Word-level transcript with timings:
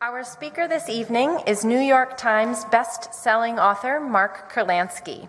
Our 0.00 0.22
speaker 0.22 0.68
this 0.68 0.88
evening 0.88 1.40
is 1.44 1.64
New 1.64 1.80
York 1.80 2.16
Times 2.16 2.64
best-selling 2.66 3.58
author 3.58 3.98
Mark 3.98 4.48
Kurlansky. 4.52 5.28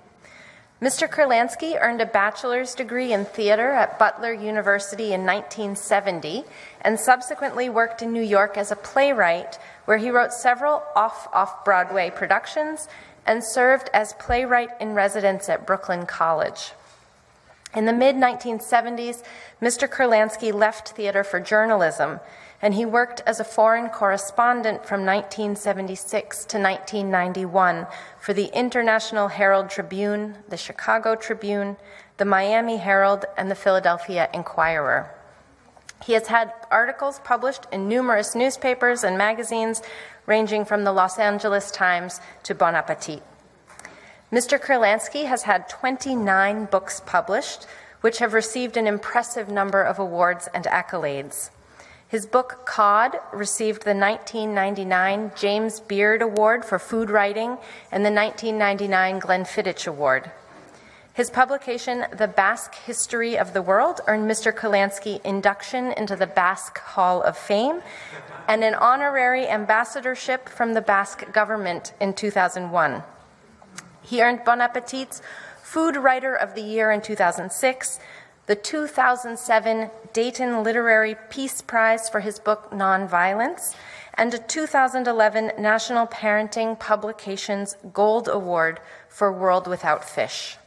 Mr. 0.80 1.10
Kurlansky 1.10 1.76
earned 1.82 2.02
a 2.02 2.06
bachelor's 2.06 2.75
degree 2.75 3.11
in 3.11 3.25
theater 3.25 3.71
at 3.71 3.97
Butler 3.97 4.32
University 4.32 5.11
in 5.11 5.25
1970 5.25 6.43
and 6.82 7.00
subsequently 7.00 7.67
worked 7.67 8.04
in 8.04 8.13
New 8.13 8.21
York 8.21 8.57
as 8.57 8.70
a 8.70 8.75
playwright, 8.75 9.57
where 9.86 9.97
he 9.97 10.11
wrote 10.11 10.34
several 10.34 10.83
off 10.95 11.27
off 11.33 11.65
Broadway 11.65 12.11
productions 12.11 12.88
and 13.25 13.43
served 13.43 13.89
as 13.91 14.13
playwright 14.13 14.70
in 14.79 14.93
residence 14.93 15.49
at 15.49 15.65
Brooklyn 15.65 16.05
College. 16.05 16.73
In 17.75 17.86
the 17.86 17.93
mid 17.93 18.15
1970s, 18.15 19.23
Mr. 19.63 19.88
Kurlansky 19.88 20.54
left 20.54 20.89
theater 20.89 21.23
for 21.23 21.39
journalism, 21.39 22.20
and 22.62 22.73
he 22.73 22.86
worked 22.86 23.21
as 23.26 23.39
a 23.39 23.46
foreign 23.46 23.89
correspondent 23.89 24.86
from 24.86 25.05
1976 25.05 26.46
to 26.46 26.58
1991 26.59 27.88
for 28.20 28.34
the 28.34 28.50
International 28.54 29.30
Herald 29.30 29.70
Tribune, 29.70 30.38
the 30.50 30.58
Chicago 30.58 31.16
Tribune, 31.16 31.77
the 32.17 32.26
Miami 32.26 32.77
Herald, 32.77 33.26
and 33.38 33.50
the 33.50 33.55
Philadelphia 33.55 34.30
Inquirer. 34.34 35.09
He 36.03 36.14
has 36.14 36.27
had 36.27 36.53
articles 36.72 37.20
published 37.23 37.66
in 37.72 37.88
numerous 37.88 38.36
newspapers 38.36 39.03
and 39.03 39.17
magazines, 39.17 39.81
ranging 40.26 40.66
from 40.66 40.84
the 40.84 40.94
Los 40.94 41.17
Angeles 41.17 41.72
Times 41.72 42.20
to 42.44 42.55
Bon 42.55 42.76
Appetit. 42.76 43.23
Mr. 44.31 44.59
Kurlansky 44.59 45.26
has 45.26 45.44
had 45.44 45.67
29 45.70 46.66
books 46.66 47.02
published, 47.05 47.66
which 48.02 48.20
have 48.20 48.34
received 48.34 48.78
an 48.78 48.86
impressive 48.86 49.50
number 49.50 49.81
of 49.81 49.98
awards 49.98 50.48
and 50.53 50.66
accolades. 50.66 51.50
His 52.09 52.26
book, 52.26 52.66
Cod, 52.66 53.20
received 53.31 53.84
the 53.84 53.94
1999 53.94 55.31
James 55.36 55.80
Beard 55.80 56.23
Award 56.23 56.66
for 56.66 56.80
Food 56.80 57.12
Writing 57.12 57.59
and 57.91 58.04
the 58.04 58.12
1999 58.12 59.22
Glenfiddich 59.22 59.88
Award. 59.88 60.31
His 61.14 61.30
publication, 61.30 62.06
The 62.17 62.28
Basque 62.28 62.73
History 62.73 63.38
of 63.38 63.53
the 63.53 63.61
World, 63.61 64.02
earned 64.08 64.28
Mr. 64.28 64.52
Kurlansky 64.52 65.23
induction 65.23 65.92
into 65.92 66.16
the 66.16 66.25
Basque 66.25 66.80
Hall 66.80 67.22
of 67.22 67.38
Fame 67.38 67.81
and 68.48 68.64
an 68.64 68.73
honorary 68.73 69.48
ambassadorship 69.48 70.50
from 70.50 70.73
the 70.73 70.81
Basque 70.81 71.31
government 71.31 71.94
in 72.02 72.16
2001. 72.16 73.03
He 74.02 74.23
earned 74.23 74.44
Bon 74.44 74.61
Appetit's 74.61 75.22
Food 75.61 75.95
Writer 75.95 76.33
of 76.33 76.55
the 76.55 76.64
Year 76.64 76.89
in 76.89 77.02
2006, 77.02 78.00
the 78.50 78.55
2007 78.55 79.92
Dayton 80.11 80.64
Literary 80.64 81.16
Peace 81.30 81.61
Prize 81.61 82.09
for 82.09 82.19
his 82.19 82.39
book 82.39 82.72
Nonviolence, 82.72 83.75
and 84.16 84.33
a 84.33 84.39
2011 84.39 85.52
National 85.59 86.08
Parenting 86.08 86.80
Publications 86.80 87.77
Gold 87.94 88.27
Award 88.27 88.80
for 89.08 89.31
World 89.31 89.67
Without 89.67 90.03
Fish. 90.03 90.58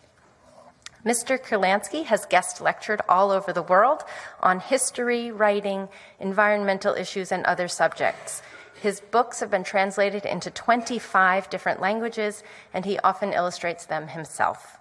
Mr. 1.05 1.37
Kurlansky 1.37 2.05
has 2.05 2.25
guest 2.25 2.61
lectured 2.61 3.01
all 3.09 3.33
over 3.33 3.53
the 3.53 3.63
world 3.63 4.05
on 4.39 4.61
history, 4.61 5.33
writing, 5.33 5.89
environmental 6.21 6.95
issues, 6.95 7.33
and 7.33 7.45
other 7.47 7.67
subjects. 7.67 8.43
His 8.81 9.01
books 9.01 9.41
have 9.41 9.51
been 9.51 9.65
translated 9.65 10.25
into 10.25 10.53
25 10.53 11.51
different 11.51 11.81
languages, 11.81 12.45
and 12.73 12.85
he 12.85 13.01
often 13.01 13.33
illustrates 13.33 13.87
them 13.87 14.07
himself. 14.07 14.79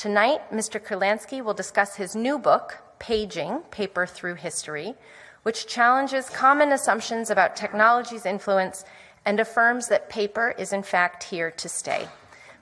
Tonight, 0.00 0.50
Mr. 0.50 0.80
Kurlansky 0.82 1.44
will 1.44 1.52
discuss 1.52 1.96
his 1.96 2.16
new 2.16 2.38
book, 2.38 2.78
Paging 2.98 3.58
Paper 3.70 4.06
Through 4.06 4.36
History, 4.36 4.94
which 5.42 5.66
challenges 5.66 6.30
common 6.30 6.72
assumptions 6.72 7.28
about 7.28 7.54
technology's 7.54 8.24
influence 8.24 8.86
and 9.26 9.38
affirms 9.38 9.88
that 9.88 10.08
paper 10.08 10.54
is 10.56 10.72
in 10.72 10.82
fact 10.82 11.24
here 11.24 11.50
to 11.50 11.68
stay. 11.68 12.08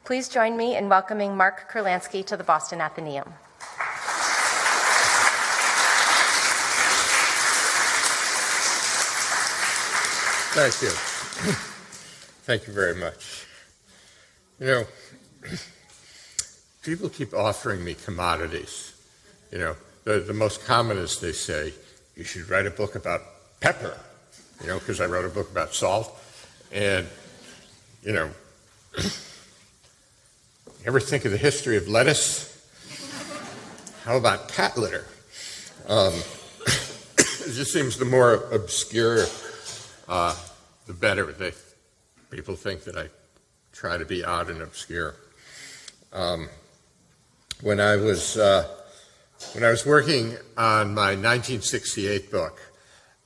Please 0.03 0.29
join 0.29 0.57
me 0.57 0.77
in 0.77 0.89
welcoming 0.89 1.37
Mark 1.37 1.71
Kurlansky 1.71 2.27
to 2.27 2.37
the 2.37 2.43
Boston 2.43 2.81
Athenaeum. 2.81 3.33
Thank 10.57 10.83
you. 10.83 10.89
Thank 12.49 12.67
you 12.67 12.73
very 12.73 12.97
much. 12.97 13.47
You 14.59 14.67
know, 14.67 14.85
people 16.89 17.11
keep 17.11 17.35
offering 17.35 17.85
me 17.85 17.93
commodities. 17.93 18.95
You 19.53 19.59
know, 19.59 19.77
the, 20.05 20.21
the 20.21 20.33
most 20.33 20.65
common 20.65 20.97
is 20.97 21.21
they 21.21 21.33
say, 21.33 21.75
you 22.17 22.25
should 22.25 22.49
write 22.49 22.65
a 22.65 22.71
book 22.71 22.95
about 22.95 23.21
pepper, 23.61 23.95
you 24.63 24.69
know, 24.69 24.79
because 24.79 24.99
I 24.99 25.05
wrote 25.05 25.27
a 25.27 25.29
book 25.29 25.51
about 25.51 25.75
salt. 25.75 26.19
And, 26.73 27.07
you 28.03 28.15
know, 28.15 28.31
ever 30.87 30.99
think 30.99 31.27
of 31.27 31.31
the 31.31 31.37
history 31.37 31.77
of 31.77 31.89
lettuce? 31.89 32.47
How 34.05 34.17
about 34.17 34.49
cat 34.49 34.79
litter? 34.79 35.05
Um, 35.89 36.15
it 36.65 37.53
just 37.53 37.71
seems 37.71 37.99
the 37.99 38.07
more 38.07 38.51
obscure 38.51 39.27
uh, 40.09 40.35
the 40.87 40.95
better. 40.95 41.33
They, 41.33 41.53
people 42.31 42.57
think 42.57 42.85
that 42.85 42.97
I 42.97 43.09
try 43.73 43.99
to 43.99 44.07
be 44.07 44.25
odd 44.25 44.49
and 44.49 44.63
obscure. 44.63 45.17
Um, 46.15 46.49
when 47.63 47.81
I 47.81 47.97
was 47.97 48.37
uh, 48.37 48.69
when 49.53 49.65
I 49.65 49.71
was 49.71 49.85
working 49.85 50.37
on 50.57 50.95
my 50.95 51.11
1968 51.11 52.31
book, 52.31 52.61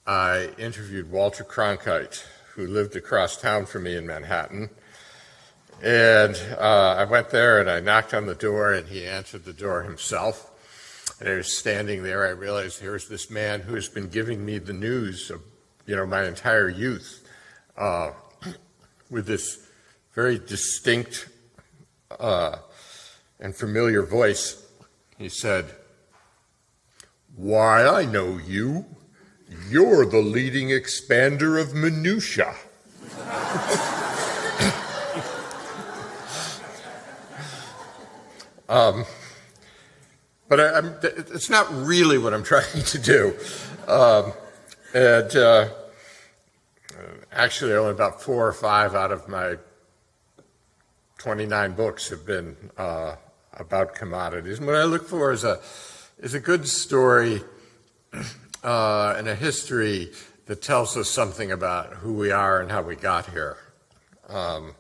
I 0.07 0.51
interviewed 0.59 1.11
Walter 1.11 1.45
Cronkite, 1.45 2.25
who 2.55 2.67
lived 2.67 2.97
across 2.97 3.37
town 3.37 3.67
from 3.67 3.85
me 3.85 3.97
in 3.97 4.07
Manhattan. 4.07 4.71
And 5.83 6.41
uh, 6.59 6.97
I 6.99 7.05
went 7.05 7.31
there 7.31 7.61
and 7.61 7.69
I 7.69 7.81
knocked 7.81 8.15
on 8.15 8.27
the 8.27 8.35
door, 8.35 8.73
and 8.73 8.89
he 8.89 9.07
answered 9.07 9.45
the 9.45 9.53
door 9.53 9.83
himself. 9.83 10.49
And 11.21 11.29
I 11.29 11.35
was 11.35 11.59
standing 11.59 12.03
there. 12.03 12.27
I 12.27 12.31
realized 12.31 12.81
here's 12.81 13.09
this 13.09 13.31
man 13.31 13.61
who 13.61 13.75
has 13.75 13.89
been 13.89 14.09
giving 14.09 14.45
me 14.45 14.59
the 14.59 14.73
news 14.73 15.31
of 15.31 15.43
you 15.87 15.97
know, 15.97 16.07
my 16.07 16.25
entire 16.25 16.69
youth 16.69 17.29
uh, 17.77 18.13
with 19.11 19.27
this 19.27 19.67
very 20.15 20.39
distinct 20.39 21.29
uh, 22.19 22.57
and 23.43 23.55
familiar 23.55 24.03
voice. 24.03 24.65
He 25.19 25.29
said, 25.29 25.67
Why, 27.37 27.87
I 27.87 28.07
know 28.07 28.39
you. 28.39 28.87
You're 29.69 30.07
the 30.07 30.23
leading 30.23 30.69
expander 30.69 31.61
of 31.61 31.75
minutia. 31.75 32.55
um, 38.69 39.05
but 40.49 40.61
I, 40.61 40.79
it's 41.03 41.51
not 41.51 41.67
really 41.71 42.17
what 42.17 42.33
I'm 42.33 42.43
trying 42.45 42.83
to 42.85 42.99
do. 42.99 43.37
Um, 43.89 44.33
and 44.95 45.37
uh, 45.37 45.69
actually, 47.33 47.75
only 47.75 47.91
about 47.91 48.23
four 48.23 48.47
or 48.47 48.53
five 48.53 48.95
out 48.95 49.11
of 49.11 49.29
my 49.29 49.57
29 51.19 51.73
books 51.73 52.09
have 52.09 52.25
been 52.25 52.57
uh, 52.77 53.17
about 53.55 53.95
commodities. 53.95 54.59
And 54.59 54.67
what 54.67 54.77
I 54.77 54.85
look 54.85 55.09
for 55.09 55.33
is 55.33 55.45
a, 55.45 55.61
is 56.19 56.35
a 56.35 56.41
good 56.41 56.67
story 56.67 57.43
uh, 58.65 59.15
and 59.17 59.29
a 59.29 59.35
history 59.35 60.13
that 60.47 60.63
tells 60.63 60.97
us 60.97 61.09
something 61.09 61.53
about 61.53 61.95
who 61.95 62.15
we 62.15 62.31
are 62.31 62.61
and 62.61 62.71
how 62.71 62.83
we 62.83 62.97
got 62.97 63.27
here. 63.31 63.57
Um, 64.29 64.75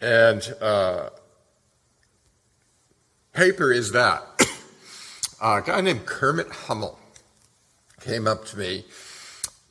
and 0.00 0.42
uh, 0.60 1.10
paper 3.32 3.72
is 3.72 3.92
that. 3.92 4.22
a 5.40 5.62
guy 5.62 5.80
named 5.80 6.06
Kermit 6.06 6.48
Hummel 6.48 6.98
came 8.00 8.26
up 8.26 8.44
to 8.46 8.58
me, 8.58 8.84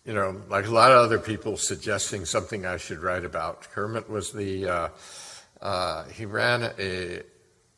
you 0.06 0.14
know, 0.14 0.42
like 0.50 0.66
a 0.66 0.72
lot 0.72 0.92
of 0.92 0.98
other 0.98 1.20
people 1.20 1.56
suggesting 1.56 2.26
something 2.26 2.66
I 2.66 2.78
should 2.78 3.00
write 3.00 3.26
about. 3.26 3.70
Kermit 3.72 4.10
was 4.10 4.32
the, 4.32 4.68
uh, 4.68 4.90
uh, 5.62 6.06
he 6.06 6.26
ran 6.26 6.72
a, 6.80 7.22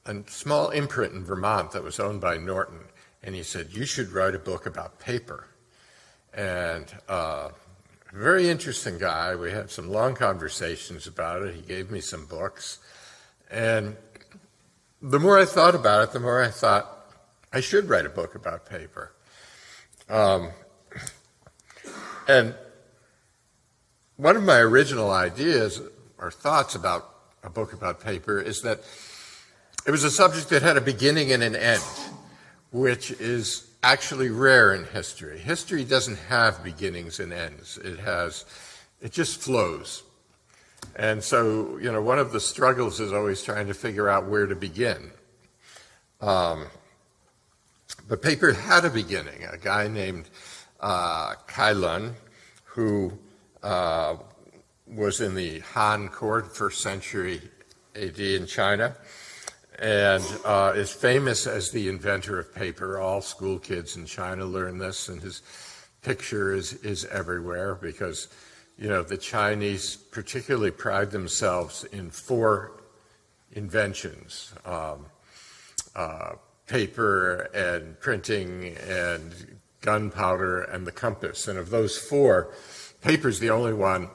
a 0.06 0.24
small 0.28 0.70
imprint 0.70 1.14
in 1.14 1.24
Vermont 1.24 1.72
that 1.72 1.84
was 1.84 2.00
owned 2.00 2.22
by 2.22 2.38
Norton, 2.38 2.80
and 3.24 3.36
he 3.36 3.44
said, 3.44 3.70
You 3.72 3.86
should 3.86 4.12
write 4.12 4.36
a 4.36 4.40
book 4.40 4.66
about 4.66 5.00
paper. 5.00 5.48
And 6.34 6.86
uh, 7.08 7.50
very 8.16 8.50
interesting 8.50 8.98
guy. 8.98 9.36
We 9.36 9.52
had 9.52 9.70
some 9.70 9.90
long 9.90 10.16
conversations 10.16 11.06
about 11.06 11.42
it. 11.42 11.54
He 11.54 11.62
gave 11.62 11.92
me 11.92 12.00
some 12.00 12.26
books. 12.26 12.80
And 13.52 13.98
the 15.02 15.20
more 15.20 15.38
I 15.38 15.46
thought 15.46 15.76
about 15.76 16.04
it, 16.04 16.12
the 16.14 16.20
more 16.20 16.42
I 16.42 16.50
thought 16.50 16.90
I 17.52 17.60
should 17.60 17.90
write 17.90 18.06
a 18.06 18.10
book 18.10 18.34
about 18.36 18.70
paper. 18.70 19.12
Um, 20.10 20.52
and 22.28 22.56
one 24.16 24.38
of 24.38 24.44
my 24.44 24.60
original 24.60 25.12
ideas 25.12 25.82
or 26.18 26.32
thoughts 26.32 26.74
about 26.74 27.10
a 27.44 27.50
book 27.50 27.74
about 27.74 28.00
paper 28.00 28.40
is 28.40 28.62
that 28.62 28.80
it 29.86 29.92
was 29.92 30.04
a 30.04 30.12
subject 30.12 30.50
that 30.50 30.62
had 30.62 30.78
a 30.78 30.82
beginning 30.82 31.32
and 31.32 31.44
an 31.44 31.56
end, 31.56 31.84
which 32.72 33.12
is 33.12 33.68
actually 33.84 34.30
rare 34.30 34.74
in 34.74 34.86
history. 34.86 35.38
History 35.38 35.84
doesn't 35.84 36.18
have 36.28 36.64
beginnings 36.64 37.20
and 37.20 37.32
ends. 37.32 37.78
It 37.78 38.00
has 38.00 38.46
it 39.02 39.12
just 39.12 39.40
flows. 39.42 40.04
And 40.96 41.24
so, 41.24 41.78
you 41.78 41.92
know, 41.92 42.02
one 42.02 42.20
of 42.20 42.32
the 42.32 42.40
struggles 42.40 43.00
is 43.00 43.14
always 43.14 43.44
trying 43.44 43.68
to 43.68 43.74
figure 43.74 44.10
out 44.10 44.28
where 44.28 44.48
to 44.48 44.56
begin. 44.56 45.12
Um, 46.22 46.68
but 48.08 48.22
paper 48.22 48.54
had 48.54 48.86
a 48.86 48.90
beginning. 48.90 49.44
A 49.52 49.58
guy 49.58 49.88
named 49.88 50.30
uh, 50.80 51.34
Cai 51.48 51.74
Lun, 51.74 52.16
who 52.64 53.14
uh, 53.62 54.16
was 54.88 55.22
in 55.22 55.36
the 55.36 55.60
Han 55.60 56.08
court, 56.10 56.56
first 56.56 56.82
century 56.82 57.42
AD 57.96 58.20
in 58.20 58.46
China, 58.46 58.96
and 59.80 60.24
uh, 60.46 60.74
is 60.76 60.92
famous 60.92 61.48
as 61.48 61.72
the 61.72 61.90
inventor 61.90 62.40
of 62.40 62.54
paper. 62.54 63.00
All 63.00 63.22
school 63.22 63.60
kids 63.60 63.96
in 63.96 64.06
China 64.06 64.46
learn 64.46 64.78
this, 64.78 65.10
and 65.10 65.22
his 65.22 65.42
picture 66.02 66.54
is, 66.54 66.74
is 66.84 67.06
everywhere 67.06 67.76
because, 67.76 68.28
you 68.78 68.88
know, 68.88 69.04
the 69.04 69.18
Chinese 69.18 69.96
particularly 69.96 70.72
pride 70.72 71.12
themselves 71.12 71.84
in 71.86 72.10
four 72.10 72.84
inventions 73.54 74.54
um, 74.66 75.06
uh, 75.96 76.34
paper 76.68 77.50
and 77.54 78.00
printing 78.00 78.76
and 78.88 79.58
gunpowder 79.82 80.62
and 80.64 80.86
the 80.86 80.92
compass. 80.92 81.48
And 81.48 81.58
of 81.60 81.70
those 81.70 81.98
four, 81.98 82.52
paper 83.02 83.30
is 83.30 83.40
the 83.40 83.50
only 83.50 83.74
one 83.74 84.10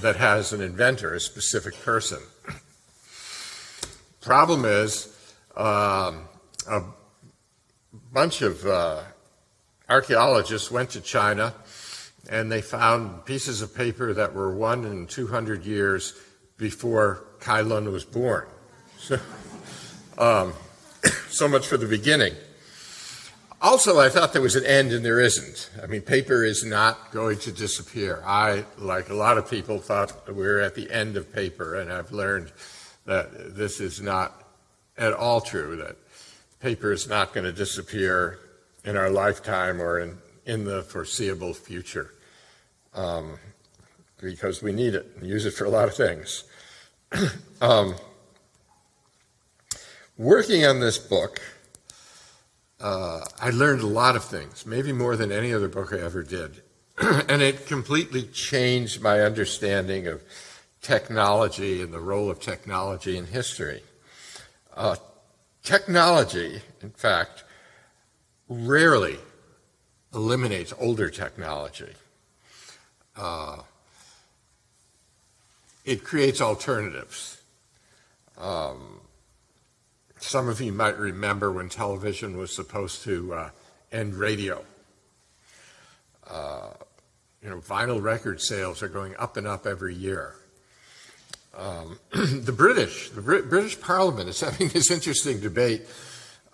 that 0.00 0.16
has 0.16 0.52
an 0.52 0.60
inventor, 0.60 1.14
a 1.14 1.20
specific 1.20 1.74
person. 1.82 2.18
Problem 4.26 4.64
is, 4.64 5.16
um, 5.56 6.26
a 6.68 6.82
bunch 8.12 8.42
of 8.42 8.66
uh, 8.66 9.02
archaeologists 9.88 10.68
went 10.68 10.90
to 10.90 11.00
China 11.00 11.54
and 12.28 12.50
they 12.50 12.60
found 12.60 13.24
pieces 13.24 13.62
of 13.62 13.72
paper 13.72 14.12
that 14.14 14.34
were 14.34 14.52
one 14.52 14.84
in 14.84 15.06
200 15.06 15.64
years 15.64 16.14
before 16.58 17.22
Cai 17.38 17.60
Lun 17.60 17.92
was 17.92 18.04
born. 18.04 18.48
So, 18.98 19.20
um, 20.18 20.54
so 21.28 21.46
much 21.46 21.68
for 21.68 21.76
the 21.76 21.86
beginning. 21.86 22.34
Also, 23.62 24.00
I 24.00 24.08
thought 24.08 24.32
there 24.32 24.42
was 24.42 24.56
an 24.56 24.66
end, 24.66 24.90
and 24.90 25.04
there 25.04 25.20
isn't. 25.20 25.70
I 25.80 25.86
mean, 25.86 26.02
paper 26.02 26.42
is 26.42 26.64
not 26.64 27.12
going 27.12 27.38
to 27.38 27.52
disappear. 27.52 28.24
I, 28.26 28.64
like 28.76 29.08
a 29.08 29.14
lot 29.14 29.38
of 29.38 29.48
people, 29.48 29.78
thought 29.78 30.26
we 30.26 30.42
were 30.42 30.58
at 30.58 30.74
the 30.74 30.90
end 30.90 31.16
of 31.16 31.32
paper, 31.32 31.76
and 31.76 31.92
I've 31.92 32.10
learned 32.10 32.50
that 33.06 33.56
this 33.56 33.80
is 33.80 34.00
not 34.00 34.44
at 34.98 35.12
all 35.12 35.40
true, 35.40 35.76
that 35.76 35.96
paper 36.60 36.92
is 36.92 37.08
not 37.08 37.32
going 37.32 37.44
to 37.44 37.52
disappear 37.52 38.38
in 38.84 38.96
our 38.96 39.10
lifetime 39.10 39.80
or 39.80 39.98
in, 39.98 40.18
in 40.44 40.64
the 40.64 40.82
foreseeable 40.82 41.54
future 41.54 42.12
um, 42.94 43.38
because 44.20 44.62
we 44.62 44.72
need 44.72 44.94
it 44.94 45.12
and 45.16 45.26
use 45.26 45.46
it 45.46 45.52
for 45.52 45.64
a 45.64 45.70
lot 45.70 45.88
of 45.88 45.94
things. 45.94 46.44
um, 47.60 47.94
working 50.16 50.64
on 50.64 50.80
this 50.80 50.98
book, 50.98 51.40
uh, 52.80 53.20
I 53.40 53.50
learned 53.50 53.82
a 53.82 53.86
lot 53.86 54.16
of 54.16 54.24
things, 54.24 54.66
maybe 54.66 54.92
more 54.92 55.16
than 55.16 55.32
any 55.32 55.52
other 55.52 55.68
book 55.68 55.92
I 55.92 55.98
ever 55.98 56.22
did. 56.22 56.62
and 57.28 57.42
it 57.42 57.66
completely 57.66 58.22
changed 58.22 59.02
my 59.02 59.20
understanding 59.20 60.06
of 60.06 60.22
technology 60.86 61.82
and 61.82 61.92
the 61.92 61.98
role 61.98 62.30
of 62.30 62.38
technology 62.38 63.16
in 63.16 63.26
history. 63.26 63.82
Uh, 64.72 64.94
technology, 65.64 66.60
in 66.80 66.90
fact, 66.90 67.42
rarely 68.48 69.18
eliminates 70.14 70.72
older 70.78 71.10
technology. 71.10 71.92
Uh, 73.16 73.62
it 75.84 76.04
creates 76.04 76.40
alternatives. 76.40 77.42
Um, 78.38 79.00
some 80.18 80.48
of 80.48 80.60
you 80.60 80.72
might 80.72 80.96
remember 80.98 81.50
when 81.50 81.68
television 81.68 82.36
was 82.36 82.54
supposed 82.54 83.02
to 83.02 83.34
uh, 83.34 83.50
end 83.90 84.14
radio. 84.14 84.64
Uh, 86.30 86.68
you 87.42 87.50
know, 87.50 87.58
vinyl 87.58 88.00
record 88.00 88.40
sales 88.40 88.84
are 88.84 88.88
going 88.88 89.16
up 89.16 89.36
and 89.36 89.48
up 89.48 89.66
every 89.66 89.94
year. 89.94 90.36
Um, 91.56 91.98
the 92.10 92.52
British, 92.52 93.10
the 93.10 93.22
Brit- 93.22 93.48
British 93.48 93.80
Parliament 93.80 94.28
is 94.28 94.40
having 94.48 94.68
this 94.68 94.90
interesting 94.90 95.40
debate. 95.40 95.82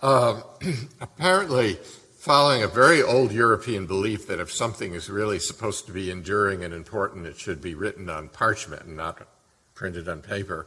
Uh, 0.00 0.42
apparently, 1.00 1.78
following 2.18 2.62
a 2.62 2.68
very 2.68 3.02
old 3.02 3.32
European 3.32 3.86
belief 3.86 4.28
that 4.28 4.38
if 4.38 4.52
something 4.52 4.94
is 4.94 5.10
really 5.10 5.38
supposed 5.38 5.86
to 5.86 5.92
be 5.92 6.10
enduring 6.10 6.62
and 6.62 6.72
important, 6.72 7.26
it 7.26 7.36
should 7.36 7.60
be 7.60 7.74
written 7.74 8.08
on 8.08 8.28
parchment 8.28 8.84
and 8.84 8.96
not 8.96 9.26
printed 9.74 10.08
on 10.08 10.22
paper. 10.22 10.66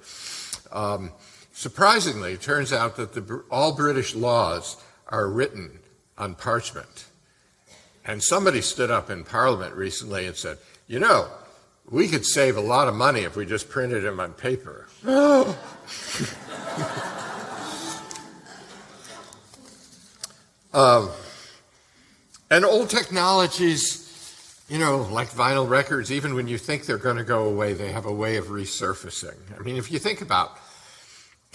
Um, 0.71 1.11
surprisingly, 1.53 2.33
it 2.33 2.41
turns 2.41 2.73
out 2.73 2.97
that 2.97 3.13
the, 3.13 3.43
all 3.49 3.73
British 3.73 4.15
laws 4.15 4.75
are 5.07 5.29
written 5.29 5.79
on 6.17 6.35
parchment. 6.35 7.05
And 8.05 8.21
somebody 8.21 8.61
stood 8.61 8.91
up 8.91 9.09
in 9.09 9.23
Parliament 9.23 9.75
recently 9.75 10.27
and 10.27 10.35
said, 10.35 10.57
you 10.87 10.99
know, 10.99 11.29
we 11.89 12.07
could 12.07 12.25
save 12.25 12.57
a 12.57 12.61
lot 12.61 12.87
of 12.87 12.95
money 12.95 13.21
if 13.21 13.35
we 13.35 13.45
just 13.45 13.69
printed 13.69 14.03
them 14.03 14.19
on 14.19 14.33
paper. 14.33 14.87
um, 20.73 21.09
and 22.49 22.65
old 22.65 22.89
technologies, 22.89 24.63
you 24.67 24.79
know, 24.79 25.03
like 25.11 25.29
vinyl 25.29 25.69
records, 25.69 26.11
even 26.11 26.33
when 26.33 26.47
you 26.47 26.57
think 26.57 26.85
they're 26.85 26.97
going 26.97 27.17
to 27.17 27.23
go 27.23 27.45
away, 27.45 27.73
they 27.73 27.91
have 27.91 28.05
a 28.05 28.13
way 28.13 28.37
of 28.37 28.45
resurfacing. 28.47 29.37
I 29.57 29.61
mean, 29.61 29.77
if 29.77 29.91
you 29.91 29.99
think 29.99 30.21
about 30.21 30.57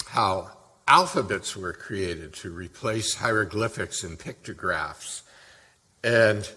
how 0.06 0.52
alphabets 0.86 1.56
were 1.56 1.72
created 1.72 2.34
to 2.34 2.50
replace 2.50 3.14
hieroglyphics 3.14 4.04
and 4.04 4.16
pictographs, 4.18 5.22
and, 6.04 6.48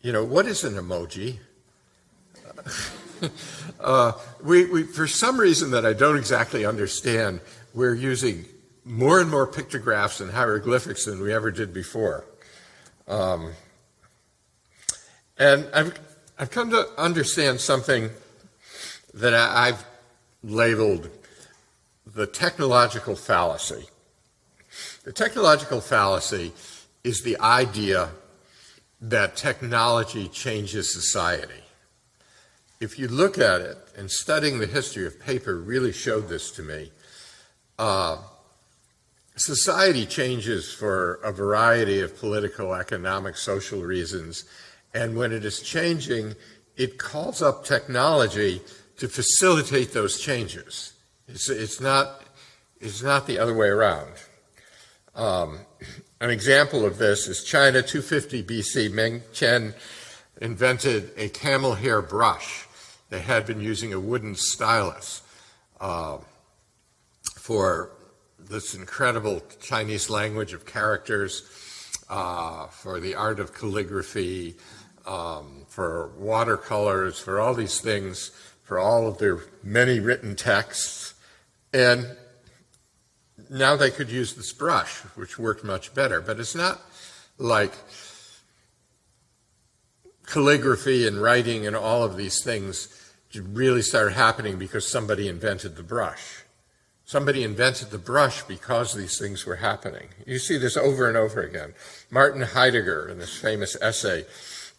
you 0.00 0.12
know, 0.12 0.24
what 0.24 0.46
is 0.46 0.62
an 0.62 0.74
emoji? 0.74 1.38
uh, 3.80 4.12
we, 4.42 4.66
we, 4.66 4.82
for 4.84 5.06
some 5.06 5.38
reason 5.38 5.70
that 5.72 5.84
I 5.84 5.92
don't 5.92 6.16
exactly 6.16 6.64
understand, 6.64 7.40
we're 7.74 7.94
using 7.94 8.44
more 8.84 9.20
and 9.20 9.30
more 9.30 9.46
pictographs 9.46 10.20
and 10.20 10.30
hieroglyphics 10.30 11.04
than 11.04 11.20
we 11.20 11.32
ever 11.32 11.50
did 11.50 11.72
before. 11.72 12.24
Um, 13.06 13.52
and 15.38 15.66
I've, 15.74 15.98
I've 16.38 16.50
come 16.50 16.70
to 16.70 16.88
understand 16.96 17.60
something 17.60 18.10
that 19.14 19.34
I, 19.34 19.68
I've 19.68 19.84
labeled 20.42 21.10
the 22.06 22.26
technological 22.26 23.16
fallacy. 23.16 23.86
The 25.04 25.12
technological 25.12 25.80
fallacy 25.80 26.52
is 27.04 27.22
the 27.22 27.38
idea 27.40 28.10
that 29.00 29.36
technology 29.36 30.28
changes 30.28 30.92
society 30.92 31.62
if 32.80 32.98
you 32.98 33.08
look 33.08 33.38
at 33.38 33.60
it, 33.60 33.76
and 33.96 34.10
studying 34.10 34.58
the 34.58 34.66
history 34.66 35.06
of 35.06 35.18
paper 35.18 35.56
really 35.56 35.92
showed 35.92 36.28
this 36.28 36.52
to 36.52 36.62
me, 36.62 36.92
uh, 37.78 38.18
society 39.36 40.06
changes 40.06 40.72
for 40.72 41.14
a 41.24 41.32
variety 41.32 42.00
of 42.00 42.16
political, 42.18 42.74
economic, 42.74 43.36
social 43.36 43.82
reasons. 43.82 44.44
And 44.94 45.16
when 45.16 45.32
it 45.32 45.44
is 45.44 45.60
changing, 45.60 46.34
it 46.76 46.98
calls 46.98 47.42
up 47.42 47.64
technology 47.64 48.60
to 48.98 49.08
facilitate 49.08 49.92
those 49.92 50.20
changes. 50.20 50.92
It's, 51.26 51.50
it's, 51.50 51.80
not, 51.80 52.22
it's 52.80 53.02
not 53.02 53.26
the 53.26 53.38
other 53.38 53.54
way 53.54 53.68
around. 53.68 54.12
Um, 55.16 55.58
an 56.20 56.30
example 56.30 56.84
of 56.84 56.98
this 56.98 57.26
is 57.26 57.42
China 57.42 57.82
250 57.82 58.44
BC. 58.44 58.92
Meng 58.92 59.22
Tian 59.32 59.74
invented 60.40 61.10
a 61.16 61.28
camel 61.28 61.74
hair 61.74 62.00
brush 62.00 62.67
they 63.10 63.20
had 63.20 63.46
been 63.46 63.60
using 63.60 63.92
a 63.92 64.00
wooden 64.00 64.34
stylus 64.34 65.22
uh, 65.80 66.18
for 67.34 67.90
this 68.38 68.74
incredible 68.74 69.42
Chinese 69.60 70.10
language 70.10 70.52
of 70.52 70.66
characters, 70.66 71.42
uh, 72.08 72.66
for 72.66 73.00
the 73.00 73.14
art 73.14 73.40
of 73.40 73.54
calligraphy, 73.54 74.56
um, 75.06 75.64
for 75.68 76.10
watercolors, 76.18 77.18
for 77.18 77.40
all 77.40 77.54
these 77.54 77.80
things, 77.80 78.30
for 78.62 78.78
all 78.78 79.06
of 79.06 79.18
their 79.18 79.40
many 79.62 80.00
written 80.00 80.36
texts. 80.36 81.14
And 81.72 82.06
now 83.50 83.76
they 83.76 83.90
could 83.90 84.10
use 84.10 84.34
this 84.34 84.52
brush, 84.52 84.96
which 85.16 85.38
worked 85.38 85.64
much 85.64 85.94
better. 85.94 86.20
But 86.20 86.38
it's 86.38 86.54
not 86.54 86.80
like 87.38 87.72
calligraphy 90.26 91.06
and 91.06 91.20
writing 91.20 91.66
and 91.66 91.74
all 91.74 92.02
of 92.02 92.16
these 92.16 92.42
things 92.44 92.94
really 93.34 93.82
started 93.82 94.14
happening 94.14 94.58
because 94.58 94.90
somebody 94.90 95.28
invented 95.28 95.76
the 95.76 95.82
brush. 95.82 96.44
Somebody 97.04 97.42
invented 97.42 97.90
the 97.90 97.98
brush 97.98 98.42
because 98.42 98.94
these 98.94 99.18
things 99.18 99.46
were 99.46 99.56
happening. 99.56 100.08
You 100.26 100.38
see 100.38 100.58
this 100.58 100.76
over 100.76 101.08
and 101.08 101.16
over 101.16 101.40
again. 101.40 101.72
Martin 102.10 102.42
Heidegger, 102.42 103.08
in 103.08 103.18
this 103.18 103.36
famous 103.36 103.76
essay, 103.80 104.26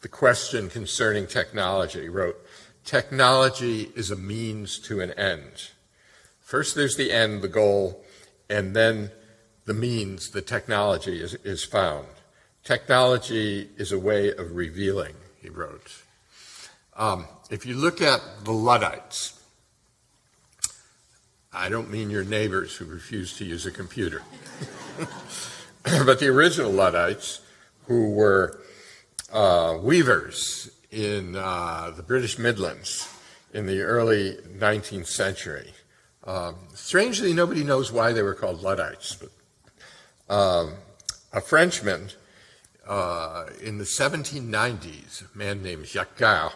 The 0.01 0.07
Question 0.07 0.69
Concerning 0.69 1.25
Technology, 1.25 2.07
wrote 2.07 2.37
technology 2.85 3.91
is 3.95 4.11
a 4.11 4.15
means 4.15 4.79
to 4.79 5.01
an 5.01 5.11
end. 5.11 5.69
First, 6.39 6.75
there's 6.75 6.97
the 6.97 7.11
end, 7.11 7.41
the 7.41 7.47
goal, 7.47 8.03
and 8.49 8.75
then 8.75 9.11
the 9.65 9.73
means, 9.73 10.31
the 10.31 10.41
technology 10.41 11.21
is, 11.21 11.35
is 11.43 11.63
found. 11.63 12.07
Technology 12.63 13.69
is 13.77 13.91
a 13.91 13.99
way 13.99 14.33
of 14.33 14.55
revealing, 14.55 15.15
he 15.41 15.49
wrote. 15.49 16.03
Um, 16.95 17.27
if 17.49 17.65
you 17.65 17.75
look 17.75 18.01
at 18.01 18.21
the 18.43 18.51
Luddites, 18.51 19.39
I 21.51 21.69
don't 21.69 21.89
mean 21.89 22.09
your 22.09 22.23
neighbors 22.23 22.75
who 22.75 22.85
refuse 22.85 23.35
to 23.37 23.45
use 23.45 23.65
a 23.65 23.71
computer, 23.71 24.21
but 25.83 26.19
the 26.19 26.27
original 26.27 26.71
Luddites 26.71 27.41
who 27.87 28.11
were 28.11 28.59
uh, 29.33 29.77
weavers 29.81 30.69
in 30.91 31.35
uh, 31.35 31.91
the 31.95 32.03
British 32.03 32.37
Midlands 32.37 33.07
in 33.51 33.65
the 33.65 33.81
early 33.81 34.37
19th 34.57 35.07
century. 35.07 35.73
Um, 36.25 36.55
strangely, 36.75 37.33
nobody 37.33 37.63
knows 37.63 37.91
why 37.91 38.13
they 38.13 38.21
were 38.21 38.35
called 38.35 38.61
Luddites, 38.61 39.15
but 39.15 40.33
um, 40.33 40.73
a 41.33 41.41
Frenchman 41.41 42.09
uh, 42.87 43.45
in 43.63 43.79
the 43.79 43.85
1790s, 43.85 45.23
a 45.33 45.37
man 45.37 45.63
named 45.63 45.85
Jacquard 45.85 46.53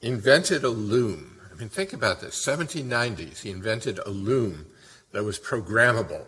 invented 0.00 0.64
a 0.64 0.68
loom. 0.68 1.38
I 1.52 1.58
mean, 1.58 1.68
think 1.68 1.92
about 1.92 2.20
this 2.20 2.44
1790s, 2.44 3.42
he 3.42 3.50
invented 3.50 3.98
a 3.98 4.10
loom 4.10 4.66
that 5.12 5.24
was 5.24 5.38
programmable 5.38 6.26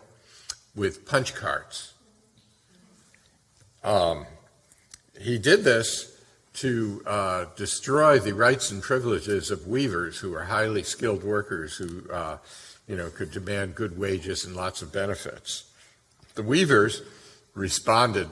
with 0.75 1.05
punch 1.05 1.33
cards. 1.33 1.93
Um, 3.83 4.25
he 5.19 5.37
did 5.37 5.63
this 5.63 6.13
to 6.55 7.01
uh, 7.05 7.45
destroy 7.55 8.19
the 8.19 8.33
rights 8.33 8.71
and 8.71 8.81
privileges 8.81 9.49
of 9.49 9.67
weavers 9.67 10.19
who 10.19 10.31
were 10.31 10.43
highly 10.43 10.83
skilled 10.83 11.23
workers 11.23 11.75
who, 11.75 12.09
uh, 12.11 12.37
you 12.87 12.95
know, 12.95 13.09
could 13.09 13.31
demand 13.31 13.75
good 13.75 13.97
wages 13.97 14.45
and 14.45 14.55
lots 14.55 14.81
of 14.81 14.93
benefits. 14.93 15.71
The 16.35 16.43
weavers 16.43 17.01
responded 17.55 18.29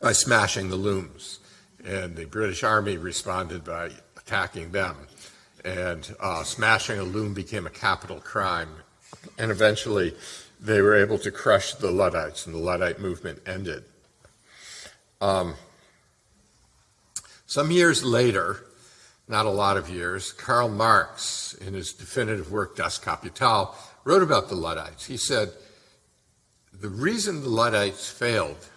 by 0.00 0.12
smashing 0.12 0.68
the 0.68 0.76
looms, 0.76 1.38
and 1.84 2.16
the 2.16 2.24
British 2.24 2.64
Army 2.64 2.96
responded 2.96 3.64
by 3.64 3.90
attacking 4.26 4.72
them. 4.72 4.96
And 5.64 6.14
uh, 6.20 6.42
smashing 6.42 6.98
a 6.98 7.04
loom 7.04 7.34
became 7.34 7.66
a 7.66 7.70
capital 7.70 8.18
crime, 8.18 8.68
and 9.38 9.50
eventually 9.50 10.14
they 10.60 10.80
were 10.80 10.94
able 10.94 11.18
to 11.18 11.30
crush 11.30 11.74
the 11.74 11.90
Luddites, 11.90 12.46
and 12.46 12.54
the 12.54 12.58
Luddite 12.58 13.00
movement 13.00 13.40
ended. 13.46 13.84
Um, 15.20 15.54
some 17.46 17.70
years 17.70 18.02
later, 18.02 18.64
not 19.28 19.46
a 19.46 19.50
lot 19.50 19.76
of 19.76 19.88
years, 19.88 20.32
Karl 20.32 20.68
Marx, 20.68 21.54
in 21.54 21.74
his 21.74 21.92
definitive 21.92 22.50
work 22.50 22.76
Das 22.76 22.98
Kapital, 22.98 23.74
wrote 24.04 24.22
about 24.22 24.48
the 24.48 24.54
Luddites. 24.54 25.06
He 25.06 25.16
said, 25.16 25.52
The 26.72 26.88
reason 26.88 27.42
the 27.42 27.48
Luddites 27.48 28.10
failed 28.10 28.68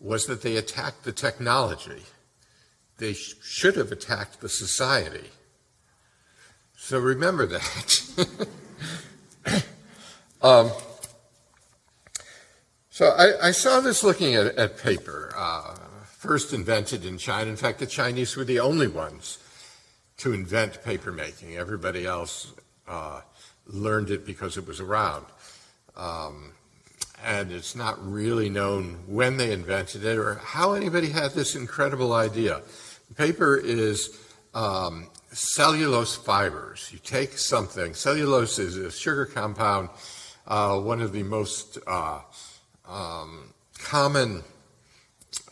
was 0.00 0.26
that 0.26 0.42
they 0.42 0.56
attacked 0.56 1.04
the 1.04 1.12
technology. 1.12 2.02
They 2.98 3.14
sh- 3.14 3.34
should 3.42 3.76
have 3.76 3.92
attacked 3.92 4.40
the 4.40 4.48
society. 4.48 5.30
So 6.76 6.98
remember 6.98 7.46
that. 7.46 8.48
um, 10.42 10.70
so 12.90 13.06
I, 13.06 13.48
I, 13.48 13.50
saw 13.50 13.80
this 13.80 14.04
looking 14.04 14.34
at, 14.34 14.46
at 14.56 14.78
paper. 14.78 15.32
Uh, 15.36 15.74
first 16.04 16.52
invented 16.52 17.04
in 17.04 17.18
China. 17.18 17.50
In 17.50 17.56
fact, 17.56 17.78
the 17.78 17.86
Chinese 17.86 18.36
were 18.36 18.44
the 18.44 18.60
only 18.60 18.86
ones 18.86 19.38
to 20.18 20.32
invent 20.32 20.82
papermaking. 20.82 21.56
Everybody 21.56 22.06
else 22.06 22.52
uh, 22.86 23.20
learned 23.66 24.10
it 24.10 24.24
because 24.24 24.56
it 24.56 24.66
was 24.66 24.80
around. 24.80 25.26
Um, 25.96 26.52
and 27.24 27.50
it's 27.50 27.74
not 27.74 27.96
really 28.06 28.50
known 28.50 28.98
when 29.06 29.38
they 29.38 29.50
invented 29.50 30.04
it 30.04 30.18
or 30.18 30.34
how 30.34 30.74
anybody 30.74 31.08
had 31.08 31.32
this 31.32 31.56
incredible 31.56 32.12
idea. 32.12 32.60
Paper 33.16 33.56
is 33.56 34.18
um, 34.52 35.08
cellulose 35.32 36.14
fibers. 36.14 36.90
You 36.92 36.98
take 36.98 37.38
something, 37.38 37.94
cellulose 37.94 38.58
is 38.58 38.76
a 38.76 38.90
sugar 38.90 39.24
compound, 39.24 39.88
uh, 40.46 40.78
one 40.78 41.00
of 41.00 41.12
the 41.12 41.22
most 41.22 41.78
uh, 41.86 42.20
um, 42.86 43.54
common 43.78 44.42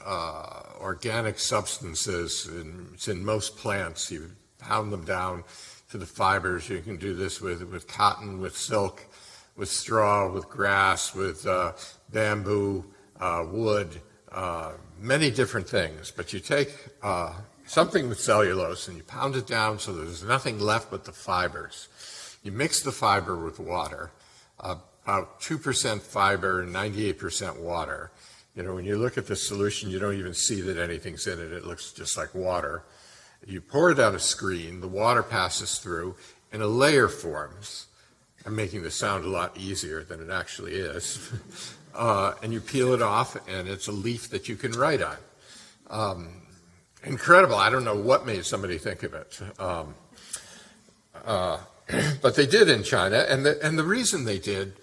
uh, 0.05 0.63
organic 0.81 1.39
substances. 1.39 2.47
In, 2.49 2.89
it's 2.93 3.09
in 3.09 3.25
most 3.25 3.57
plants. 3.57 4.11
You 4.11 4.31
pound 4.59 4.93
them 4.93 5.05
down 5.05 5.45
to 5.91 5.99
the 5.99 6.07
fibers. 6.07 6.69
You 6.69 6.81
can 6.81 6.97
do 6.97 7.15
this 7.15 7.41
with, 7.41 7.63
with 7.63 7.89
cotton, 7.89 8.41
with 8.41 8.57
silk, 8.57 9.05
with 9.57 9.69
straw, 9.69 10.31
with 10.31 10.49
grass, 10.49 11.15
with 11.15 11.47
uh, 11.47 11.73
bamboo, 12.13 12.85
uh, 13.21 13.45
wood, 13.51 14.01
uh, 14.31 14.73
many 14.99 15.31
different 15.31 15.69
things. 15.69 16.11
But 16.11 16.33
you 16.33 16.41
take 16.41 16.75
uh, 17.03 17.35
something 17.67 18.09
with 18.09 18.21
cellulose 18.21 18.89
and 18.89 18.97
you 18.97 19.03
pound 19.03 19.37
it 19.37 19.47
down 19.47 19.79
so 19.79 19.93
there's 19.93 20.25
nothing 20.25 20.59
left 20.59 20.91
but 20.91 21.05
the 21.05 21.13
fibers. 21.13 21.89
You 22.43 22.53
mix 22.53 22.83
the 22.83 22.93
fiber 22.93 23.37
with 23.37 23.61
water, 23.61 24.11
about 24.59 25.41
2% 25.41 26.01
fiber, 26.01 26.63
and 26.63 26.75
98% 26.75 27.61
water 27.61 28.11
you 28.55 28.63
know, 28.63 28.75
when 28.75 28.85
you 28.85 28.99
look 28.99 29.17
at 29.17 29.27
the 29.27 29.37
solution, 29.37 29.91
you 29.91 29.99
don't 29.99 30.19
even 30.19 30.35
see 30.35 30.61
that 30.61 30.77
anything's 30.77 31.27
in 31.27 31.41
it. 31.41 31.53
It 31.53 31.65
looks 31.65 31.93
just 31.93 32.19
like 32.19 32.35
water. 32.35 32.85
You 33.47 33.61
pour 33.61 33.91
it 33.91 33.99
on 33.99 34.15
a 34.15 34.19
screen, 34.19 34.81
the 34.81 34.89
water 34.89 35.23
passes 35.23 35.79
through, 35.79 36.17
and 36.53 36.63
a 36.63 36.67
layer 36.67 37.09
forms. 37.09 37.87
I'm 38.45 38.57
making 38.57 38.83
this 38.83 38.95
sound 38.95 39.25
a 39.25 39.29
lot 39.29 39.57
easier 39.57 40.03
than 40.03 40.21
it 40.21 40.31
actually 40.31 40.75
is. 40.75 41.31
uh, 41.95 42.35
and 42.43 42.53
you 42.53 42.61
peel 42.61 42.93
it 42.93 43.03
off, 43.03 43.37
and 43.49 43.69
it's 43.69 43.89
a 43.89 43.93
leaf 43.93 44.31
that 44.31 44.49
you 44.49 44.57
can 44.57 44.73
write 44.73 45.03
on. 45.03 45.17
Um, 45.91 46.29
incredible. 47.05 47.55
I 47.55 47.71
don't 47.71 47.85
know 47.85 47.97
what 47.97 48.27
made 48.27 48.45
somebody 48.45 48.79
think 48.79 49.03
of 49.03 49.15
it. 49.15 49.41
Um, 49.59 49.95
uh, 51.25 51.59
but 52.23 52.35
they 52.37 52.47
did 52.47 52.69
in 52.69 52.83
China, 52.83 53.25
and 53.29 53.45
the, 53.45 53.65
and 53.65 53.79
the 53.79 53.85
reason 53.85 54.25
they 54.25 54.39
did 54.39 54.75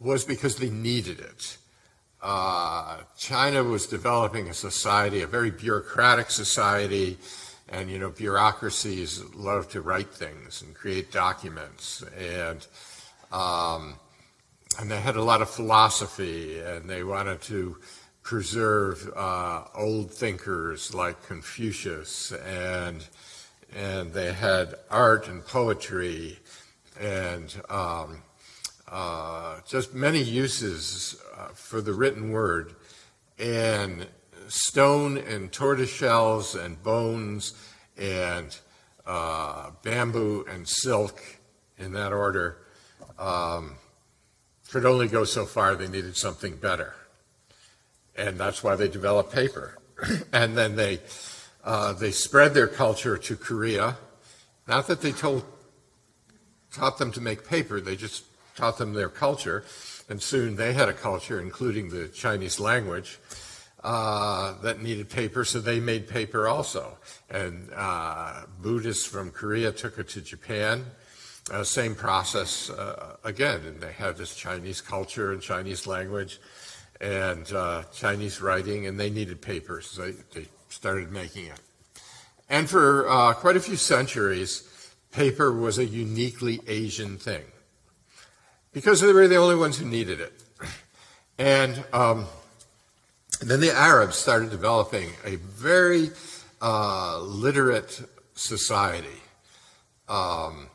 was 0.00 0.24
because 0.24 0.56
they 0.56 0.70
needed 0.70 1.20
it. 1.20 1.58
Uh, 2.22 2.98
China 3.16 3.62
was 3.62 3.86
developing 3.86 4.48
a 4.48 4.54
society, 4.54 5.22
a 5.22 5.26
very 5.26 5.50
bureaucratic 5.50 6.30
society, 6.30 7.18
and 7.68 7.90
you 7.90 7.98
know 7.98 8.10
bureaucracies 8.10 9.22
love 9.34 9.68
to 9.68 9.80
write 9.80 10.10
things 10.10 10.62
and 10.62 10.74
create 10.74 11.12
documents, 11.12 12.02
and 12.18 12.66
um, 13.32 13.94
and 14.78 14.90
they 14.90 15.00
had 15.00 15.16
a 15.16 15.22
lot 15.22 15.42
of 15.42 15.50
philosophy, 15.50 16.58
and 16.58 16.88
they 16.88 17.02
wanted 17.02 17.40
to 17.42 17.78
preserve 18.22 19.10
uh, 19.16 19.64
old 19.74 20.12
thinkers 20.12 20.94
like 20.94 21.26
Confucius, 21.26 22.32
and 22.32 23.06
and 23.74 24.12
they 24.12 24.32
had 24.32 24.74
art 24.90 25.28
and 25.28 25.44
poetry, 25.44 26.38
and 27.00 27.54
um, 27.68 28.22
uh, 28.88 29.60
just 29.66 29.94
many 29.94 30.22
uses 30.22 31.20
uh, 31.36 31.48
for 31.48 31.80
the 31.80 31.92
written 31.92 32.30
word, 32.30 32.74
and 33.38 34.06
stone 34.48 35.16
and 35.18 35.52
tortoise 35.52 35.90
shells 35.90 36.54
and 36.54 36.82
bones 36.82 37.54
and 37.98 38.56
uh, 39.06 39.70
bamboo 39.82 40.44
and 40.48 40.68
silk 40.68 41.22
in 41.78 41.92
that 41.92 42.12
order 42.12 42.58
um, 43.18 43.76
could 44.70 44.84
only 44.84 45.08
go 45.08 45.24
so 45.24 45.46
far. 45.46 45.74
They 45.74 45.88
needed 45.88 46.16
something 46.16 46.56
better. 46.56 46.94
And 48.16 48.38
that's 48.38 48.62
why 48.62 48.76
they 48.76 48.88
developed 48.88 49.32
paper. 49.32 49.78
and 50.32 50.56
then 50.56 50.76
they, 50.76 51.00
uh, 51.64 51.92
they 51.92 52.10
spread 52.10 52.54
their 52.54 52.68
culture 52.68 53.16
to 53.16 53.36
Korea. 53.36 53.96
Not 54.66 54.86
that 54.88 55.00
they 55.00 55.12
told, 55.12 55.44
taught 56.72 56.98
them 56.98 57.12
to 57.12 57.20
make 57.20 57.46
paper, 57.46 57.80
they 57.80 57.96
just 57.96 58.24
taught 58.56 58.78
them 58.78 58.94
their 58.94 59.08
culture, 59.08 59.64
and 60.08 60.20
soon 60.20 60.56
they 60.56 60.72
had 60.72 60.88
a 60.88 60.92
culture, 60.92 61.40
including 61.40 61.90
the 61.90 62.08
Chinese 62.08 62.58
language, 62.58 63.18
uh, 63.84 64.60
that 64.62 64.82
needed 64.82 65.08
paper, 65.08 65.44
so 65.44 65.60
they 65.60 65.78
made 65.78 66.08
paper 66.08 66.48
also. 66.48 66.98
And 67.30 67.70
uh, 67.74 68.46
Buddhists 68.60 69.06
from 69.06 69.30
Korea 69.30 69.70
took 69.72 69.98
it 69.98 70.08
to 70.10 70.20
Japan. 70.20 70.86
Uh, 71.48 71.62
same 71.62 71.94
process 71.94 72.70
uh, 72.70 73.16
again, 73.22 73.60
and 73.64 73.80
they 73.80 73.92
had 73.92 74.16
this 74.16 74.34
Chinese 74.34 74.80
culture 74.80 75.32
and 75.32 75.40
Chinese 75.40 75.86
language 75.86 76.40
and 77.00 77.52
uh, 77.52 77.84
Chinese 77.94 78.40
writing, 78.40 78.86
and 78.86 78.98
they 78.98 79.10
needed 79.10 79.40
paper, 79.40 79.80
so 79.80 80.02
they, 80.02 80.12
they 80.34 80.48
started 80.68 81.12
making 81.12 81.46
it. 81.46 81.60
And 82.48 82.68
for 82.68 83.08
uh, 83.08 83.32
quite 83.34 83.56
a 83.56 83.60
few 83.60 83.76
centuries, 83.76 84.92
paper 85.12 85.52
was 85.52 85.78
a 85.78 85.84
uniquely 85.84 86.60
Asian 86.66 87.16
thing 87.16 87.44
because 88.72 89.00
they 89.00 89.12
were 89.12 89.28
the 89.28 89.36
only 89.36 89.56
ones 89.56 89.78
who 89.78 89.86
needed 89.86 90.20
it. 90.20 90.32
And 91.38 91.84
um, 91.92 92.26
then 93.40 93.60
the 93.60 93.72
Arabs 93.72 94.16
started 94.16 94.50
developing 94.50 95.10
a 95.24 95.36
very 95.36 96.10
uh, 96.60 97.20
literate 97.20 98.02
society 98.34 99.22
um, 100.08 100.68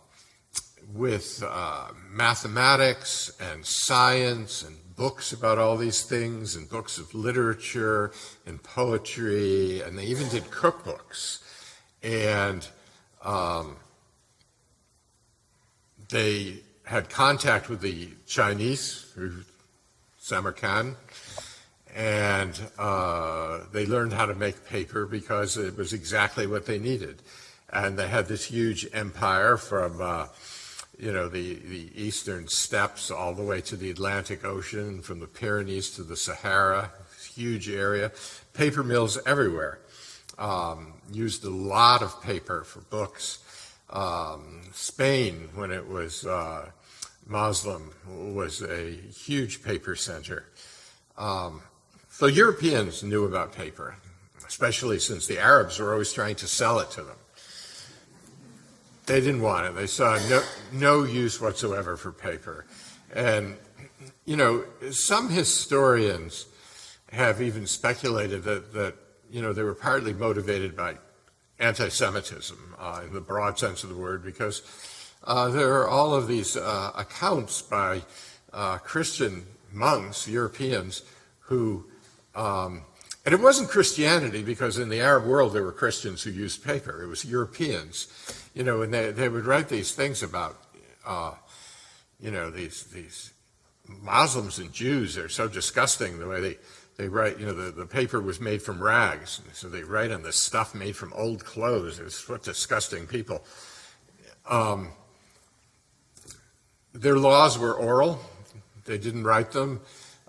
with 0.94 1.44
uh, 1.48 1.88
mathematics 2.10 3.32
and 3.40 3.66
science 3.66 4.64
and 4.64 4.76
books 4.96 5.32
about 5.32 5.58
all 5.58 5.78
these 5.78 6.04
things 6.04 6.56
and 6.56 6.70
books 6.70 6.98
of 6.98 7.14
literature 7.14 8.12
and 8.46 8.62
poetry, 8.62 9.82
and 9.82 9.98
they 9.98 10.06
even 10.06 10.28
did 10.30 10.44
cookbooks. 10.46 11.40
And 12.04 12.68
um, 13.24 13.78
they 16.10 16.62
had 16.84 17.10
contact 17.10 17.70
with 17.70 17.82
the 17.82 18.10
Chinese 18.28 19.06
through 19.14 19.44
Samarkand, 20.20 20.96
and 21.96 22.60
uh, 22.78 23.62
they 23.72 23.86
learned 23.86 24.14
how 24.14 24.26
to 24.26 24.36
make 24.36 24.66
paper 24.68 25.06
because 25.06 25.58
it 25.58 25.78
was 25.78 25.94
exactly 25.94 26.48
what 26.48 26.66
they 26.66 26.80
needed. 26.80 27.22
And 27.72 27.98
they 27.98 28.08
had 28.08 28.28
this 28.28 28.46
huge 28.46 28.88
empire 28.94 29.58
from, 29.58 30.02
uh, 30.02 30.28
you 31.02 31.12
know, 31.12 31.28
the, 31.28 31.56
the 31.56 31.90
eastern 31.96 32.48
steppes 32.48 33.10
all 33.10 33.34
the 33.34 33.42
way 33.42 33.60
to 33.62 33.76
the 33.76 33.90
Atlantic 33.90 34.46
Ocean, 34.46 35.02
from 35.02 35.20
the 35.20 35.26
Pyrenees 35.26 35.90
to 35.96 36.04
the 36.04 36.16
Sahara, 36.16 36.92
huge 37.34 37.70
area. 37.70 38.12
Paper 38.54 38.84
mills 38.84 39.18
everywhere. 39.26 39.80
Um, 40.38 40.94
used 41.12 41.44
a 41.44 41.50
lot 41.50 42.04
of 42.04 42.22
paper 42.22 42.64
for 42.64 42.82
books. 42.82 43.40
Um, 43.90 44.62
Spain, 44.74 45.50
when 45.56 45.72
it 45.72 45.88
was 45.88 46.24
uh, 46.24 46.70
Muslim, 47.26 47.92
was 48.08 48.62
a 48.62 48.92
huge 48.92 49.64
paper 49.64 49.96
center. 49.96 50.46
Um, 51.18 51.64
so 52.12 52.28
Europeans 52.28 53.02
knew 53.02 53.26
about 53.26 53.54
paper, 53.54 53.96
especially 54.48 55.00
since 55.00 55.26
the 55.26 55.40
Arabs 55.40 55.80
were 55.80 55.94
always 55.94 56.14
trying 56.14 56.36
to 56.36 56.48
sell 56.48 56.80
it 56.80 56.92
to 56.92 57.02
them. 57.02 57.18
They 59.12 59.20
didn't 59.20 59.42
want 59.42 59.68
it. 59.68 59.76
They 59.76 59.88
saw 59.88 60.18
no, 60.30 60.42
no 60.72 61.04
use 61.04 61.42
whatsoever 61.42 61.98
for 61.98 62.14
paper. 62.14 62.66
And, 63.14 63.58
you 64.24 64.38
know, 64.38 64.64
some 64.92 65.30
historians 65.30 66.46
have 67.12 67.42
even 67.42 67.68
speculated 67.68 68.44
that, 68.44 68.72
that 68.72 68.96
you 69.30 69.42
know, 69.42 69.52
they 69.52 69.64
were 69.64 69.76
partly 69.76 70.14
motivated 70.14 70.78
by 70.78 70.96
anti 71.60 71.90
Semitism 71.90 72.76
uh, 72.80 73.02
in 73.06 73.14
the 73.14 73.20
broad 73.20 73.60
sense 73.60 73.84
of 73.84 73.90
the 73.90 73.98
word, 73.98 74.24
because 74.24 74.62
uh, 75.26 75.50
there 75.50 75.74
are 75.82 75.90
all 75.90 76.14
of 76.14 76.30
these 76.30 76.56
uh, 76.56 76.94
accounts 76.96 77.62
by 77.62 78.04
uh, 78.54 78.78
Christian 78.78 79.46
monks, 79.74 80.26
Europeans, 80.26 81.02
who, 81.40 81.86
um, 82.34 82.84
and 83.26 83.34
it 83.34 83.42
wasn't 83.42 83.70
Christianity, 83.70 84.42
because 84.42 84.78
in 84.78 84.88
the 84.88 85.02
Arab 85.02 85.26
world 85.26 85.52
there 85.52 85.64
were 85.64 85.74
Christians 85.74 86.24
who 86.24 86.32
used 86.32 86.64
paper, 86.64 87.04
it 87.04 87.08
was 87.08 87.26
Europeans, 87.26 88.08
you 88.54 88.64
know, 88.64 88.82
and 88.82 88.94
they, 88.94 89.12
they 89.12 89.30
would 89.30 89.46
write 89.46 89.70
these 89.70 89.94
things 89.94 90.24
about, 90.24 90.58
uh, 91.06 91.34
you 92.20 92.32
know, 92.32 92.50
these, 92.50 92.84
these 92.86 93.32
Muslims 93.88 94.60
and 94.60 94.72
Jews 94.72 95.18
are 95.18 95.30
so 95.30 95.48
disgusting 95.48 96.20
the 96.20 96.28
way 96.28 96.42
they 96.42 96.58
they 97.02 97.08
write, 97.08 97.40
you 97.40 97.48
know, 97.48 97.54
the, 97.54 97.72
the 97.72 97.88
paper 97.88 98.22
was 98.22 98.40
made 98.40 98.62
from 98.62 98.80
rags. 98.80 99.42
So 99.54 99.70
they 99.70 99.84
write 99.84 100.12
on 100.12 100.22
this 100.22 100.36
stuff 100.36 100.76
made 100.76 100.96
from 100.96 101.12
old 101.14 101.44
clothes. 101.44 101.98
It's 101.98 102.30
what 102.30 102.44
disgusting 102.44 103.08
people. 103.08 103.44
Um, 104.48 104.92
their 106.94 107.18
laws 107.18 107.58
were 107.58 107.74
oral. 107.74 108.20
They 108.86 109.00
didn't 109.00 109.24
write 109.24 109.52
them. 109.52 109.82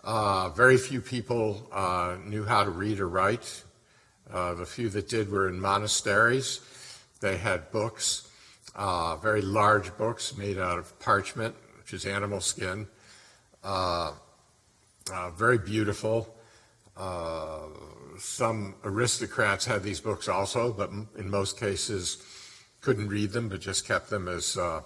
Uh, 0.02 0.48
very 0.48 0.78
few 0.78 1.02
people 1.02 1.68
uh, 1.72 2.16
knew 2.24 2.44
how 2.44 2.64
to 2.64 2.70
read 2.70 3.00
or 3.00 3.08
write. 3.08 3.64
Uh, 4.32 4.54
the 4.54 4.64
few 4.64 4.88
that 4.88 5.08
did 5.08 5.30
were 5.30 5.48
in 5.48 5.60
monasteries. 5.60 6.60
They 7.22 7.36
had 7.36 7.70
books, 7.70 8.28
uh, 8.74 9.16
very 9.16 9.42
large 9.42 9.96
books 9.96 10.36
made 10.36 10.58
out 10.58 10.78
of 10.78 10.98
parchment, 10.98 11.54
which 11.78 11.94
is 11.94 12.04
animal 12.04 12.40
skin. 12.40 12.88
Uh, 13.62 14.12
uh, 15.10 15.30
very 15.30 15.56
beautiful. 15.56 16.34
Uh, 16.96 17.60
some 18.18 18.74
aristocrats 18.82 19.64
had 19.64 19.84
these 19.84 20.00
books 20.00 20.26
also, 20.28 20.72
but 20.72 20.90
in 21.16 21.30
most 21.30 21.60
cases 21.60 22.18
couldn't 22.80 23.08
read 23.08 23.30
them, 23.30 23.48
but 23.48 23.60
just 23.60 23.86
kept 23.86 24.10
them 24.10 24.26
as 24.26 24.56
uh, 24.56 24.80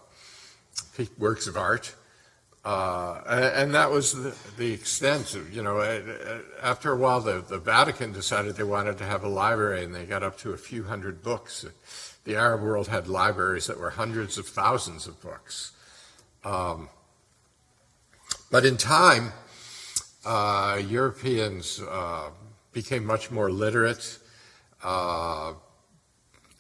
works 1.19 1.47
of 1.47 1.57
art. 1.57 1.95
Uh, 2.67 3.23
and 3.55 3.73
that 3.75 3.91
was 3.91 4.13
the, 4.13 4.37
the, 4.59 4.73
extent 4.73 5.35
of, 5.37 5.55
you 5.55 5.63
know, 5.63 5.81
after 6.61 6.93
a 6.93 6.97
while, 6.97 7.21
the, 7.21 7.41
the 7.41 7.59
Vatican 7.59 8.13
decided 8.13 8.57
they 8.57 8.65
wanted 8.65 8.99
to 8.99 9.05
have 9.05 9.23
a 9.23 9.29
library 9.29 9.85
and 9.85 9.95
they 9.95 10.05
got 10.05 10.25
up 10.25 10.37
to 10.37 10.51
a 10.51 10.57
few 10.57 10.83
hundred 10.83 11.23
books. 11.23 11.65
The 12.27 12.35
Arab 12.35 12.63
world 12.63 12.89
had 12.89 13.07
libraries 13.07 13.69
that 13.69 13.79
were 13.79 13.91
hundreds 13.91 14.37
of 14.37 14.49
thousands 14.49 15.07
of 15.07 15.23
books. 15.23 15.73
Um, 16.45 16.89
but 18.51 18.67
in 18.67 18.77
time, 18.77 19.33
uh, 20.25 20.83
Europeans 20.89 21.81
uh, 21.81 22.31
became 22.73 23.05
much 23.05 23.31
more 23.31 23.51
literate. 23.51 24.19
Uh, 24.83 25.53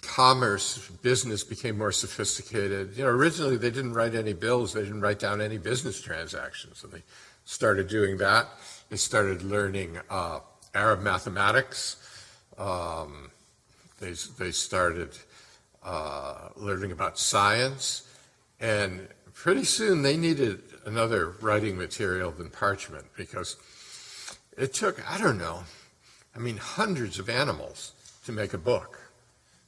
commerce, 0.02 0.88
business 1.02 1.42
became 1.42 1.76
more 1.76 1.90
sophisticated. 1.90 2.96
You 2.96 3.02
know, 3.02 3.10
originally 3.10 3.56
they 3.56 3.70
didn't 3.70 3.94
write 3.94 4.14
any 4.14 4.34
bills, 4.34 4.72
they 4.72 4.82
didn't 4.82 5.00
write 5.00 5.18
down 5.18 5.40
any 5.40 5.58
business 5.58 6.00
transactions. 6.00 6.78
So 6.78 6.86
they 6.86 7.02
started 7.44 7.88
doing 7.88 8.18
that. 8.18 8.46
They 8.88 8.96
started 8.96 9.42
learning 9.42 9.98
uh, 10.08 10.40
Arab 10.74 11.02
mathematics. 11.02 11.96
Um, 12.56 13.32
they, 14.00 14.12
they 14.38 14.52
started 14.52 15.10
uh, 15.86 16.48
learning 16.56 16.90
about 16.90 17.18
science. 17.18 18.02
And 18.60 19.08
pretty 19.32 19.64
soon 19.64 20.02
they 20.02 20.16
needed 20.16 20.60
another 20.84 21.30
writing 21.40 21.78
material 21.78 22.32
than 22.32 22.50
parchment 22.50 23.06
because 23.16 23.56
it 24.58 24.74
took, 24.74 25.00
I 25.10 25.18
don't 25.18 25.38
know, 25.38 25.62
I 26.34 26.38
mean, 26.38 26.56
hundreds 26.56 27.18
of 27.18 27.28
animals 27.28 27.92
to 28.24 28.32
make 28.32 28.52
a 28.52 28.58
book. 28.58 28.98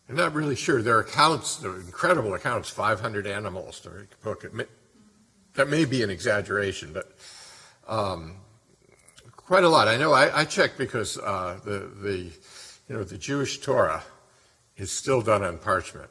I'm 0.08 0.16
not 0.16 0.34
really 0.34 0.56
sure. 0.56 0.82
There 0.82 0.96
are 0.96 1.00
accounts, 1.00 1.56
there 1.56 1.70
are 1.70 1.80
incredible 1.80 2.34
accounts, 2.34 2.68
500 2.68 3.26
animals 3.26 3.78
to 3.80 3.90
make 3.90 4.08
a 4.20 4.24
book. 4.24 4.52
May, 4.52 4.64
that 5.54 5.68
may 5.68 5.84
be 5.84 6.02
an 6.02 6.10
exaggeration, 6.10 6.92
but 6.92 7.12
um, 7.86 8.36
quite 9.36 9.64
a 9.64 9.68
lot. 9.68 9.86
I 9.86 9.96
know 9.96 10.12
I, 10.12 10.40
I 10.40 10.44
checked 10.44 10.78
because 10.78 11.16
uh, 11.18 11.60
the, 11.64 11.90
the, 12.02 12.16
you 12.88 12.96
know, 12.96 13.04
the 13.04 13.18
Jewish 13.18 13.58
Torah 13.60 14.02
is 14.78 14.90
still 14.90 15.20
done 15.20 15.42
on 15.42 15.58
parchment. 15.58 16.08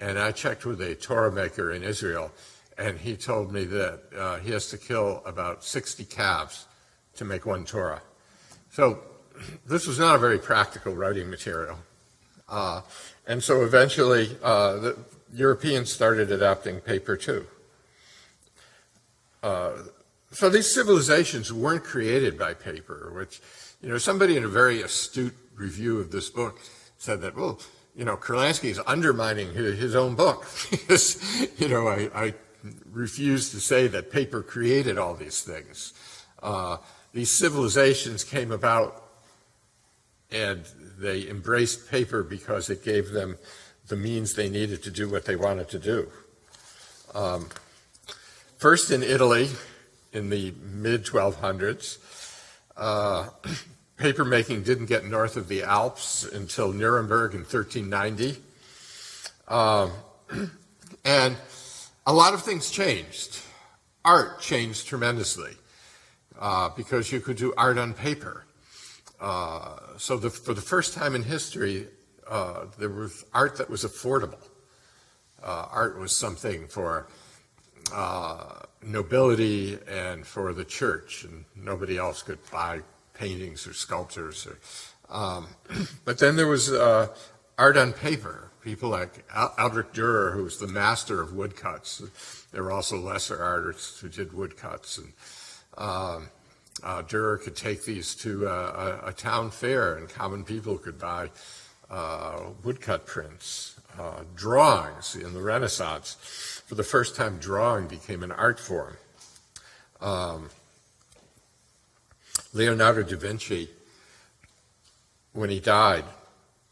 And 0.00 0.18
I 0.18 0.32
checked 0.32 0.66
with 0.66 0.82
a 0.82 0.94
Torah 0.94 1.32
maker 1.32 1.72
in 1.72 1.82
Israel, 1.82 2.30
and 2.76 2.98
he 2.98 3.16
told 3.16 3.52
me 3.52 3.64
that 3.64 4.00
uh, 4.16 4.38
he 4.40 4.50
has 4.50 4.68
to 4.70 4.78
kill 4.78 5.22
about 5.24 5.64
60 5.64 6.04
calves 6.04 6.66
to 7.16 7.24
make 7.24 7.46
one 7.46 7.64
Torah. 7.64 8.02
So 8.70 8.98
this 9.66 9.86
was 9.86 9.98
not 9.98 10.16
a 10.16 10.18
very 10.18 10.38
practical 10.38 10.94
writing 10.94 11.30
material. 11.30 11.78
Uh, 12.48 12.82
and 13.26 13.42
so 13.42 13.62
eventually 13.62 14.36
uh, 14.42 14.76
the 14.76 14.98
Europeans 15.32 15.90
started 15.90 16.30
adopting 16.30 16.80
paper 16.80 17.16
too. 17.16 17.46
Uh, 19.42 19.72
so 20.32 20.48
these 20.48 20.72
civilizations 20.74 21.52
weren't 21.52 21.84
created 21.84 22.38
by 22.38 22.54
paper, 22.54 23.12
which, 23.14 23.40
you 23.80 23.88
know, 23.88 23.98
somebody 23.98 24.36
in 24.36 24.44
a 24.44 24.48
very 24.48 24.82
astute 24.82 25.36
review 25.54 26.00
of 26.00 26.10
this 26.10 26.28
book 26.28 26.58
said 26.98 27.20
that, 27.20 27.36
well, 27.36 27.60
you 27.94 28.04
know, 28.04 28.16
Kurlansky 28.16 28.70
is 28.70 28.80
undermining 28.86 29.52
his, 29.52 29.78
his 29.78 29.94
own 29.94 30.14
book 30.14 30.46
you 31.58 31.68
know, 31.68 31.88
I, 31.88 32.10
I 32.14 32.34
refuse 32.90 33.50
to 33.50 33.60
say 33.60 33.86
that 33.88 34.10
paper 34.10 34.42
created 34.42 34.98
all 34.98 35.14
these 35.14 35.42
things. 35.42 35.92
Uh, 36.42 36.78
these 37.12 37.30
civilizations 37.30 38.24
came 38.24 38.50
about 38.50 39.02
and 40.30 40.64
they 40.98 41.28
embraced 41.28 41.90
paper 41.90 42.22
because 42.22 42.70
it 42.70 42.84
gave 42.84 43.10
them 43.10 43.38
the 43.88 43.96
means 43.96 44.34
they 44.34 44.48
needed 44.48 44.82
to 44.82 44.90
do 44.90 45.08
what 45.08 45.24
they 45.24 45.36
wanted 45.36 45.68
to 45.68 45.78
do. 45.78 46.10
Um, 47.14 47.48
first 48.58 48.90
in 48.90 49.02
Italy 49.02 49.50
in 50.12 50.30
the 50.30 50.54
mid 50.62 51.04
1200s, 51.04 51.98
uh, 52.76 53.28
paper 53.96 54.24
making 54.24 54.62
didn't 54.62 54.86
get 54.86 55.04
north 55.04 55.36
of 55.36 55.48
the 55.48 55.62
Alps 55.62 56.24
until 56.24 56.72
Nuremberg 56.72 57.34
in 57.34 57.40
1390. 57.40 58.40
Um, 59.48 59.92
and 61.04 61.36
a 62.06 62.12
lot 62.12 62.34
of 62.34 62.42
things 62.42 62.70
changed. 62.70 63.40
Art 64.04 64.40
changed 64.40 64.86
tremendously 64.86 65.52
uh, 66.38 66.70
because 66.76 67.12
you 67.12 67.20
could 67.20 67.36
do 67.36 67.54
art 67.56 67.78
on 67.78 67.94
paper. 67.94 68.44
Uh, 69.20 69.76
so 69.96 70.16
the, 70.16 70.28
for 70.28 70.54
the 70.54 70.60
first 70.60 70.94
time 70.94 71.14
in 71.14 71.22
history, 71.22 71.86
uh, 72.28 72.66
there 72.78 72.88
was 72.88 73.24
art 73.32 73.56
that 73.56 73.70
was 73.70 73.84
affordable. 73.84 74.42
Uh, 75.42 75.66
art 75.70 75.98
was 75.98 76.14
something 76.14 76.66
for 76.66 77.06
uh, 77.92 78.60
nobility 78.82 79.78
and 79.88 80.26
for 80.26 80.52
the 80.52 80.64
church, 80.64 81.24
and 81.24 81.44
nobody 81.54 81.96
else 81.96 82.22
could 82.22 82.38
buy 82.50 82.80
paintings 83.14 83.66
or 83.66 83.72
sculptures. 83.72 84.46
Or, 84.46 85.16
um, 85.16 85.48
but 86.04 86.18
then 86.18 86.36
there 86.36 86.46
was 86.46 86.70
uh, 86.70 87.08
art 87.58 87.76
on 87.76 87.92
paper. 87.92 88.50
People 88.62 88.88
like 88.88 89.24
Al- 89.34 89.54
Albrecht 89.58 89.94
Durer, 89.94 90.32
who 90.32 90.44
was 90.44 90.58
the 90.58 90.66
master 90.66 91.20
of 91.20 91.32
woodcuts. 91.32 92.02
There 92.52 92.62
were 92.62 92.72
also 92.72 92.98
lesser 92.98 93.42
artists 93.42 94.00
who 94.00 94.08
did 94.08 94.32
woodcuts. 94.32 94.98
And 94.98 95.12
um, 95.76 96.28
uh, 96.82 97.02
Durer 97.02 97.38
could 97.38 97.56
take 97.56 97.84
these 97.84 98.14
to 98.16 98.46
a, 98.46 99.08
a, 99.08 99.12
town 99.12 99.50
fair, 99.50 99.96
and 99.96 100.08
common 100.08 100.44
people 100.44 100.78
could 100.78 100.98
buy 100.98 101.30
uh, 101.90 102.40
woodcut 102.62 103.06
prints, 103.06 103.76
uh, 103.98 104.22
drawings 104.34 105.14
in 105.14 105.34
the 105.34 105.42
Renaissance. 105.42 106.62
For 106.66 106.74
the 106.74 106.82
first 106.82 107.16
time, 107.16 107.38
drawing 107.38 107.86
became 107.86 108.22
an 108.22 108.32
art 108.32 108.58
form. 108.58 108.96
Um, 110.00 110.50
Leonardo 112.54 113.02
da 113.02 113.16
Vinci, 113.16 113.68
when 115.32 115.50
he 115.50 115.58
died, 115.58 116.04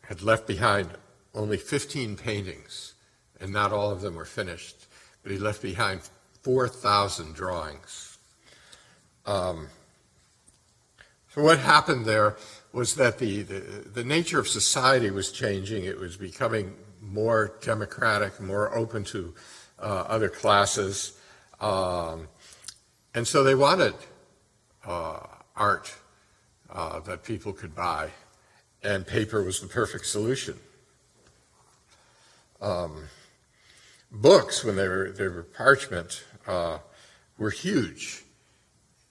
had 0.02 0.22
left 0.22 0.46
behind 0.46 0.90
only 1.34 1.56
15 1.56 2.16
paintings, 2.16 2.94
and 3.40 3.52
not 3.52 3.72
all 3.72 3.90
of 3.90 4.00
them 4.00 4.14
were 4.14 4.24
finished, 4.24 4.86
but 5.22 5.32
he 5.32 5.38
left 5.38 5.60
behind 5.60 6.00
4,000 6.42 7.34
drawings. 7.34 8.16
Um, 9.26 9.68
so, 11.34 11.42
what 11.42 11.58
happened 11.58 12.04
there 12.04 12.36
was 12.72 12.94
that 12.96 13.18
the, 13.18 13.42
the, 13.42 13.60
the, 13.94 14.04
nature 14.04 14.38
of 14.38 14.48
society 14.48 15.10
was 15.10 15.32
changing. 15.32 15.84
It 15.84 15.98
was 15.98 16.16
becoming 16.16 16.74
more 17.00 17.56
democratic, 17.60 18.40
more 18.40 18.74
open 18.76 19.04
to 19.04 19.34
uh, 19.78 20.04
other 20.08 20.28
classes. 20.28 21.18
Um, 21.60 22.28
and 23.14 23.26
so 23.26 23.44
they 23.44 23.54
wanted 23.54 23.94
uh, 24.84 25.20
art 25.62 25.94
uh, 26.70 26.98
that 27.00 27.22
people 27.22 27.52
could 27.52 27.72
buy, 27.72 28.10
and 28.82 29.06
paper 29.06 29.44
was 29.44 29.60
the 29.60 29.68
perfect 29.68 30.06
solution. 30.06 30.58
Um, 32.60 33.04
books, 34.10 34.64
when 34.64 34.74
they 34.74 34.88
were, 34.88 35.12
they 35.12 35.28
were 35.28 35.44
parchment, 35.44 36.24
uh, 36.48 36.78
were 37.38 37.50
huge, 37.50 38.24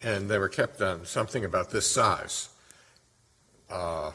and 0.01 0.29
they 0.29 0.37
were 0.37 0.49
kept 0.49 0.81
on 0.81 1.05
something 1.05 1.45
about 1.45 1.71
this 1.71 1.89
size. 1.89 2.49
Uh, 3.69 4.11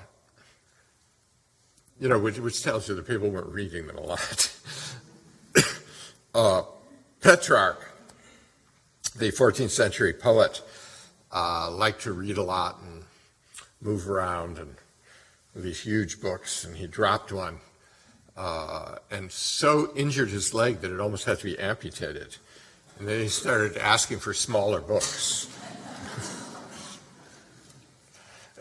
you 1.98 2.10
know, 2.10 2.18
which, 2.18 2.38
which, 2.38 2.62
tells 2.62 2.86
you 2.86 2.94
that 2.96 3.06
people 3.08 3.30
weren't 3.30 3.48
reading 3.48 3.86
them 3.86 3.96
a 3.96 4.02
lot. 4.02 4.52
Uh, 6.34 6.64
Petrarch, 7.22 7.80
the 9.16 9.32
14th 9.32 9.70
century 9.70 10.12
poet, 10.12 10.60
uh, 11.32 11.70
liked 11.70 12.02
to 12.02 12.12
read 12.12 12.38
a 12.38 12.42
lot 12.42 12.80
and 12.82 13.04
move 13.80 14.08
around 14.08 14.58
and 14.58 14.76
these 15.54 15.80
huge 15.80 16.20
books, 16.20 16.64
and 16.64 16.76
he 16.76 16.86
dropped 16.86 17.32
one 17.32 17.60
uh, 18.36 18.96
and 19.10 19.32
so 19.32 19.90
injured 19.96 20.28
his 20.28 20.52
leg 20.52 20.80
that 20.80 20.92
it 20.92 21.00
almost 21.00 21.24
had 21.24 21.38
to 21.38 21.44
be 21.44 21.58
amputated. 21.58 22.36
And 22.98 23.08
then 23.08 23.20
he 23.20 23.28
started 23.28 23.76
asking 23.76 24.18
for 24.18 24.34
smaller 24.34 24.80
books. 24.80 25.48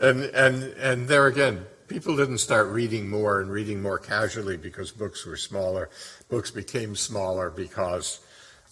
and, 0.00 0.24
and, 0.24 0.62
and 0.62 1.08
there 1.08 1.26
again, 1.26 1.66
people 1.88 2.16
didn't 2.16 2.38
start 2.38 2.68
reading 2.68 3.08
more 3.08 3.40
and 3.40 3.50
reading 3.50 3.82
more 3.82 3.98
casually 3.98 4.56
because 4.56 4.90
books 4.90 5.26
were 5.26 5.36
smaller. 5.36 5.90
Books 6.28 6.50
became 6.50 6.96
smaller 6.96 7.50
because 7.50 8.20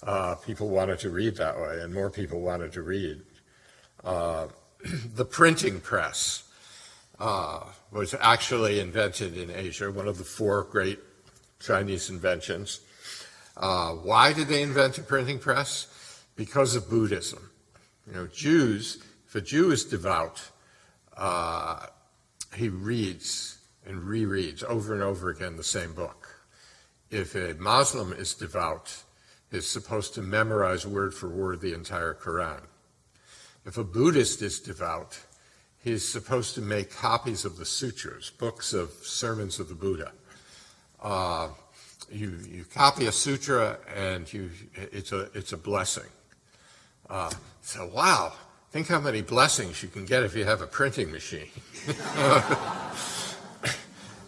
uh, 0.03 0.35
people 0.37 0.69
wanted 0.69 0.99
to 1.01 1.11
read 1.11 1.37
that 1.37 1.59
way, 1.59 1.81
and 1.81 1.93
more 1.95 2.11
people 2.11 2.41
wanted 2.41 2.73
to 2.73 2.83
read. 2.83 3.21
Uh, 4.05 4.49
the 5.15 5.25
printing 5.25 5.81
press 5.81 6.45
uh, 7.19 7.61
was 7.91 8.15
actually 8.21 8.81
invented 8.81 9.37
in 9.37 9.51
Asia, 9.51 9.91
one 9.91 10.09
of 10.09 10.19
the 10.19 10.25
four 10.25 10.65
great 10.65 10.99
Chinese 11.61 12.11
inventions. 12.11 12.81
Uh, 13.57 13.93
why 13.93 14.33
did 14.33 14.49
they 14.49 14.63
invent 14.63 14.99
a 14.99 15.03
printing 15.03 15.39
press? 15.39 16.23
Because 16.37 16.75
of 16.75 16.91
Buddhism. 16.91 17.51
You 18.07 18.15
know, 18.15 18.27
Jews, 18.27 19.03
if 19.27 19.35
a 19.35 19.41
Jew 19.41 19.71
is 19.71 19.85
devout, 19.85 20.51
uh, 21.17 21.87
he 22.55 22.69
reads 22.69 23.59
and 23.87 24.03
rereads 24.03 24.63
over 24.65 24.95
and 24.95 25.03
over 25.03 25.31
again 25.31 25.57
the 25.57 25.65
same 25.65 25.93
book. 25.93 26.29
If 27.11 27.35
a 27.35 27.55
Muslim 27.55 28.13
is 28.13 28.35
devout, 28.35 29.05
is 29.53 29.71
supposed 29.71 30.15
to 30.15 30.23
memorize 30.23 30.87
word 30.87 31.15
for 31.15 31.29
word 31.29 31.61
the 31.61 31.75
entire 31.75 32.15
Quran. 32.15 32.63
If 33.67 33.79
a 33.79 33.85
Buddhist 33.85 34.43
is 34.43 34.61
devout, 34.61 35.19
he's 35.83 36.07
supposed 36.07 36.55
to 36.57 36.61
make 36.61 36.95
copies 36.95 37.45
of 37.45 37.57
the 37.57 37.65
sutras, 37.65 38.31
books 38.31 38.73
of 38.75 38.91
sermons 39.03 39.59
of 39.59 39.69
the 39.69 39.75
Buddha. 39.75 40.13
Uh, 41.03 41.49
you, 42.11 42.39
you 42.49 42.65
copy 42.65 43.07
a 43.07 43.13
sutra 43.13 43.79
and 43.95 44.31
you, 44.33 44.51
it's, 44.75 45.13
a, 45.13 45.31
it's 45.35 45.53
a 45.53 45.57
blessing. 45.57 46.11
Uh, 47.09 47.31
so, 47.63 47.87
wow, 47.95 48.35
think 48.71 48.89
how 48.89 49.01
many 49.01 49.23
blessings 49.23 49.83
you 49.83 49.89
can 49.89 50.05
get 50.05 50.23
if 50.25 50.37
you 50.37 50.45
have 50.45 50.61
a 50.61 50.67
printing 50.67 51.11
machine. 51.11 51.49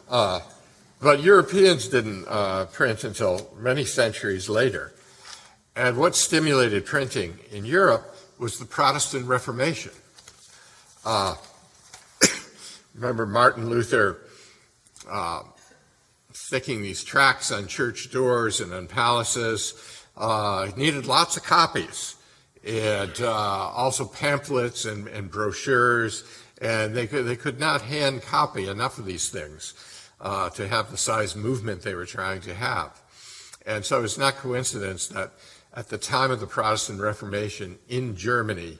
uh, 0.08 0.40
but 1.00 1.22
Europeans 1.22 1.88
didn't 1.88 2.24
uh, 2.26 2.64
print 2.66 3.04
until 3.04 3.50
many 3.58 3.84
centuries 3.84 4.48
later. 4.48 4.94
And 5.74 5.98
what 5.98 6.16
stimulated 6.16 6.86
printing 6.86 7.38
in 7.50 7.66
Europe 7.66 8.15
was 8.38 8.58
the 8.58 8.64
Protestant 8.64 9.26
Reformation. 9.26 9.92
Uh, 11.04 11.36
remember 12.94 13.26
Martin 13.26 13.70
Luther 13.70 14.18
uh, 15.10 15.42
sticking 16.32 16.82
these 16.82 17.02
tracts 17.02 17.50
on 17.50 17.66
church 17.66 18.10
doors 18.10 18.60
and 18.60 18.72
on 18.72 18.86
palaces. 18.86 19.74
Uh, 20.16 20.70
needed 20.76 21.06
lots 21.06 21.36
of 21.36 21.44
copies 21.44 22.16
and 22.66 23.20
uh, 23.20 23.30
also 23.30 24.04
pamphlets 24.04 24.84
and, 24.84 25.08
and, 25.08 25.30
brochures. 25.30 26.24
And 26.60 26.96
they 26.96 27.06
could, 27.06 27.26
they 27.26 27.36
could 27.36 27.60
not 27.60 27.82
hand 27.82 28.22
copy 28.22 28.68
enough 28.68 28.98
of 28.98 29.04
these 29.04 29.28
things 29.28 29.74
uh, 30.20 30.50
to 30.50 30.66
have 30.66 30.90
the 30.90 30.96
size 30.96 31.36
movement 31.36 31.82
they 31.82 31.94
were 31.94 32.06
trying 32.06 32.40
to 32.42 32.54
have. 32.54 33.00
And 33.66 33.84
so 33.84 34.02
it's 34.02 34.18
not 34.18 34.36
coincidence 34.36 35.08
that 35.08 35.32
at 35.76 35.88
the 35.90 35.98
time 35.98 36.30
of 36.30 36.40
the 36.40 36.46
Protestant 36.46 37.00
Reformation 37.00 37.78
in 37.88 38.16
Germany, 38.16 38.78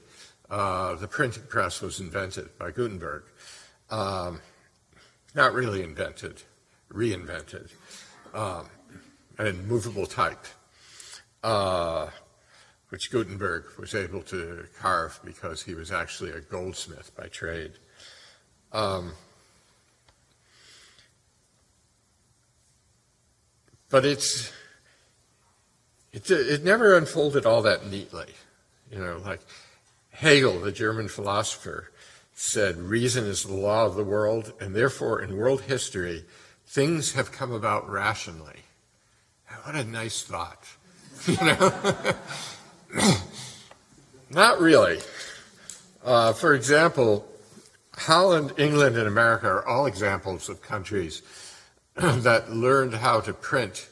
uh, 0.49 0.95
the 0.95 1.07
printing 1.07 1.43
press 1.43 1.83
was 1.83 2.01
invented 2.01 2.57
by 2.59 2.71
Gutenberg. 2.71 3.25
Um, 3.91 4.41
not 5.35 5.53
really 5.53 5.83
invented, 5.83 6.43
reinvented, 6.91 7.71
um, 8.33 8.71
and 9.37 9.69
movable 9.69 10.07
type, 10.07 10.47
uh, 11.45 12.09
which 12.89 13.11
Gutenberg 13.11 13.65
was 13.79 13.95
able 13.95 14.23
to 14.23 14.67
carve 14.81 15.21
because 15.23 15.63
he 15.63 15.75
was 15.75 15.93
actually 15.93 16.31
a 16.31 16.41
goldsmith 16.41 17.15
by 17.15 17.27
trade. 17.27 17.73
Um, 18.73 19.13
but 23.91 24.07
it's 24.07 24.51
it, 26.17 26.31
it 26.31 26.65
never 26.65 26.97
unfolded 26.97 27.45
all 27.45 27.61
that 27.63 27.87
neatly. 27.87 28.33
You 28.91 28.99
know, 28.99 29.21
like 29.23 29.41
Hegel, 30.11 30.61
the 30.61 30.73
German 30.73 31.09
philosopher, 31.09 31.93
said, 32.33 32.79
Reason 32.79 33.25
is 33.25 33.43
the 33.43 33.55
law 33.55 33.85
of 33.85 33.97
the 33.97 34.05
world, 34.05 34.55
and 34.59 34.75
therefore 34.75 35.21
in 35.21 35.37
world 35.37 35.63
history, 35.63 36.25
things 36.67 37.13
have 37.13 37.33
come 37.33 37.53
about 37.53 37.89
rationally. 37.89 38.61
What 39.65 39.75
a 39.75 39.85
nice 39.85 40.23
thought. 40.23 40.65
You 41.27 41.37
know? 41.45 42.15
Not 44.31 44.61
really. 44.61 45.01
Uh, 46.05 46.33
for 46.35 46.55
example, 46.55 47.27
Holland, 47.95 48.53
England, 48.59 48.97
and 48.97 49.09
America 49.09 49.49
are 49.49 49.67
all 49.67 49.87
examples 49.87 50.49
of 50.49 50.63
countries 50.63 51.23
that 51.97 52.53
learned 52.53 52.95
how 52.95 53.21
to 53.21 53.33
print 53.33 53.89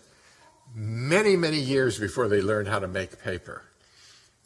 many, 0.75 1.37
many 1.37 1.59
years 1.59 1.99
before 1.99 2.29
they 2.29 2.43
learned 2.43 2.69
how 2.69 2.79
to 2.79 2.89
make 2.89 3.23
paper. 3.23 3.63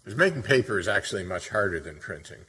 Because 0.04 0.18
making 0.18 0.42
paper 0.42 0.78
is 0.78 0.88
actually 0.88 1.24
much 1.24 1.48
harder 1.48 1.80
than 1.80 1.96
printing. 1.98 2.40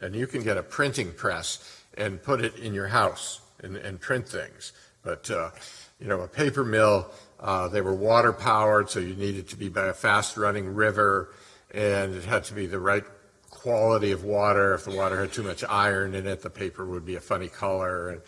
And 0.00 0.14
you 0.14 0.26
can 0.26 0.42
get 0.42 0.56
a 0.56 0.62
printing 0.62 1.12
press 1.12 1.82
and 1.96 2.22
put 2.22 2.40
it 2.40 2.56
in 2.56 2.74
your 2.74 2.88
house 2.88 3.40
and, 3.62 3.76
and 3.76 4.00
print 4.00 4.28
things. 4.28 4.72
But, 5.02 5.30
uh, 5.30 5.50
you 5.98 6.06
know, 6.08 6.20
a 6.20 6.28
paper 6.28 6.64
mill, 6.64 7.10
uh, 7.38 7.68
they 7.68 7.80
were 7.80 7.94
water 7.94 8.32
powered, 8.32 8.90
so 8.90 9.00
you 9.00 9.14
needed 9.14 9.48
to 9.48 9.56
be 9.56 9.68
by 9.68 9.86
a 9.86 9.94
fast 9.94 10.36
running 10.36 10.74
river, 10.74 11.34
and 11.72 12.14
it 12.14 12.24
had 12.24 12.44
to 12.44 12.54
be 12.54 12.66
the 12.66 12.78
right 12.78 13.04
quality 13.50 14.12
of 14.12 14.24
water. 14.24 14.74
If 14.74 14.84
the 14.84 14.96
water 14.96 15.20
had 15.20 15.32
too 15.32 15.42
much 15.42 15.64
iron 15.68 16.14
in 16.14 16.26
it, 16.26 16.42
the 16.42 16.50
paper 16.50 16.84
would 16.86 17.04
be 17.04 17.16
a 17.16 17.20
funny 17.20 17.48
color. 17.48 18.10
And 18.10 18.22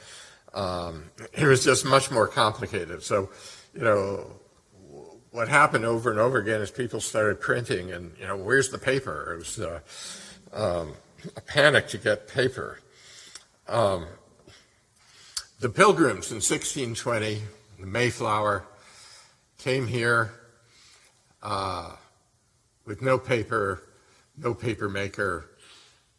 um, 0.55 1.05
it 1.33 1.47
was 1.47 1.65
just 1.65 1.85
much 1.85 2.11
more 2.11 2.29
complicated. 2.29 3.03
So, 3.03 3.31
you 3.75 3.83
know, 3.83 4.27
what 5.33 5.49
happened 5.49 5.85
over 5.85 6.11
and 6.11 6.21
over 6.21 6.39
again 6.39 6.61
is 6.61 6.71
people 6.71 7.01
started 7.01 7.41
printing, 7.41 7.91
and 7.91 8.13
you 8.21 8.27
know, 8.27 8.37
where's 8.37 8.69
the 8.69 8.79
paper? 8.79 9.33
It 9.33 9.39
was 9.39 9.59
uh, 9.59 9.81
um, 10.53 10.93
a 11.37 11.41
panic 11.41 11.89
to 11.89 11.99
get 11.99 12.29
paper. 12.29 12.79
Um, 13.67 14.07
The 15.61 15.71
Pilgrims 15.71 16.31
in 16.31 16.37
1620, 16.37 17.41
the 17.81 17.87
Mayflower, 17.87 18.65
came 19.59 19.87
here 19.87 20.33
uh, 21.43 21.93
with 22.85 23.01
no 23.01 23.17
paper, 23.17 23.83
no 24.37 24.53
paper 24.53 24.89
maker, 24.89 25.47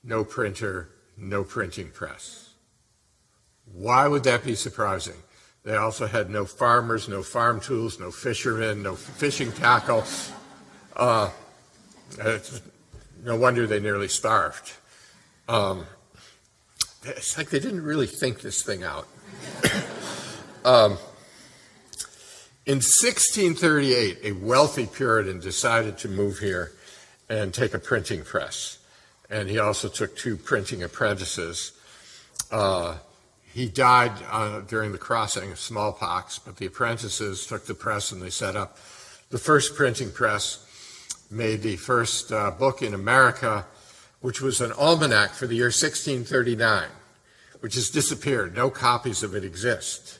no 0.03 0.23
printer, 0.23 0.89
no 1.17 1.43
printing 1.43 1.91
press. 1.91 2.53
Why 3.71 4.07
would 4.07 4.23
that 4.23 4.43
be 4.43 4.55
surprising? 4.55 5.21
They 5.63 5.77
also 5.77 6.07
had 6.07 6.29
no 6.29 6.45
farmers, 6.45 7.07
no 7.07 7.23
farm 7.23 7.61
tools, 7.61 7.99
no 7.99 8.11
fishermen, 8.11 8.83
no 8.83 8.95
fishing 8.95 9.51
tackle. 9.53 10.03
Uh, 10.95 11.29
no 13.23 13.35
wonder 13.37 13.65
they 13.65 13.79
nearly 13.79 14.09
starved. 14.09 14.73
Um, 15.47 15.85
it's 17.05 17.37
like 17.37 17.49
they 17.49 17.59
didn't 17.59 17.83
really 17.83 18.07
think 18.07 18.41
this 18.41 18.61
thing 18.61 18.83
out. 18.83 19.07
um, 20.65 20.97
in 22.65 22.77
1638, 22.77 24.19
a 24.23 24.31
wealthy 24.33 24.85
Puritan 24.85 25.39
decided 25.39 25.97
to 25.99 26.09
move 26.09 26.39
here 26.39 26.71
and 27.29 27.53
take 27.53 27.73
a 27.73 27.79
printing 27.79 28.23
press. 28.23 28.79
And 29.29 29.49
he 29.49 29.59
also 29.59 29.87
took 29.87 30.15
two 30.15 30.35
printing 30.37 30.83
apprentices. 30.83 31.71
Uh, 32.51 32.97
he 33.53 33.67
died 33.67 34.13
uh, 34.31 34.61
during 34.61 34.91
the 34.91 34.97
crossing 34.97 35.51
of 35.51 35.59
smallpox, 35.59 36.39
but 36.39 36.57
the 36.57 36.65
apprentices 36.65 37.45
took 37.45 37.65
the 37.65 37.75
press 37.75 38.11
and 38.11 38.21
they 38.21 38.31
set 38.31 38.55
up 38.55 38.77
the 39.29 39.37
first 39.37 39.75
printing 39.75 40.11
press, 40.11 40.65
made 41.29 41.61
the 41.61 41.75
first 41.75 42.31
uh, 42.31 42.49
book 42.49 42.81
in 42.81 42.95
America, 42.95 43.65
which 44.21 44.41
was 44.41 44.59
an 44.59 44.71
almanac 44.71 45.31
for 45.31 45.45
the 45.45 45.55
year 45.55 45.65
1639, 45.65 46.87
which 47.59 47.75
has 47.75 47.91
disappeared. 47.91 48.55
No 48.55 48.71
copies 48.71 49.21
of 49.21 49.35
it 49.35 49.43
exist. 49.43 50.19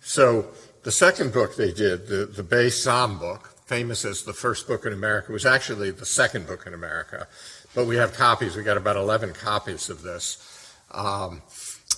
So 0.00 0.46
the 0.84 0.92
second 0.92 1.32
book 1.32 1.56
they 1.56 1.72
did, 1.72 2.06
the, 2.06 2.26
the 2.26 2.44
Bay 2.44 2.70
Psalm 2.70 3.18
book, 3.18 3.54
famous 3.66 4.04
as 4.04 4.22
the 4.22 4.32
first 4.32 4.68
book 4.68 4.86
in 4.86 4.92
America, 4.92 5.32
was 5.32 5.44
actually 5.44 5.90
the 5.90 6.06
second 6.06 6.46
book 6.46 6.66
in 6.66 6.74
America. 6.74 7.26
But 7.74 7.86
we 7.86 7.96
have 7.96 8.14
copies. 8.14 8.56
We 8.56 8.62
got 8.62 8.76
about 8.76 8.96
11 8.96 9.32
copies 9.34 9.90
of 9.90 10.02
this. 10.02 10.72
Um, 10.92 11.42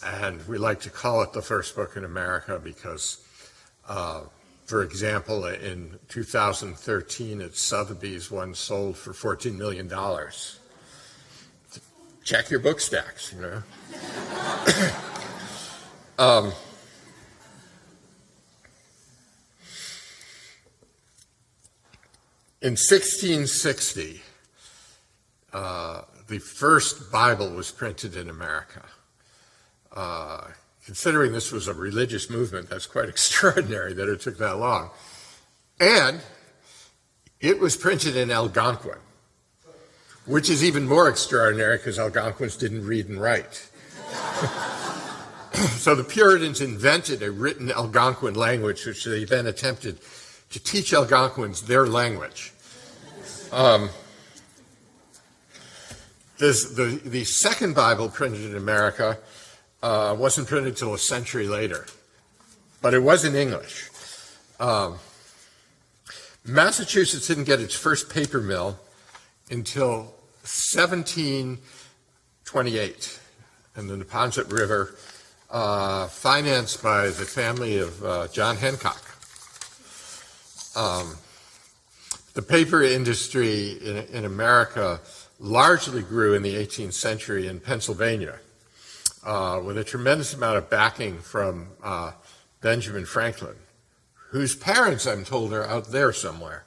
and 0.04 0.46
we 0.48 0.58
like 0.58 0.80
to 0.80 0.90
call 0.90 1.22
it 1.22 1.32
the 1.32 1.42
first 1.42 1.76
book 1.76 1.96
in 1.96 2.04
America 2.04 2.60
because, 2.62 3.24
uh, 3.88 4.22
for 4.64 4.82
example, 4.82 5.46
in 5.46 5.98
2013 6.08 7.40
at 7.40 7.54
Sotheby's, 7.54 8.30
one 8.30 8.54
sold 8.54 8.96
for 8.96 9.12
$14 9.12 9.56
million. 9.56 9.90
Check 12.24 12.50
your 12.50 12.60
book 12.60 12.80
stacks, 12.80 13.32
you 13.32 13.40
know. 13.42 13.62
um, 16.18 16.52
in 22.60 22.72
1660, 22.72 24.22
uh, 25.52 26.02
the 26.28 26.38
first 26.38 27.10
Bible 27.10 27.50
was 27.50 27.70
printed 27.70 28.16
in 28.16 28.30
America. 28.30 28.82
Uh, 29.94 30.48
considering 30.84 31.32
this 31.32 31.52
was 31.52 31.68
a 31.68 31.74
religious 31.74 32.30
movement, 32.30 32.70
that's 32.70 32.86
quite 32.86 33.08
extraordinary 33.14 33.92
that 33.94 34.08
it 34.08 34.20
took 34.20 34.38
that 34.38 34.58
long. 34.58 34.90
And 35.80 36.20
it 37.40 37.58
was 37.58 37.76
printed 37.76 38.16
in 38.16 38.30
Algonquin, 38.30 38.98
which 40.26 40.48
is 40.48 40.64
even 40.64 40.86
more 40.86 41.08
extraordinary 41.08 41.76
because 41.76 41.98
Algonquins 41.98 42.56
didn't 42.56 42.86
read 42.86 43.08
and 43.08 43.20
write. 43.20 43.68
so 45.70 45.94
the 45.94 46.04
Puritans 46.04 46.60
invented 46.60 47.22
a 47.22 47.30
written 47.30 47.70
Algonquin 47.72 48.34
language, 48.34 48.86
which 48.86 49.04
they 49.04 49.24
then 49.24 49.46
attempted 49.46 49.98
to 50.50 50.62
teach 50.62 50.92
Algonquins 50.92 51.62
their 51.62 51.86
language. 51.86 52.52
Um, 53.50 53.90
the, 56.38 57.00
the 57.04 57.24
second 57.24 57.74
Bible 57.74 58.08
printed 58.08 58.42
in 58.42 58.56
America 58.56 59.18
uh, 59.82 60.14
wasn't 60.18 60.48
printed 60.48 60.68
until 60.68 60.94
a 60.94 60.98
century 60.98 61.46
later, 61.48 61.84
but 62.80 62.94
it 62.94 63.02
was 63.02 63.24
in 63.24 63.34
English. 63.34 63.90
Um, 64.60 64.98
Massachusetts 66.44 67.26
didn't 67.26 67.44
get 67.44 67.60
its 67.60 67.74
first 67.74 68.08
paper 68.08 68.40
mill 68.40 68.78
until 69.50 70.14
1728 70.44 73.18
in 73.76 73.86
the 73.86 73.96
Neponset 73.96 74.52
River, 74.52 74.94
uh, 75.50 76.08
financed 76.08 76.82
by 76.82 77.06
the 77.06 77.24
family 77.24 77.78
of 77.78 78.04
uh, 78.04 78.28
John 78.28 78.56
Hancock. 78.56 79.00
Um, 80.74 81.16
the 82.34 82.42
paper 82.42 82.82
industry 82.82 83.72
in, 83.72 83.98
in 84.06 84.24
America 84.24 85.00
largely 85.38 86.02
grew 86.02 86.34
in 86.34 86.42
the 86.42 86.54
18th 86.54 86.94
century 86.94 87.46
in 87.46 87.60
Pennsylvania 87.60 88.40
uh, 89.24 89.60
with 89.64 89.78
a 89.78 89.84
tremendous 89.84 90.34
amount 90.34 90.56
of 90.56 90.68
backing 90.68 91.18
from 91.18 91.68
uh, 91.82 92.12
Benjamin 92.60 93.04
Franklin, 93.04 93.56
whose 94.30 94.56
parents, 94.56 95.06
I'm 95.06 95.24
told, 95.24 95.52
are 95.52 95.66
out 95.66 95.88
there 95.88 96.12
somewhere. 96.12 96.64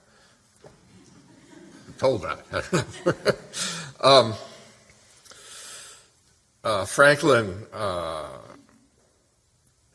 I'm 0.64 1.94
told 1.98 2.24
that. 2.24 3.38
um, 4.02 4.34
uh, 6.64 6.86
Franklin 6.86 7.66
uh, 7.74 8.28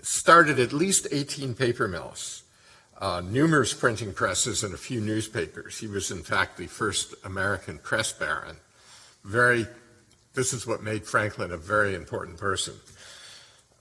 started 0.03 0.59
at 0.59 0.73
least 0.73 1.07
18 1.11 1.55
paper 1.55 1.89
mills, 1.89 2.43
uh, 2.99 3.23
numerous 3.25 3.73
printing 3.73 4.13
presses, 4.13 4.63
and 4.63 4.75
a 4.75 4.79
few 4.79 5.01
newspapers. 5.01 5.79
He 5.79 5.87
was, 5.87 6.11
in 6.11 6.23
fact, 6.23 6.59
the 6.59 6.67
first 6.67 7.15
American 7.25 7.79
press 7.79 8.13
baron. 8.13 8.57
Very 9.25 9.67
this 10.35 10.53
is 10.53 10.67
what 10.67 10.83
made 10.83 11.05
Franklin 11.05 11.51
a 11.51 11.57
very 11.57 11.95
important 11.95 12.39
person. 12.39 12.75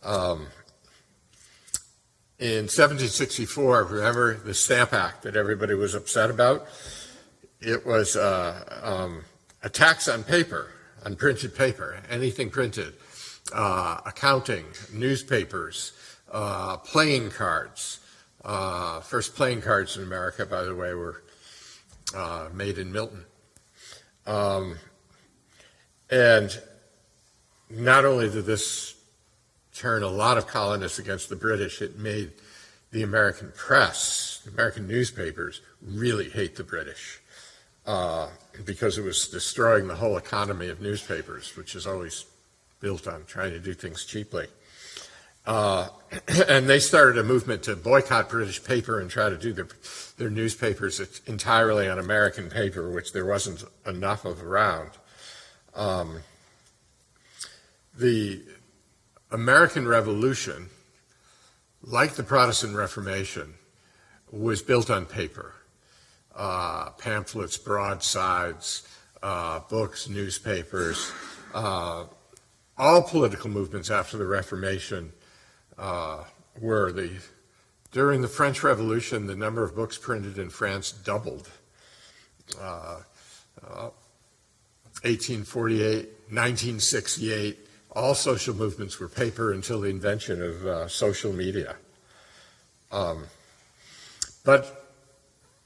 Um, 0.04 0.48
in 2.40 2.68
1764, 2.68 3.84
remember 3.84 4.34
the 4.36 4.54
Stamp 4.54 4.94
Act 4.94 5.24
that 5.24 5.36
everybody 5.36 5.74
was 5.74 5.94
upset 5.94 6.30
about? 6.30 6.68
It 7.60 7.86
was 7.86 8.16
uh, 8.16 8.80
um, 8.82 9.26
a 9.62 9.70
tax 9.70 10.08
on 10.08 10.24
paper, 10.24 10.72
on 11.06 11.18
printed 11.18 11.54
paper, 11.54 12.02
anything 12.10 12.50
printed, 12.50 12.94
uh, 13.54 14.00
accounting, 14.06 14.66
newspapers, 14.94 15.92
uh, 16.32 16.78
playing 16.78 17.30
cards. 17.32 18.00
Uh, 18.44 19.02
first 19.02 19.36
playing 19.36 19.62
cards 19.62 19.98
in 19.98 20.04
America, 20.04 20.46
by 20.46 20.64
the 20.64 20.74
way, 20.74 20.94
were 20.94 21.22
uh, 22.16 22.48
made 22.54 22.78
in 22.78 22.92
Milton. 22.92 23.26
Um, 24.26 24.78
and 26.10 26.62
not 27.70 28.06
only 28.06 28.30
did 28.30 28.46
this 28.46 28.96
turn 29.74 30.04
a 30.04 30.08
lot 30.08 30.38
of 30.38 30.48
colonists 30.48 31.00
against 31.00 31.30
the 31.30 31.36
British, 31.36 31.82
it 31.82 31.98
made 31.98 32.32
the 32.92 33.04
American 33.04 33.52
press, 33.56 34.48
American 34.52 34.88
newspapers, 34.88 35.62
really 35.82 36.30
hate 36.30 36.56
the 36.56 36.64
British 36.64 37.20
uh, 37.86 38.30
because 38.66 38.98
it 38.98 39.04
was 39.04 39.28
destroying 39.28 39.88
the 39.88 39.96
whole 39.96 40.18
economy 40.18 40.68
of 40.68 40.82
newspapers, 40.82 41.56
which 41.56 41.76
is 41.76 41.88
always 41.88 42.26
built 42.80 43.08
on 43.08 43.26
trying 43.26 43.52
to 43.52 43.60
do 43.60 43.74
things 43.74 44.06
cheaply. 44.06 44.48
Uh, 45.46 45.88
and 46.48 46.70
they 46.70 46.80
started 46.80 47.18
a 47.18 47.24
movement 47.24 47.64
to 47.64 47.76
boycott 47.76 48.30
British 48.30 48.64
paper 48.64 49.00
and 49.00 49.10
try 49.10 49.30
to 49.30 49.38
do 49.38 49.54
their, 49.54 49.68
their 50.18 50.30
newspapers 50.30 51.00
entirely 51.26 51.88
on 51.88 52.00
American 52.00 52.50
paper, 52.50 52.92
which 52.92 53.14
there 53.14 53.26
wasn't 53.26 53.64
enough 53.86 54.26
of 54.26 54.44
around. 54.44 54.92
Um, 55.80 56.20
the 57.98 58.44
American 59.32 59.88
Revolution, 59.88 60.68
like 61.82 62.16
the 62.16 62.24
Protestant 62.24 62.76
Reformation, 62.76 63.54
was 64.30 64.62
built 64.62 64.90
on 64.90 65.06
paper. 65.06 65.54
Uh, 66.36 66.90
pamphlets, 66.98 67.56
broadsides, 67.58 68.90
uh, 69.24 69.62
books, 69.70 70.10
newspapers. 70.10 71.14
Uh, 71.54 72.04
all 72.78 73.02
political 73.02 73.50
movements 73.50 73.90
after 73.90 74.18
the 74.18 74.28
Reformation 74.28 75.14
uh, 75.78 76.26
were 76.60 76.92
the. 76.92 77.10
During 77.94 78.22
the 78.22 78.28
French 78.28 78.64
Revolution, 78.64 79.28
the 79.28 79.36
number 79.36 79.64
of 79.64 79.78
books 79.78 79.98
printed 79.98 80.38
in 80.38 80.50
France 80.50 80.92
doubled. 80.92 81.50
Uh, 82.60 82.98
uh, 83.66 83.90
1848, 85.04 86.06
1968, 86.30 87.58
all 87.92 88.14
social 88.14 88.56
movements 88.56 89.00
were 89.00 89.08
paper 89.08 89.52
until 89.52 89.82
the 89.82 89.90
invention 89.90 90.42
of 90.42 90.66
uh, 90.66 90.88
social 90.88 91.34
media. 91.34 91.76
Um, 92.92 93.26
but 94.44 94.90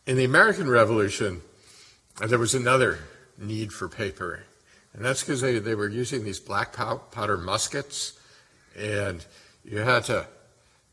in 0.06 0.17
the 0.17 0.24
American 0.24 0.69
Revolution, 0.69 1.41
uh, 2.22 2.28
there 2.28 2.39
was 2.39 2.54
another 2.54 3.00
need 3.38 3.74
for 3.74 3.89
paper, 3.89 4.43
and 4.93 5.04
that's 5.04 5.22
because 5.22 5.41
they, 5.41 5.60
they 5.60 5.76
were 5.76 5.89
using 5.89 6.24
these 6.24 6.39
black 6.39 6.74
powder 6.74 7.38
muskets, 7.38 8.19
and 8.78 9.26
you 9.63 9.80
had 9.80 10.04
to 10.06 10.28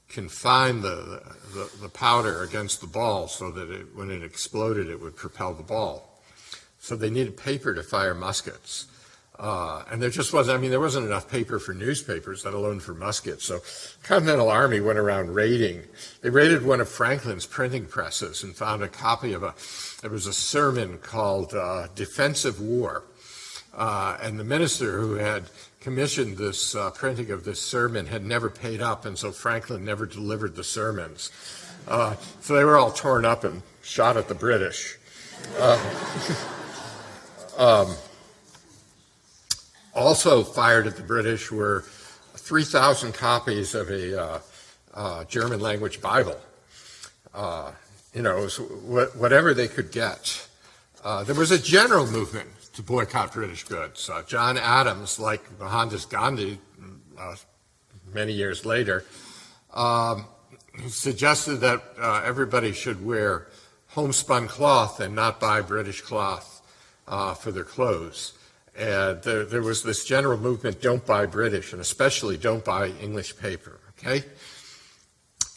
confine 0.09 0.81
the, 0.81 1.23
the, 1.55 1.71
the, 1.83 1.89
powder 1.89 2.43
against 2.43 2.81
the 2.81 2.87
ball 2.87 3.29
so 3.29 3.51
that 3.53 3.71
it, 3.71 3.87
when 3.95 4.11
it 4.11 4.25
exploded, 4.25 4.89
it 4.89 5.01
would 5.01 5.15
propel 5.15 5.55
the 5.55 5.63
ball. 5.63 6.10
So 6.81 6.97
they 6.97 7.11
needed 7.11 7.37
paper 7.37 7.75
to 7.75 7.83
fire 7.83 8.15
muskets. 8.15 8.87
Uh, 9.39 9.85
and 9.91 10.03
there 10.03 10.11
just 10.11 10.35
wasn't, 10.35 10.59
I 10.59 10.61
mean, 10.61 10.71
there 10.71 10.81
wasn't 10.81 11.07
enough 11.07 11.31
paper 11.31 11.59
for 11.59 11.73
newspapers, 11.73 12.45
let 12.45 12.53
alone 12.53 12.79
for 12.79 12.93
muskets. 12.93 13.45
So 13.45 13.61
Continental 14.03 14.51
Army 14.51 14.81
went 14.81 14.99
around 14.99 15.35
raiding. 15.35 15.83
They 16.21 16.29
raided 16.29 16.63
one 16.63 16.81
of 16.81 16.91
Franklin's 16.91 17.47
printing 17.47 17.87
presses 17.87 18.43
and 18.43 18.55
found 18.55 18.83
a 18.83 18.89
copy 18.89 19.33
of 19.33 19.43
a, 19.43 19.55
there 20.03 20.11
was 20.11 20.27
a 20.27 20.33
sermon 20.35 20.99
called 20.99 21.55
uh, 21.55 21.87
Defensive 21.95 22.61
War. 22.61 23.05
Uh, 23.73 24.19
and 24.21 24.39
the 24.39 24.45
minister 24.45 25.01
who 25.01 25.15
had 25.15 25.45
commissioned 25.81 26.37
this 26.37 26.75
uh, 26.75 26.91
printing 26.91 27.31
of 27.31 27.45
this 27.45 27.63
sermon 27.63 28.07
had 28.07 28.25
never 28.25 28.51
paid 28.51 28.83
up, 28.83 29.07
and 29.07 29.17
so 29.17 29.33
Franklin 29.33 29.85
never 29.85 30.05
delivered 30.05 30.55
the 30.55 30.65
sermons. 30.65 31.31
Uh, 31.89 32.15
so 32.41 32.55
they 32.55 32.65
were 32.65 32.77
all 32.77 32.93
torn 32.93 33.25
up 33.25 33.45
and 33.45 33.63
shot 33.81 34.19
at 34.19 34.29
the 34.29 34.35
British. 34.35 34.99
Um, 37.61 37.95
also 39.95 40.43
fired 40.43 40.87
at 40.87 40.97
the 40.97 41.03
British 41.03 41.53
were 41.53 41.85
3,000 42.35 43.13
copies 43.13 43.75
of 43.75 43.91
a 43.91 44.19
uh, 44.19 44.39
uh, 44.95 45.25
German 45.25 45.61
language 45.61 46.01
Bible. 46.01 46.41
Uh, 47.35 47.73
you 48.15 48.23
know, 48.23 48.47
whatever 48.47 49.53
they 49.53 49.69
could 49.69 49.93
get. 49.93 50.49
Uh, 51.05 51.23
there 51.23 51.35
was 51.35 51.51
a 51.51 51.59
general 51.59 52.07
movement 52.07 52.49
to 52.73 52.83
boycott 52.83 53.35
British 53.35 53.65
goods. 53.65 54.09
Uh, 54.09 54.23
John 54.27 54.57
Adams, 54.57 55.19
like 55.19 55.43
Mohandas 55.61 56.07
Gandhi 56.07 56.59
uh, 57.19 57.37
many 58.15 58.33
years 58.33 58.65
later, 58.65 59.05
um, 59.75 60.25
suggested 60.89 61.57
that 61.57 61.83
everybody 62.25 62.73
should 62.73 63.05
wear 63.05 63.49
homespun 63.89 64.49
cloth 64.49 64.99
and 64.99 65.15
not 65.15 65.39
buy 65.39 65.61
British 65.61 66.01
cloth 66.01 66.60
for 67.35 67.53
their 67.53 67.65
clothes. 67.65 68.33
And 68.77 69.23
there, 69.23 69.45
there 69.45 69.63
was 69.63 69.83
this 69.83 70.05
general 70.05 70.39
movement 70.39 70.81
don't 70.81 71.05
buy 71.05 71.27
British, 71.27 71.73
and 71.73 71.83
especially 71.83 72.37
don't 72.37 72.65
buy 72.65 72.89
English 73.03 73.37
paper. 73.37 73.79
Okay? 73.99 74.25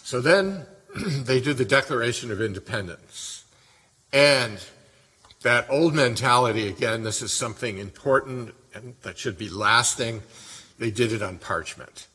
So 0.03 0.19
then 0.19 0.65
they 0.95 1.39
do 1.39 1.53
the 1.53 1.65
Declaration 1.65 2.31
of 2.31 2.41
Independence. 2.41 3.45
And 4.11 4.59
that 5.41 5.67
old 5.69 5.93
mentality, 5.93 6.67
again, 6.67 7.03
this 7.03 7.21
is 7.21 7.31
something 7.31 7.77
important 7.77 8.53
and 8.73 8.95
that 9.03 9.17
should 9.17 9.37
be 9.37 9.49
lasting. 9.49 10.21
They 10.79 10.91
did 10.91 11.11
it 11.11 11.21
on 11.21 11.37
parchment. 11.37 12.07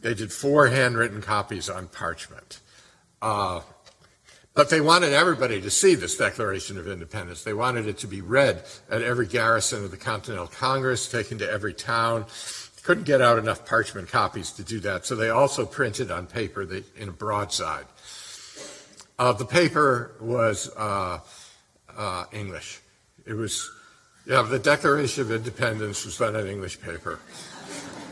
They 0.00 0.14
did 0.14 0.32
four 0.32 0.68
handwritten 0.68 1.20
copies 1.20 1.68
on 1.68 1.88
parchment. 1.88 2.60
Uh, 3.20 3.60
but 4.58 4.70
they 4.70 4.80
wanted 4.80 5.12
everybody 5.12 5.60
to 5.60 5.70
see 5.70 5.94
this 5.94 6.16
Declaration 6.16 6.78
of 6.78 6.88
Independence. 6.88 7.44
They 7.44 7.54
wanted 7.54 7.86
it 7.86 7.96
to 7.98 8.08
be 8.08 8.20
read 8.20 8.64
at 8.90 9.02
every 9.02 9.28
garrison 9.28 9.84
of 9.84 9.92
the 9.92 9.96
Continental 9.96 10.48
Congress, 10.48 11.08
taken 11.08 11.38
to 11.38 11.48
every 11.48 11.72
town. 11.72 12.26
Couldn't 12.82 13.04
get 13.04 13.20
out 13.20 13.38
enough 13.38 13.64
parchment 13.64 14.08
copies 14.08 14.50
to 14.50 14.64
do 14.64 14.80
that, 14.80 15.06
so 15.06 15.14
they 15.14 15.30
also 15.30 15.64
printed 15.64 16.10
on 16.10 16.26
paper 16.26 16.66
in 16.96 17.08
a 17.08 17.12
broadside. 17.12 17.84
Uh, 19.16 19.32
the 19.32 19.44
paper 19.44 20.16
was 20.20 20.68
uh, 20.76 21.20
uh, 21.96 22.24
English. 22.32 22.80
It 23.26 23.34
was, 23.34 23.70
yeah, 24.26 24.42
the 24.42 24.58
Declaration 24.58 25.22
of 25.22 25.30
Independence 25.30 26.04
was 26.04 26.18
done 26.18 26.34
in 26.34 26.48
English 26.48 26.80
paper. 26.80 27.20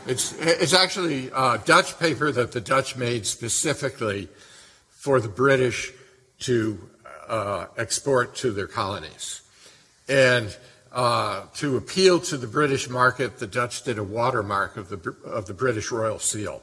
It's, 0.07 0.33
it's 0.39 0.73
actually 0.73 1.29
uh, 1.33 1.57
Dutch 1.57 1.99
paper 1.99 2.31
that 2.31 2.53
the 2.53 2.61
Dutch 2.61 2.95
made 2.95 3.25
specifically 3.25 4.29
for 4.91 5.19
the 5.19 5.27
British 5.27 5.91
to 6.39 6.89
uh, 7.27 7.65
export 7.77 8.35
to 8.35 8.51
their 8.51 8.67
colonies. 8.67 9.41
And 10.07 10.55
uh, 10.91 11.43
to 11.55 11.77
appeal 11.77 12.19
to 12.19 12.37
the 12.37 12.47
British 12.47 12.89
market, 12.89 13.39
the 13.39 13.47
Dutch 13.47 13.83
did 13.83 13.97
a 13.97 14.03
watermark 14.03 14.77
of 14.77 14.89
the, 14.89 15.15
of 15.25 15.45
the 15.45 15.53
British 15.53 15.91
royal 15.91 16.19
seal. 16.19 16.61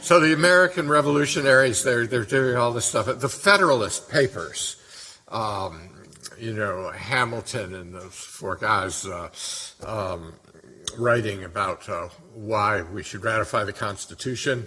So 0.00 0.18
the 0.18 0.32
American 0.32 0.88
revolutionaries, 0.88 1.84
they're, 1.84 2.06
they're 2.06 2.24
doing 2.24 2.56
all 2.56 2.72
this 2.72 2.86
stuff. 2.86 3.06
The 3.06 3.28
Federalist 3.28 4.10
Papers, 4.10 4.76
um, 5.28 5.90
you 6.38 6.52
know, 6.54 6.90
Hamilton 6.90 7.74
and 7.74 7.94
those 7.94 8.14
four 8.14 8.56
guys 8.56 9.06
uh, 9.06 9.28
um, 9.86 10.34
writing 10.98 11.44
about 11.44 11.88
uh, 11.88 12.08
why 12.34 12.82
we 12.82 13.02
should 13.02 13.22
ratify 13.22 13.64
the 13.64 13.72
Constitution 13.72 14.66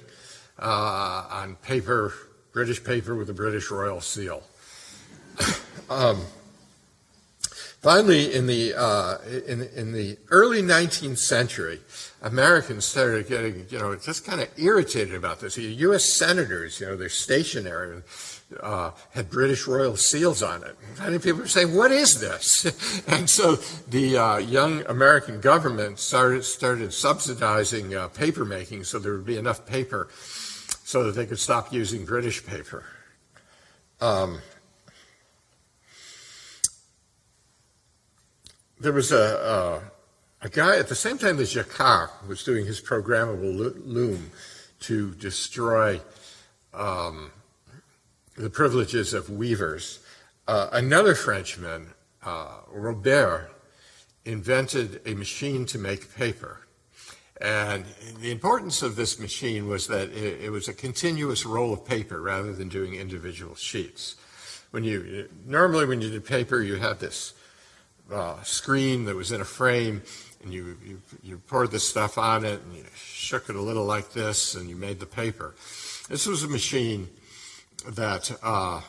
uh, 0.57 1.27
on 1.29 1.55
paper 1.57 2.13
British 2.55 2.81
paper 2.81 3.13
with 3.15 3.29
a 3.29 3.33
British 3.33 3.69
royal 3.69 3.99
seal. 3.99 4.41
um, 5.89 6.21
finally, 7.81 8.33
in 8.33 8.47
the, 8.47 8.73
uh, 8.73 9.17
in, 9.45 9.63
in 9.75 9.91
the 9.91 10.17
early 10.31 10.61
19th 10.61 11.17
century, 11.17 11.81
Americans 12.21 12.85
started 12.85 13.27
getting, 13.27 13.65
you 13.69 13.77
know, 13.77 13.93
just 13.97 14.25
kind 14.25 14.39
of 14.39 14.47
irritated 14.57 15.15
about 15.15 15.41
this. 15.41 15.57
U.S. 15.57 16.05
senators, 16.05 16.79
you 16.79 16.85
know, 16.85 16.95
their 16.95 17.09
stationery, 17.09 18.03
uh, 18.61 18.91
had 19.11 19.29
British 19.29 19.67
royal 19.67 19.97
seals 19.97 20.41
on 20.41 20.63
it. 20.63 20.77
Many 20.97 21.19
people 21.19 21.41
were 21.41 21.47
saying, 21.47 21.75
"What 21.75 21.91
is 21.91 22.21
this?" 22.21 23.03
and 23.07 23.29
so 23.29 23.55
the 23.89 24.17
uh, 24.17 24.37
young 24.37 24.85
American 24.85 25.41
government 25.41 25.99
started 25.99 26.45
started 26.45 26.93
subsidizing 26.93 27.95
uh, 27.95 28.07
paper 28.09 28.45
making, 28.45 28.83
so 28.83 28.99
there 28.99 29.13
would 29.13 29.25
be 29.25 29.37
enough 29.37 29.65
paper 29.65 30.07
so 30.85 31.03
that 31.03 31.13
they 31.13 31.25
could 31.25 31.39
stop 31.39 31.73
using 31.73 32.05
British 32.05 32.45
paper. 32.45 32.83
Um, 33.99 34.37
there 38.79 38.93
was 38.93 39.11
a, 39.11 39.81
a, 40.43 40.45
a, 40.45 40.49
guy 40.49 40.77
at 40.77 40.87
the 40.87 40.93
same 40.93 41.17
time 41.17 41.37
that 41.37 41.47
Jacquard 41.47 42.11
was 42.27 42.43
doing 42.43 42.67
his 42.67 42.79
programmable 42.79 43.81
loom 43.83 44.29
to 44.81 45.15
destroy 45.15 45.99
um, 46.71 47.31
the 48.37 48.51
privileges 48.51 49.15
of 49.15 49.27
weavers. 49.27 50.01
Uh, 50.47 50.69
another 50.71 51.15
Frenchman, 51.15 51.95
uh, 52.23 52.59
Robert, 52.67 53.49
invented 54.23 55.01
a 55.07 55.15
machine 55.15 55.65
to 55.65 55.79
make 55.79 56.13
paper. 56.13 56.64
And 57.41 57.85
the 58.21 58.31
importance 58.31 58.81
of 58.81 58.95
this 58.95 59.19
machine 59.19 59.67
was 59.67 59.87
that 59.87 60.09
it, 60.11 60.45
it, 60.45 60.49
was 60.51 60.69
a 60.69 60.73
continuous 60.73 61.45
roll 61.45 61.73
of 61.73 61.83
paper 61.83 62.21
rather 62.21 62.53
than 62.53 62.69
doing 62.69 62.95
individual 62.95 63.55
sheets. 63.55 64.15
When 64.71 64.85
you 64.85 65.29
normally 65.45 65.85
when 65.85 66.01
you 66.01 66.09
did 66.09 66.25
paper, 66.25 66.61
you 66.61 66.75
had 66.75 66.99
this 66.99 67.33
uh, 68.11 68.41
screen 68.43 69.05
that 69.05 69.15
was 69.15 69.33
in 69.33 69.41
a 69.41 69.45
frame, 69.45 70.01
and 70.43 70.53
you, 70.53 70.77
you 70.85 71.01
you 71.23 71.37
poured 71.39 71.71
the 71.71 71.79
stuff 71.79 72.17
on 72.17 72.45
it, 72.45 72.61
and 72.61 72.73
you 72.73 72.85
shook 72.95 73.49
it 73.49 73.55
a 73.55 73.61
little 73.61 73.85
like 73.85 74.13
this, 74.13 74.55
and 74.55 74.69
you 74.69 74.75
made 74.77 74.99
the 74.99 75.05
paper. 75.05 75.55
This 76.07 76.25
was 76.25 76.43
a 76.43 76.47
machine 76.47 77.09
that 77.85 78.31
uh, 78.43 78.81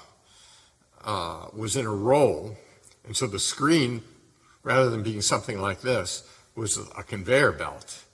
uh, 1.05 1.47
was 1.53 1.77
in 1.77 1.87
a 1.87 1.95
roll, 1.95 2.57
and 3.05 3.17
so 3.17 3.27
the 3.27 3.41
screen, 3.41 4.03
rather 4.63 4.89
than 4.89 5.03
being 5.03 5.21
something 5.21 5.61
like 5.61 5.81
this, 5.81 6.29
was 6.55 6.79
a 6.97 7.03
conveyor 7.03 7.53
belt 7.53 8.06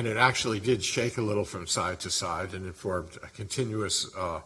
and 0.00 0.08
it 0.08 0.16
actually 0.16 0.58
did 0.58 0.82
shake 0.82 1.18
a 1.18 1.20
little 1.20 1.44
from 1.44 1.66
side 1.66 2.00
to 2.00 2.08
side, 2.08 2.54
and 2.54 2.64
it 2.64 2.74
formed 2.74 3.18
a 3.22 3.26
continuous 3.26 4.10
uh, 4.16 4.40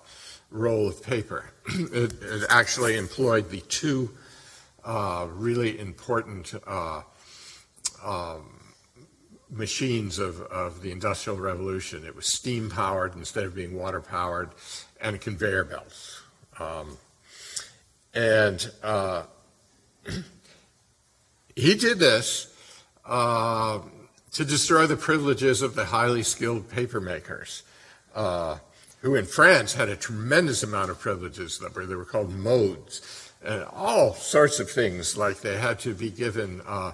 roll 0.51 0.89
of 0.89 1.01
paper. 1.01 1.49
it, 1.69 2.13
it, 2.21 2.43
actually 2.49 2.97
employed 2.97 3.49
the 3.51 3.61
two 3.61 4.11
uh, 4.85 5.29
really 5.31 5.79
important 5.79 6.55
uh, 6.67 7.03
um, 8.05 8.65
machines 9.49 10.19
of, 10.19 10.41
of 10.41 10.83
the 10.83 10.91
Industrial 10.91 11.39
Revolution. 11.39 12.05
It 12.05 12.17
was 12.17 12.27
steam 12.27 12.69
powered 12.69 13.15
instead 13.15 13.45
of 13.45 13.55
being 13.55 13.79
water 13.79 14.01
powered, 14.01 14.51
and 15.01 15.21
conveyor 15.21 15.67
belts. 15.67 16.21
Um, 16.59 16.99
and 18.13 18.73
uh, 18.83 19.23
he 21.55 21.77
did 21.77 22.01
this. 22.01 22.53
To 24.35 24.45
destroy 24.45 24.87
the 24.87 24.97
privileges 24.97 25.63
of 25.63 25.77
the 25.77 25.85
highly 25.85 26.25
skilled 26.25 26.69
papermakers, 26.69 27.63
uh, 28.17 28.59
who 29.01 29.15
in 29.15 29.27
France 29.27 29.75
had 29.75 29.89
a 29.89 29.95
tremendous 29.95 30.65
amount 30.65 30.91
of 30.91 30.99
privileges 30.99 31.61
they 31.61 31.95
were 31.95 32.05
called 32.05 32.33
modes, 32.35 33.31
and 33.45 33.63
all 33.65 34.13
sorts 34.15 34.59
of 34.59 34.69
things, 34.69 35.17
like 35.17 35.41
they 35.41 35.57
had 35.57 35.79
to 35.81 35.95
be 35.95 36.11
given 36.11 36.63
uh, 36.67 36.93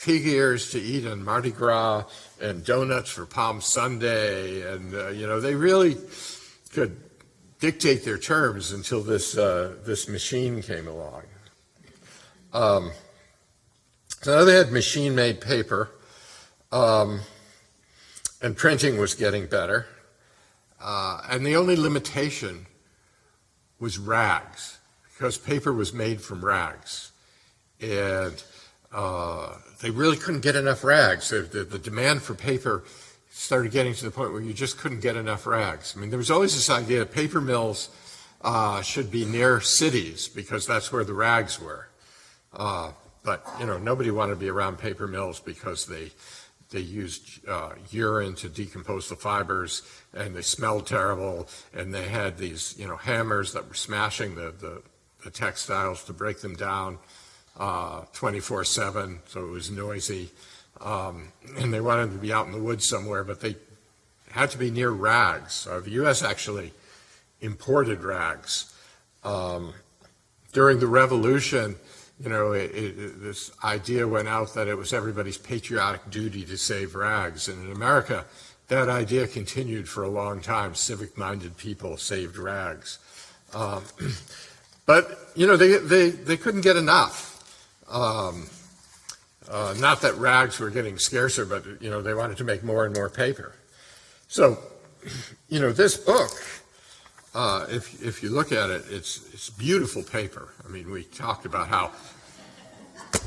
pig 0.00 0.26
ears 0.26 0.70
to 0.70 0.80
eat 0.80 1.06
on 1.06 1.22
Mardi 1.22 1.50
Gras 1.50 2.04
and 2.40 2.64
donuts 2.64 3.10
for 3.10 3.26
Palm 3.26 3.60
Sunday, 3.60 4.62
and 4.72 4.94
uh, 4.94 5.08
you 5.08 5.26
know 5.26 5.40
they 5.40 5.54
really 5.54 5.98
could 6.72 6.96
dictate 7.60 8.02
their 8.04 8.18
terms 8.18 8.72
until 8.72 9.02
this 9.02 9.36
uh, 9.36 9.74
this 9.84 10.08
machine 10.08 10.62
came 10.62 10.86
along. 10.88 11.24
Um, 12.54 12.92
so 14.22 14.38
now 14.38 14.44
they 14.44 14.54
had 14.54 14.72
machine-made 14.72 15.42
paper, 15.42 15.90
um, 16.72 17.20
and 18.42 18.56
printing 18.56 18.98
was 18.98 19.14
getting 19.14 19.46
better. 19.46 19.86
Uh, 20.80 21.22
and 21.28 21.44
the 21.44 21.56
only 21.56 21.76
limitation 21.76 22.66
was 23.80 23.98
rags, 23.98 24.78
because 25.12 25.38
paper 25.38 25.72
was 25.72 25.92
made 25.92 26.20
from 26.20 26.44
rags. 26.44 27.12
And 27.80 28.42
uh, 28.92 29.54
they 29.80 29.90
really 29.90 30.16
couldn't 30.16 30.40
get 30.40 30.56
enough 30.56 30.84
rags. 30.84 31.30
The, 31.30 31.42
the, 31.42 31.64
the, 31.64 31.78
demand 31.78 32.22
for 32.22 32.34
paper 32.34 32.84
started 33.30 33.70
getting 33.70 33.94
to 33.94 34.04
the 34.04 34.10
point 34.10 34.32
where 34.32 34.40
you 34.40 34.52
just 34.52 34.78
couldn't 34.78 35.00
get 35.00 35.16
enough 35.16 35.46
rags. 35.46 35.94
I 35.96 36.00
mean, 36.00 36.10
there 36.10 36.18
was 36.18 36.30
always 36.30 36.54
this 36.54 36.70
idea 36.70 37.00
that 37.00 37.12
paper 37.12 37.40
mills 37.40 37.90
uh, 38.42 38.82
should 38.82 39.10
be 39.10 39.24
near 39.24 39.60
cities 39.60 40.28
because 40.28 40.66
that's 40.66 40.90
where 40.92 41.04
the 41.04 41.14
rags 41.14 41.60
were. 41.60 41.88
Uh, 42.52 42.92
but 43.24 43.46
you 43.60 43.66
know, 43.66 43.78
nobody 43.78 44.10
wanted 44.10 44.34
to 44.34 44.40
be 44.40 44.48
around 44.48 44.78
paper 44.78 45.06
mills 45.06 45.38
because 45.38 45.86
they 45.86 46.10
they 46.70 46.80
used 46.80 47.46
uh, 47.48 47.70
urine 47.90 48.34
to 48.36 48.48
decompose 48.48 49.08
the 49.08 49.16
fibers, 49.16 49.82
and 50.12 50.34
they 50.34 50.42
smelled 50.42 50.86
terrible, 50.86 51.48
and 51.72 51.94
they 51.94 52.08
had 52.08 52.38
these 52.38 52.74
you 52.78 52.86
know 52.86 52.96
hammers 52.96 53.52
that 53.52 53.66
were 53.68 53.74
smashing 53.74 54.34
the 54.34 54.52
the, 54.58 54.82
the 55.24 55.30
textiles 55.30 56.04
to 56.04 56.12
break 56.12 56.40
them 56.40 56.54
down 56.54 56.98
24/7, 57.58 59.16
uh, 59.16 59.18
so 59.26 59.44
it 59.44 59.50
was 59.50 59.70
noisy. 59.70 60.30
Um, 60.80 61.32
and 61.56 61.74
they 61.74 61.80
wanted 61.80 62.12
to 62.12 62.18
be 62.18 62.32
out 62.32 62.46
in 62.46 62.52
the 62.52 62.62
woods 62.62 62.88
somewhere, 62.88 63.24
but 63.24 63.40
they 63.40 63.56
had 64.30 64.50
to 64.50 64.58
be 64.58 64.70
near 64.70 64.90
rags. 64.90 65.64
the 65.64 65.90
U.S. 65.90 66.22
actually 66.22 66.72
imported 67.40 68.04
rags. 68.04 68.72
Um, 69.24 69.74
during 70.52 70.78
the 70.78 70.86
Revolution, 70.86 71.76
you 72.20 72.28
know, 72.28 72.52
it, 72.52 72.70
it, 72.74 73.22
this 73.22 73.52
idea 73.62 74.06
went 74.06 74.28
out 74.28 74.54
that 74.54 74.66
it 74.66 74.76
was 74.76 74.92
everybody's 74.92 75.38
patriotic 75.38 76.10
duty 76.10 76.44
to 76.44 76.56
save 76.56 76.94
rags. 76.94 77.48
And 77.48 77.64
in 77.64 77.72
America, 77.72 78.24
that 78.68 78.88
idea 78.88 79.26
continued 79.26 79.88
for 79.88 80.02
a 80.02 80.08
long 80.08 80.40
time. 80.40 80.74
Civic 80.74 81.16
minded 81.16 81.56
people 81.56 81.96
saved 81.96 82.36
rags. 82.36 82.98
Um, 83.54 83.84
but, 84.86 85.30
you 85.36 85.46
know, 85.46 85.56
they, 85.56 85.78
they, 85.78 86.10
they 86.10 86.36
couldn't 86.36 86.62
get 86.62 86.76
enough. 86.76 87.26
Um, 87.88 88.48
uh, 89.48 89.74
not 89.78 90.02
that 90.02 90.14
rags 90.16 90.58
were 90.58 90.70
getting 90.70 90.98
scarcer, 90.98 91.46
but, 91.46 91.64
you 91.80 91.88
know, 91.88 92.02
they 92.02 92.14
wanted 92.14 92.36
to 92.38 92.44
make 92.44 92.64
more 92.64 92.84
and 92.84 92.94
more 92.94 93.08
paper. 93.08 93.54
So, 94.26 94.58
you 95.48 95.60
know, 95.60 95.72
this 95.72 95.96
book 95.96 96.30
uh, 97.34 97.66
if, 97.68 98.02
if 98.02 98.22
you 98.22 98.30
look 98.30 98.52
at 98.52 98.70
it, 98.70 98.84
it's, 98.90 99.32
it's 99.32 99.50
beautiful 99.50 100.02
paper. 100.02 100.48
I 100.64 100.68
mean, 100.68 100.90
we 100.90 101.04
talked 101.04 101.46
about 101.46 101.68
how 101.68 101.92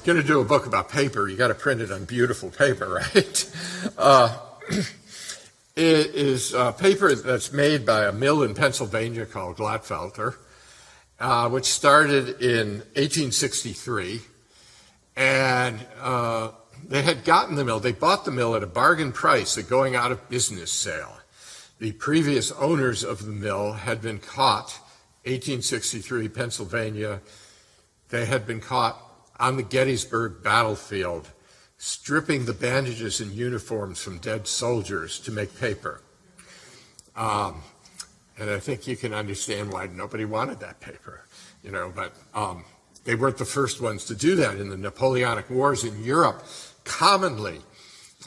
going 0.04 0.20
to 0.20 0.28
do 0.28 0.40
a 0.40 0.46
book 0.46 0.66
about 0.66 0.90
paper, 0.90 1.28
you 1.28 1.38
got 1.38 1.50
to 1.50 1.56
print 1.56 1.82
it 1.82 1.92
on 1.92 2.06
beautiful 2.06 2.50
paper, 2.50 2.90
right? 3.16 3.56
Uh, 3.98 4.38
it 5.76 6.16
is 6.16 6.54
uh, 6.54 6.72
paper 6.72 7.14
that's 7.16 7.54
made 7.54 7.86
by 7.86 8.06
a 8.06 8.12
mill 8.12 8.44
in 8.44 8.54
Pennsylvania 8.56 9.26
called 9.26 9.58
Glatfelter, 9.58 10.36
uh, 11.20 11.50
which 11.50 11.66
started 11.66 12.42
in 12.42 12.80
1863. 12.96 14.22
And 15.16 15.80
uh, 16.00 16.52
they 16.88 17.04
had 17.04 17.24
gotten 17.24 17.56
the 17.56 17.66
mill, 17.66 17.80
they 17.80 17.92
bought 17.92 18.26
the 18.26 18.32
mill 18.32 18.56
at 18.56 18.64
a 18.64 18.68
bargain 18.68 19.12
price, 19.12 19.58
a 19.58 19.64
going 19.64 19.96
out 19.96 20.12
of 20.12 20.30
business 20.30 20.72
sale. 20.72 21.18
The 21.82 21.94
previous 21.94 22.52
owners 22.52 23.04
of 23.04 23.26
the 23.26 23.32
mill 23.32 23.74
had 23.74 24.04
been 24.04 24.20
caught, 24.20 24.70
1863, 25.24 26.30
Pennsylvania. 26.30 27.22
They 28.10 28.26
had 28.26 28.46
been 28.46 28.60
caught 28.60 29.02
on 29.40 29.58
the 29.58 29.64
Gettysburg 29.64 30.44
battlefield, 30.44 31.30
stripping 31.80 32.46
the 32.46 32.54
bandages 32.54 33.20
and 33.20 33.32
uniforms 33.32 34.00
from 34.00 34.20
dead 34.20 34.46
soldiers 34.46 35.20
to 35.22 35.32
make 35.32 35.60
paper. 35.60 36.04
Um, 37.16 37.64
and 38.38 38.52
I 38.52 38.60
think 38.60 38.86
you 38.86 38.96
can 38.96 39.12
understand 39.12 39.74
why 39.74 39.88
nobody 39.88 40.24
wanted 40.26 40.60
that 40.60 40.82
paper, 40.82 41.26
you 41.64 41.72
know, 41.72 41.92
but 41.96 42.14
um, 42.36 42.64
they 43.06 43.16
weren't 43.16 43.40
the 43.40 43.46
first 43.46 43.82
ones 43.82 44.06
to 44.06 44.14
do 44.14 44.36
that. 44.36 44.60
In 44.60 44.70
the 44.70 44.78
Napoleonic 44.78 45.50
Wars 45.50 45.84
in 45.84 46.04
Europe, 46.04 46.44
commonly 46.84 47.60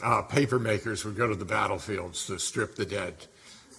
uh, 0.03 0.23
paper 0.23 0.59
makers 0.59 1.05
would 1.05 1.15
go 1.15 1.29
to 1.29 1.35
the 1.35 1.45
battlefields 1.45 2.27
to 2.27 2.37
strip 2.37 2.75
the 2.75 2.85
dead 2.85 3.27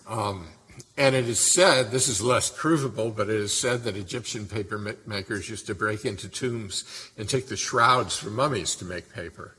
um, 0.07 0.49
and 0.97 1.15
it 1.15 1.29
is 1.29 1.41
said, 1.41 1.91
this 1.91 2.09
is 2.09 2.23
less 2.23 2.51
provable, 2.51 3.11
but 3.11 3.29
it 3.29 3.37
is 3.37 3.59
said 3.59 3.85
that 3.85 3.97
Egyptian 3.97 4.47
paper 4.47 4.97
makers 5.07 5.49
used 5.49 5.67
to 5.67 5.75
break 5.75 6.05
into 6.05 6.29
tombs 6.29 7.11
and 7.19 7.29
take 7.29 7.49
the 7.49 7.57
shrouds 7.57 8.17
from 8.17 8.35
mummies 8.35 8.75
to 8.77 8.85
make 8.85 9.13
paper. 9.13 9.57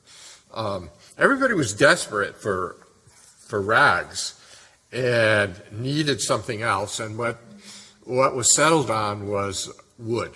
Um, 0.54 0.90
everybody 1.18 1.54
was 1.54 1.74
desperate 1.74 2.36
for, 2.36 2.78
for 3.40 3.62
rags 3.62 4.40
and 4.92 5.62
needed 5.72 6.22
something 6.22 6.62
else, 6.62 7.00
and 7.00 7.18
what, 7.18 7.40
what 8.04 8.36
was 8.36 8.56
settled 8.56 8.90
on 8.90 9.28
was 9.28 9.70
wood. 10.00 10.32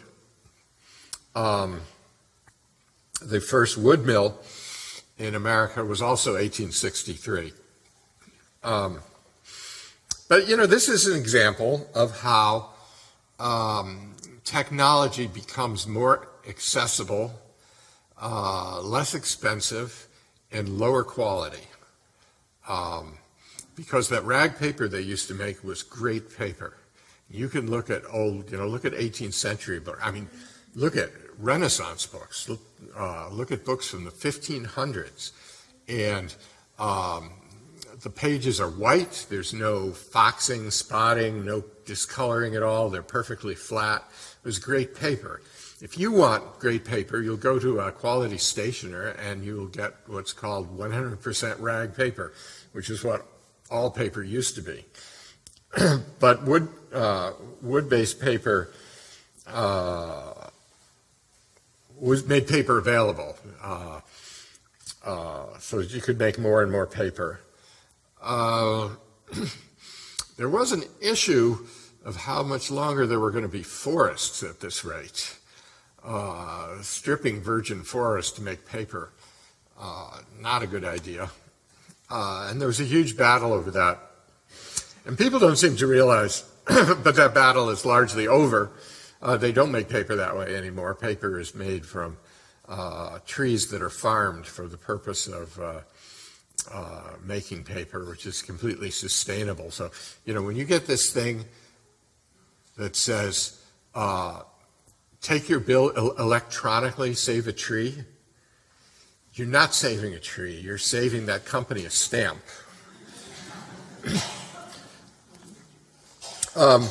Um, 1.36 1.82
the 3.22 3.40
first 3.40 3.78
wood 3.78 4.06
mill 4.06 4.40
in 5.18 5.36
America 5.36 5.86
was 5.86 6.02
also 6.02 6.32
1863. 6.32 7.54
Um, 8.64 9.00
but, 10.32 10.48
you 10.48 10.56
know, 10.56 10.66
this 10.66 10.88
is 10.88 11.08
an 11.08 11.20
example 11.20 11.90
of 11.94 12.22
how 12.22 12.70
um, 13.38 14.16
technology 14.46 15.28
becomes 15.28 15.86
more 15.86 16.30
accessible, 16.48 17.34
uh, 18.18 18.80
less 18.82 19.14
expensive, 19.14 20.08
and 20.50 20.70
lower 20.70 21.04
quality. 21.04 21.68
Um, 22.66 23.18
because 23.76 24.08
that 24.08 24.24
rag 24.24 24.58
paper 24.58 24.88
they 24.88 25.02
used 25.02 25.28
to 25.28 25.34
make 25.34 25.66
was 25.66 25.84
great 25.84 26.38
paper. 26.38 26.78
You 27.30 27.50
can 27.50 27.70
look 27.70 27.90
at 27.90 28.04
old, 28.10 28.50
you 28.52 28.58
know, 28.58 28.70
look 28.70 28.86
at 28.86 28.94
18th 28.94 29.34
century 29.34 29.82
books. 29.82 30.00
I 30.02 30.12
mean, 30.12 30.30
look 30.76 30.96
at 30.96 31.10
Renaissance 31.40 32.06
books. 32.06 32.48
Look, 32.48 32.62
uh, 32.98 33.28
look 33.34 33.52
at 33.52 33.66
books 33.66 33.90
from 33.90 34.06
the 34.06 34.12
1500s, 34.12 35.32
and 35.90 36.34
um, 36.80 37.32
the 38.04 38.10
pages 38.10 38.60
are 38.60 38.70
white. 38.70 39.28
There's 39.30 39.54
no 39.54 39.92
foxing, 39.92 40.72
spotting, 40.72 41.46
no 41.46 41.64
discoloring 41.86 42.56
at 42.56 42.64
all. 42.64 42.90
They're 42.90 43.04
perfectly 43.04 43.56
flat. 43.56 44.04
It 44.44 44.46
was 44.46 44.60
great 44.60 44.96
paper. 44.96 45.42
If 45.82 45.98
you 45.98 46.12
want 46.12 46.60
great 46.60 46.86
paper, 46.86 47.22
you'll 47.22 47.38
go 47.38 47.60
to 47.60 47.80
a 47.80 47.92
quality 47.92 48.38
stationer 48.38 49.08
and 49.08 49.44
you'll 49.44 49.68
get 49.68 49.94
what's 50.08 50.34
called 50.34 50.78
100% 50.78 51.60
rag 51.60 51.96
paper, 51.96 52.34
which 52.72 52.90
is 52.90 53.04
what 53.04 53.26
all 53.70 53.90
paper 53.90 54.24
used 54.24 54.56
to 54.56 54.62
be. 54.62 54.86
but 56.20 56.44
wood, 56.44 56.70
uh, 56.94 57.32
wood-based 57.62 58.20
paper 58.20 58.72
uh, 59.48 60.50
was 62.00 62.28
made 62.28 62.48
paper 62.48 62.78
available, 62.78 63.36
uh, 63.62 64.02
uh 65.04 65.58
so 65.60 65.80
that 65.80 65.94
you 65.94 66.02
could 66.02 66.20
make 66.20 66.38
more 66.38 66.62
and 66.62 66.72
more 66.72 66.86
paper. 66.86 67.40
Uh, 68.22 68.90
there 70.38 70.50
was 70.50 70.72
an 70.72 70.84
issue 71.02 71.66
of 72.06 72.16
how 72.16 72.44
much 72.44 72.72
longer 72.72 73.08
there 73.08 73.20
were 73.20 73.32
going 73.32 73.44
to 73.44 73.50
be 73.50 73.64
forests 73.64 74.44
at 74.44 74.60
this 74.60 74.86
rate. 74.86 75.38
Uh, 76.04 76.82
stripping 76.82 77.42
virgin 77.42 77.84
forests 77.84 78.32
to 78.32 78.42
make 78.42 78.66
paper, 78.66 79.12
uh, 79.80 80.20
not 80.40 80.64
a 80.64 80.68
good 80.68 80.84
idea. 80.84 81.30
Uh, 82.10 82.48
and 82.50 82.60
there 82.60 82.68
was 82.68 82.80
a 82.80 82.86
huge 82.86 83.16
battle 83.16 83.54
over 83.54 83.72
that. 83.72 84.00
And 85.06 85.18
people 85.18 85.40
don't 85.40 85.58
seem 85.58 85.76
to 85.78 85.88
realize 85.88 86.44
but 86.66 87.16
that 87.16 87.34
battle 87.34 87.70
is 87.70 87.86
largely 87.86 88.28
over. 88.28 88.72
Uh, 89.22 89.38
they 89.38 89.52
don't 89.52 89.72
make 89.72 89.90
paper 89.90 90.16
that 90.16 90.38
way 90.38 90.56
anymore. 90.56 90.94
Paper 90.96 91.40
is 91.40 91.56
made 91.56 91.86
from 91.86 92.18
uh, 92.68 93.20
trees 93.26 93.70
that 93.70 93.82
are 93.82 93.90
farmed 93.90 94.46
for 94.46 94.68
the 94.68 94.78
purpose 94.78 95.28
of 95.28 95.60
uh, 96.72 97.14
making 97.24 97.64
paper, 97.64 98.06
which 98.06 98.26
is 98.26 98.42
completely 98.42 98.92
sustainable. 98.92 99.72
So, 99.72 99.92
you 100.26 100.34
know, 100.34 100.42
when 100.42 100.56
you 100.56 100.66
get 100.66 100.88
this 100.88 101.12
thing 101.12 101.46
that 102.78 102.96
says, 102.96 103.62
uh, 103.96 104.42
take 105.22 105.50
your 105.50 105.60
bill 105.60 105.90
electronically, 106.18 107.14
save 107.14 107.48
a 107.48 107.54
tree, 107.54 108.04
you're 109.34 109.48
not 109.48 109.74
saving 109.74 110.14
a 110.14 110.20
tree, 110.20 110.60
you're 110.60 110.78
saving 110.78 111.26
that 111.28 111.46
company 111.46 111.86
a 111.86 111.90
stamp. 111.90 112.42
um, 116.56 116.88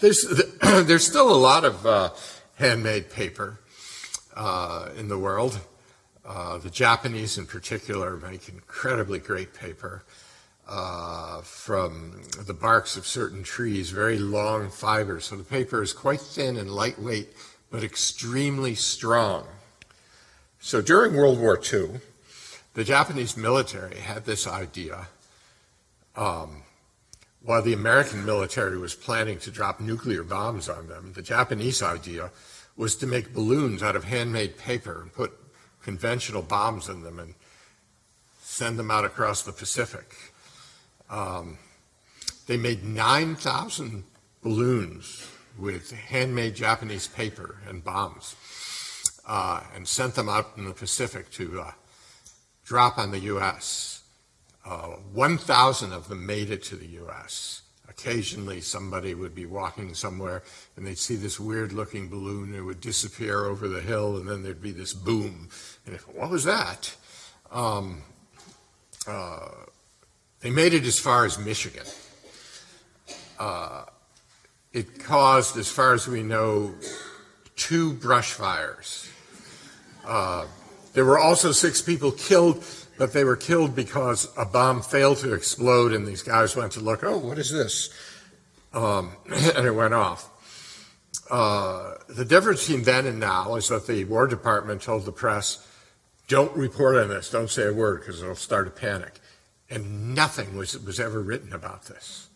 there's, 0.00 0.24
there's 0.84 1.06
still 1.06 1.30
a 1.30 1.36
lot 1.36 1.64
of 1.64 1.84
uh, 1.86 2.10
handmade 2.56 3.10
paper 3.10 3.58
uh, 4.34 4.90
in 4.96 5.08
the 5.08 5.18
world. 5.18 5.58
Uh, 6.26 6.58
the 6.58 6.70
Japanese, 6.70 7.38
in 7.38 7.46
particular, 7.46 8.16
make 8.16 8.48
incredibly 8.48 9.18
great 9.18 9.54
paper 9.54 10.02
uh, 10.68 11.40
from 11.42 12.22
the 12.46 12.54
barks 12.54 12.96
of 12.96 13.06
certain 13.06 13.44
trees, 13.44 13.90
very 13.90 14.18
long 14.18 14.68
fibers. 14.68 15.26
So 15.26 15.36
the 15.36 15.44
paper 15.44 15.82
is 15.82 15.92
quite 15.92 16.20
thin 16.20 16.56
and 16.56 16.70
lightweight, 16.70 17.28
but 17.70 17.84
extremely 17.84 18.74
strong. 18.74 19.46
So 20.58 20.82
during 20.82 21.14
World 21.14 21.38
War 21.38 21.60
II, 21.60 22.00
the 22.74 22.82
Japanese 22.82 23.36
military 23.36 23.96
had 23.96 24.24
this 24.24 24.46
idea 24.48 25.06
um, 26.16 26.62
while 27.42 27.62
the 27.62 27.72
American 27.72 28.24
military 28.24 28.78
was 28.78 28.94
planning 28.94 29.38
to 29.38 29.50
drop 29.50 29.80
nuclear 29.80 30.24
bombs 30.24 30.68
on 30.68 30.88
them, 30.88 31.12
the 31.14 31.22
Japanese 31.22 31.82
idea 31.82 32.30
was 32.76 32.96
to 32.96 33.06
make 33.06 33.32
balloons 33.32 33.82
out 33.82 33.96
of 33.96 34.04
handmade 34.04 34.58
paper 34.58 35.00
and 35.02 35.12
put 35.12 35.45
conventional 35.86 36.42
bombs 36.42 36.88
in 36.88 37.04
them 37.04 37.20
and 37.20 37.32
send 38.40 38.76
them 38.76 38.90
out 38.90 39.04
across 39.04 39.42
the 39.42 39.52
Pacific. 39.52 40.16
Um, 41.08 41.58
they 42.48 42.56
made 42.56 42.82
9,000 42.82 44.02
balloons 44.42 45.30
with 45.56 45.92
handmade 45.92 46.56
Japanese 46.56 47.06
paper 47.06 47.58
and 47.68 47.84
bombs 47.84 48.34
uh, 49.28 49.60
and 49.76 49.86
sent 49.86 50.16
them 50.16 50.28
out 50.28 50.50
in 50.56 50.64
the 50.64 50.74
Pacific 50.74 51.30
to 51.30 51.60
uh, 51.60 51.70
drop 52.64 52.98
on 52.98 53.12
the 53.12 53.20
U.S. 53.20 54.02
Uh, 54.64 54.96
1,000 55.12 55.92
of 55.92 56.08
them 56.08 56.26
made 56.26 56.50
it 56.50 56.64
to 56.64 56.74
the 56.74 56.88
U.S. 57.02 57.62
Occasionally, 57.88 58.60
somebody 58.60 59.14
would 59.14 59.34
be 59.34 59.46
walking 59.46 59.94
somewhere 59.94 60.42
and 60.76 60.86
they'd 60.86 60.98
see 60.98 61.16
this 61.16 61.40
weird 61.40 61.72
looking 61.72 62.08
balloon. 62.08 62.50
and 62.50 62.56
It 62.56 62.62
would 62.62 62.80
disappear 62.80 63.44
over 63.44 63.68
the 63.68 63.80
hill, 63.80 64.16
and 64.16 64.28
then 64.28 64.42
there'd 64.42 64.62
be 64.62 64.72
this 64.72 64.92
boom. 64.92 65.48
And 65.86 65.94
if, 65.94 66.02
what 66.14 66.30
was 66.30 66.44
that? 66.44 66.94
Um, 67.50 68.02
uh, 69.06 69.48
they 70.40 70.50
made 70.50 70.74
it 70.74 70.84
as 70.84 70.98
far 70.98 71.24
as 71.24 71.38
Michigan. 71.38 71.86
Uh, 73.38 73.84
it 74.72 74.98
caused, 74.98 75.56
as 75.56 75.68
far 75.70 75.94
as 75.94 76.06
we 76.06 76.22
know, 76.22 76.74
two 77.56 77.94
brush 77.94 78.32
fires. 78.32 79.08
Uh, 80.04 80.46
there 80.92 81.04
were 81.04 81.18
also 81.18 81.52
six 81.52 81.80
people 81.82 82.12
killed, 82.12 82.64
but 82.98 83.12
they 83.12 83.24
were 83.24 83.36
killed 83.36 83.74
because 83.74 84.28
a 84.36 84.44
bomb 84.44 84.82
failed 84.82 85.18
to 85.18 85.32
explode, 85.32 85.92
and 85.92 86.06
these 86.06 86.22
guys 86.22 86.56
went 86.56 86.72
to 86.72 86.80
look, 86.80 87.04
oh, 87.04 87.18
what 87.18 87.38
is 87.38 87.50
this? 87.50 87.90
Um, 88.72 89.12
and 89.26 89.66
it 89.66 89.74
went 89.74 89.94
off. 89.94 90.30
Uh, 91.30 91.94
the 92.08 92.24
difference 92.24 92.66
between 92.66 92.84
then 92.84 93.06
and 93.06 93.18
now 93.18 93.56
is 93.56 93.68
that 93.68 93.86
the 93.86 94.04
War 94.04 94.26
Department 94.26 94.82
told 94.82 95.04
the 95.04 95.12
press, 95.12 95.66
don't 96.28 96.54
report 96.56 96.96
on 96.96 97.08
this, 97.08 97.30
don't 97.30 97.50
say 97.50 97.66
a 97.66 97.72
word, 97.72 98.00
because 98.00 98.22
it'll 98.22 98.34
start 98.34 98.66
a 98.66 98.70
panic. 98.70 99.20
And 99.70 100.14
nothing 100.14 100.56
was, 100.56 100.78
was 100.78 101.00
ever 101.00 101.20
written 101.20 101.52
about 101.52 101.86
this. 101.86 102.28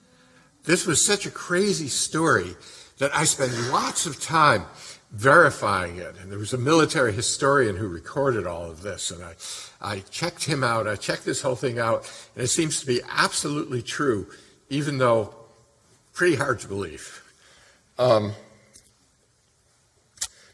This 0.65 0.87
was 0.87 1.05
such 1.05 1.27
a 1.27 1.31
crazy 1.31 1.89
story 1.89 2.57
that 2.99 3.15
I 3.15 3.25
spent 3.25 3.53
lots 3.71 4.07
of 4.07 4.21
time 4.21 4.67
verifying 5.11 5.97
it. 5.97 6.15
And 6.21 6.31
there 6.31 6.39
was 6.39 6.53
a 6.53 6.59
military 6.59 7.13
historian 7.13 7.77
who 7.77 7.89
recorded 7.89 8.47
all 8.47 8.71
of 8.71 8.83
this. 8.83 9.11
And 9.11 9.25
I, 9.25 9.35
I 9.81 10.01
checked 10.11 10.45
him 10.45 10.63
out. 10.63 10.87
I 10.87 10.97
checked 10.97 11.25
this 11.25 11.43
whole 11.43 11.57
thing 11.57 11.79
out. 11.79 12.11
And 12.35 12.45
it 12.45 12.49
seems 12.49 12.81
to 12.81 12.87
be 12.87 13.01
absolutely 13.11 13.83
true, 13.83 14.29
even 14.69 14.99
though 14.99 15.35
pretty 16.13 16.37
hard 16.37 16.61
to 16.61 16.69
believe. 16.69 17.25
Um, 17.99 18.35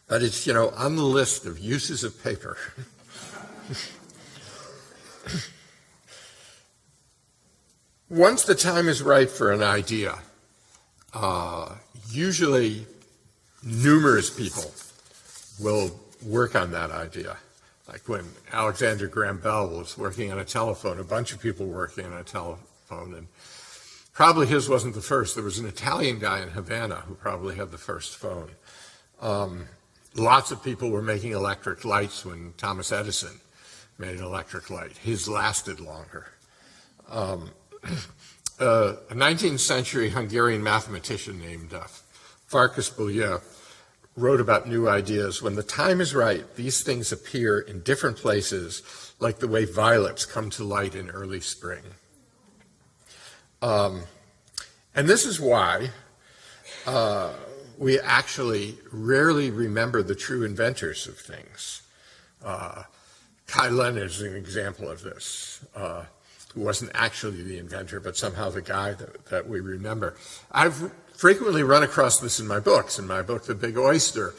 but 0.08 0.22
it's, 0.22 0.46
you 0.46 0.54
know, 0.54 0.70
on 0.70 0.96
the 0.96 1.02
list 1.02 1.44
of 1.46 1.58
uses 1.58 2.04
of 2.04 2.22
paper. 2.22 2.56
Once 8.08 8.44
the 8.44 8.54
time 8.54 8.88
is 8.88 9.02
right 9.02 9.28
for 9.28 9.50
an 9.50 9.64
idea, 9.64 10.16
uh, 11.12 11.74
usually 12.08 12.86
numerous 13.62 14.30
people 14.30 14.72
will 15.58 15.98
work 16.24 16.54
on 16.54 16.70
that 16.72 16.90
idea. 16.90 17.36
Like 17.88 18.08
when 18.08 18.24
Alexander 18.52 19.06
Graham 19.06 19.38
Bell 19.38 19.68
was 19.68 19.96
working 19.96 20.32
on 20.32 20.38
a 20.38 20.44
telephone, 20.44 20.98
a 20.98 21.04
bunch 21.04 21.32
of 21.32 21.40
people 21.40 21.66
were 21.66 21.76
working 21.76 22.04
on 22.06 22.14
a 22.14 22.24
telephone, 22.24 23.14
and 23.14 23.28
probably 24.12 24.46
his 24.46 24.68
wasn't 24.68 24.94
the 24.94 25.00
first. 25.00 25.34
There 25.34 25.44
was 25.44 25.58
an 25.58 25.66
Italian 25.66 26.18
guy 26.18 26.42
in 26.42 26.48
Havana 26.48 26.96
who 27.06 27.14
probably 27.14 27.54
had 27.54 27.70
the 27.70 27.78
first 27.78 28.16
phone. 28.16 28.50
Um, 29.20 29.66
lots 30.16 30.50
of 30.50 30.62
people 30.64 30.90
were 30.90 31.02
making 31.02 31.32
electric 31.32 31.84
lights 31.84 32.24
when 32.24 32.54
Thomas 32.56 32.90
Edison 32.90 33.40
made 33.98 34.18
an 34.18 34.24
electric 34.24 34.68
light. 34.68 34.96
His 34.98 35.28
lasted 35.28 35.78
longer. 35.78 36.26
Um, 37.08 37.50
uh, 38.60 38.94
a 39.10 39.14
19th 39.14 39.60
century 39.60 40.10
Hungarian 40.10 40.62
mathematician 40.62 41.38
named 41.38 41.72
uh, 41.72 41.84
Farkas 42.46 42.90
Bolyai 42.90 43.42
wrote 44.16 44.40
about 44.40 44.68
new 44.68 44.88
ideas. 44.88 45.42
When 45.42 45.56
the 45.56 45.62
time 45.62 46.00
is 46.00 46.14
right, 46.14 46.44
these 46.56 46.82
things 46.82 47.12
appear 47.12 47.58
in 47.58 47.80
different 47.80 48.16
places, 48.16 48.82
like 49.18 49.38
the 49.38 49.48
way 49.48 49.64
violets 49.64 50.24
come 50.24 50.48
to 50.50 50.64
light 50.64 50.94
in 50.94 51.10
early 51.10 51.40
spring. 51.40 51.82
Um, 53.60 54.02
and 54.94 55.08
this 55.08 55.26
is 55.26 55.40
why 55.40 55.90
uh, 56.86 57.32
we 57.78 57.98
actually 58.00 58.78
rarely 58.92 59.50
remember 59.50 60.02
the 60.02 60.14
true 60.14 60.44
inventors 60.44 61.06
of 61.06 61.18
things. 61.18 61.82
Uh, 62.42 62.84
Cai 63.46 63.68
Lun 63.68 63.98
is 63.98 64.22
an 64.22 64.34
example 64.34 64.88
of 64.88 65.02
this. 65.02 65.64
Uh, 65.74 66.04
who 66.56 66.62
wasn't 66.62 66.90
actually 66.94 67.42
the 67.42 67.58
inventor, 67.58 68.00
but 68.00 68.16
somehow 68.16 68.48
the 68.48 68.62
guy 68.62 68.92
that, 68.94 69.26
that 69.26 69.46
we 69.46 69.60
remember. 69.60 70.16
I've 70.50 70.90
frequently 71.16 71.62
run 71.62 71.82
across 71.82 72.20
this 72.20 72.40
in 72.40 72.46
my 72.46 72.60
books. 72.60 72.98
In 72.98 73.06
my 73.06 73.22
book, 73.22 73.44
The 73.44 73.54
Big 73.54 73.76
Oyster, 73.76 74.34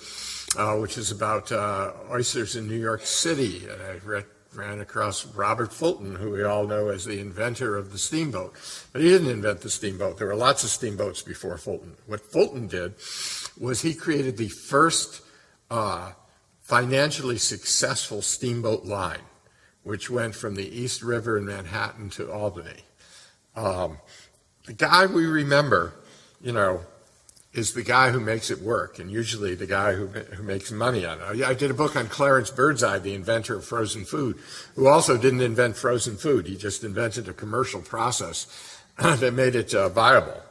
uh, 0.58 0.76
which 0.78 0.98
is 0.98 1.12
about 1.12 1.52
uh, 1.52 1.92
oysters 2.10 2.56
in 2.56 2.68
New 2.68 2.80
York 2.80 3.02
City. 3.02 3.68
And 3.68 3.82
I 3.82 3.98
read, 4.06 4.26
ran 4.54 4.80
across 4.80 5.26
Robert 5.36 5.74
Fulton, 5.74 6.16
who 6.16 6.32
we 6.32 6.44
all 6.44 6.66
know 6.66 6.90
as 6.90 7.06
the 7.06 7.20
inventor 7.20 7.76
of 7.76 7.92
the 7.92 7.98
steamboat. 7.98 8.54
But 8.94 9.02
he 9.02 9.10
didn't 9.10 9.30
invent 9.30 9.62
the 9.62 9.70
steamboat. 9.70 10.18
There 10.18 10.28
were 10.28 10.36
lots 10.36 10.64
of 10.64 10.70
steamboats 10.70 11.22
before 11.22 11.58
Fulton. 11.58 11.96
What 12.06 12.22
Fulton 12.22 12.68
did 12.68 12.96
was 13.60 13.82
he 13.82 13.94
created 13.94 14.38
the 14.38 14.50
first 14.50 15.22
uh, 15.70 16.14
financially 16.62 17.38
successful 17.38 18.22
steamboat 18.22 18.86
line 18.86 19.22
which 19.88 20.10
went 20.10 20.36
from 20.36 20.56
the 20.56 20.68
East 20.68 21.02
River 21.02 21.38
in 21.38 21.46
Manhattan 21.46 22.10
to 22.10 22.30
Albany. 22.30 22.84
Um, 23.56 24.00
the 24.66 24.74
guy 24.74 25.06
we 25.06 25.26
remember, 25.26 25.94
you 26.42 26.52
know, 26.52 26.82
is 27.54 27.74
the 27.74 27.84
guy 27.84 28.12
who 28.12 28.20
makes 28.20 28.52
it 28.52 28.62
work, 28.62 29.00
and 29.00 29.10
usually 29.10 29.56
the 29.56 29.66
guy 29.66 29.94
who, 29.94 30.08
who 30.08 30.44
makes 30.44 30.72
money 30.72 31.06
on 31.06 31.20
it. 31.20 31.44
I 31.44 31.54
did 31.54 31.72
a 31.72 31.74
book 31.74 31.96
on 31.96 32.08
Clarence 32.08 32.52
Birdseye, 32.52 33.00
the 33.00 33.16
inventor 33.16 33.56
of 33.56 33.66
frozen 33.66 34.06
food, 34.06 34.38
who 34.76 34.88
also 34.88 35.18
didn't 35.18 35.42
invent 35.42 35.76
frozen 35.76 36.18
food. 36.18 36.46
He 36.46 36.56
just 36.56 36.84
invented 36.84 37.28
a 37.28 37.34
commercial 37.34 37.82
process 37.82 38.80
that 39.00 39.34
made 39.34 39.56
it 39.56 39.74
uh, 39.74 39.90
viable. 39.90 40.42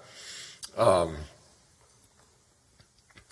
Um, 0.76 1.16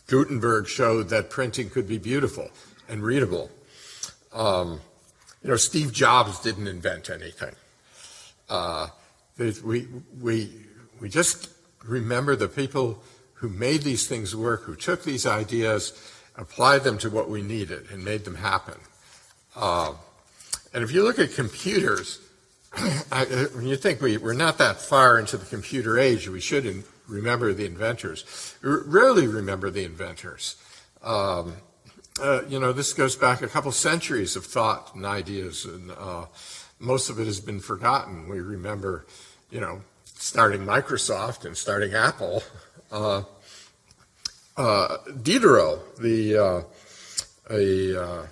Gutenberg 0.07 0.68
showed 0.68 1.09
that 1.09 1.30
printing 1.30 1.70
could 1.70 1.88
be 1.88 1.98
beautiful 1.98 2.50
and 2.88 3.02
readable. 3.02 3.50
Um, 4.32 4.80
you 5.42 5.50
know, 5.50 5.57
Steve 5.57 5.92
Jobs 5.92 6.38
didn't 6.40 6.68
invent 6.68 7.11
anything. 7.11 7.55
Uh, 8.48 8.88
we, 9.38 9.88
we, 10.20 10.50
we 11.00 11.09
just 11.09 11.48
remember 11.87 12.37
the 12.37 12.49
people 12.49 13.03
who 13.35 13.49
made 13.49 13.82
these 13.82 14.07
things 14.07 14.35
work, 14.35 14.62
who 14.62 14.74
took 14.74 15.05
these 15.05 15.26
ideas, 15.26 15.93
applied 16.37 16.85
them 16.85 16.99
to 16.99 17.11
what 17.11 17.28
we 17.28 17.43
needed, 17.43 17.91
and 17.91 18.05
made 18.05 18.24
them 18.24 18.37
happen. 18.37 18.74
Uh, 19.55 19.95
and 20.72 20.82
if 20.82 20.93
you 20.93 21.03
look 21.05 21.18
at 21.18 21.32
computers, 21.35 22.20
I, 23.12 23.24
when 23.55 23.66
you 23.66 23.76
think 23.76 24.01
we, 24.01 24.16
we're 24.16 24.32
not 24.32 24.59
that 24.59 24.80
far 24.80 25.18
into 25.18 25.37
the 25.37 25.47
computer 25.47 25.99
age, 25.99 26.28
we 26.28 26.41
should 26.41 26.66
in, 26.66 26.85
remember 27.07 27.53
the 27.53 27.66
inventors. 27.66 28.57
Rarely 28.62 29.28
remember 29.28 29.70
the 29.70 29.85
inventors. 29.85 30.57
Um, 31.03 31.55
uh, 32.20 32.43
you 32.49 32.59
know, 32.59 32.72
this 32.72 32.93
goes 32.93 33.16
back 33.16 33.43
a 33.43 33.49
couple 33.49 33.72
centuries 33.72 34.37
of 34.37 34.45
thought 34.45 34.95
and 34.95 35.05
ideas, 35.05 35.64
and 35.64 35.91
uh, 35.91 36.26
most 36.78 37.11
of 37.11 37.18
it 37.18 37.26
has 37.26 37.41
been 37.41 37.61
forgotten. 37.61 38.28
We 38.28 38.41
remember, 38.41 39.07
you 39.51 39.61
know, 39.61 39.82
starting 40.14 40.60
Microsoft 40.60 41.44
and 41.44 41.56
starting 41.56 41.94
Apple. 41.94 42.42
Uh, 42.90 43.22
uh 44.56 44.96
Diderot, 45.22 45.96
the 45.98 46.36
uh, 46.36 46.62
a 47.50 48.02
uh, 48.02 48.26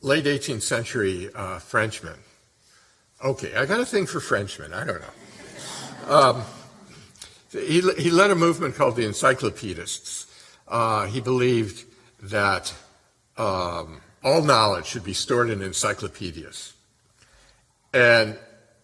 late 0.00 0.24
18th 0.24 0.62
century 0.62 1.28
Frenchman. 1.60 2.18
Okay, 3.22 3.54
I 3.54 3.66
got 3.66 3.80
a 3.80 3.86
thing 3.86 4.06
for 4.06 4.20
Frenchmen. 4.20 4.72
I 4.72 4.84
don't 4.84 5.00
know. 5.00 6.14
Um, 6.14 6.42
he, 7.52 7.80
he 7.98 8.10
led 8.10 8.30
a 8.30 8.34
movement 8.34 8.74
called 8.74 8.96
the 8.96 9.04
Encyclopedists 9.04 10.26
uh, 10.72 11.06
he 11.06 11.20
believed 11.20 11.84
that 12.22 12.74
um, 13.36 14.00
all 14.24 14.42
knowledge 14.42 14.86
should 14.86 15.04
be 15.04 15.12
stored 15.12 15.50
in 15.50 15.60
encyclopedias. 15.60 16.72
And 17.92 18.38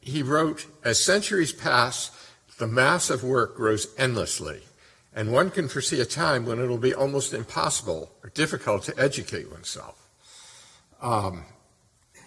he 0.08 0.22
wrote, 0.22 0.66
as 0.84 1.02
centuries 1.02 1.52
pass, 1.52 2.10
the 2.58 2.66
mass 2.66 3.10
of 3.10 3.22
work 3.22 3.56
grows 3.56 3.88
endlessly, 3.96 4.60
and 5.14 5.32
one 5.32 5.50
can 5.50 5.68
foresee 5.68 6.00
a 6.00 6.04
time 6.04 6.44
when 6.44 6.58
it 6.58 6.66
will 6.66 6.78
be 6.78 6.94
almost 6.94 7.32
impossible 7.32 8.10
or 8.22 8.30
difficult 8.30 8.82
to 8.84 8.98
educate 8.98 9.50
oneself. 9.50 10.08
Um, 11.00 11.44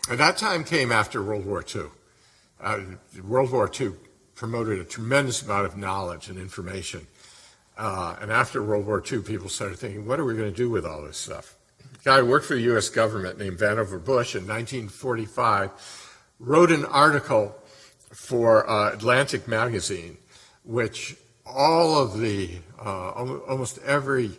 and 0.09 0.19
that 0.19 0.37
time 0.37 0.63
came 0.63 0.91
after 0.91 1.21
World 1.21 1.45
War 1.45 1.63
II. 1.75 1.83
Uh, 2.59 2.79
World 3.23 3.51
War 3.51 3.69
II 3.79 3.93
promoted 4.35 4.79
a 4.79 4.83
tremendous 4.83 5.41
amount 5.41 5.65
of 5.65 5.77
knowledge 5.77 6.29
and 6.29 6.39
information. 6.39 7.07
Uh, 7.77 8.15
and 8.21 8.31
after 8.31 8.63
World 8.63 8.85
War 8.85 9.03
II, 9.09 9.21
people 9.21 9.49
started 9.49 9.77
thinking, 9.77 10.05
what 10.05 10.19
are 10.19 10.25
we 10.25 10.35
going 10.35 10.51
to 10.51 10.55
do 10.55 10.69
with 10.69 10.85
all 10.85 11.03
this 11.03 11.17
stuff? 11.17 11.55
A 12.01 12.03
guy 12.03 12.19
who 12.19 12.25
worked 12.25 12.45
for 12.45 12.55
the 12.55 12.61
U.S. 12.61 12.89
government 12.89 13.37
named 13.37 13.57
Vannevar 13.57 14.03
Bush 14.03 14.35
in 14.35 14.47
1945 14.47 15.71
wrote 16.39 16.71
an 16.71 16.85
article 16.85 17.55
for 18.11 18.69
uh, 18.69 18.91
Atlantic 18.93 19.47
Magazine, 19.47 20.17
which 20.63 21.15
all 21.45 21.97
of 21.97 22.19
the, 22.19 22.59
uh, 22.79 23.09
almost 23.11 23.79
every 23.79 24.31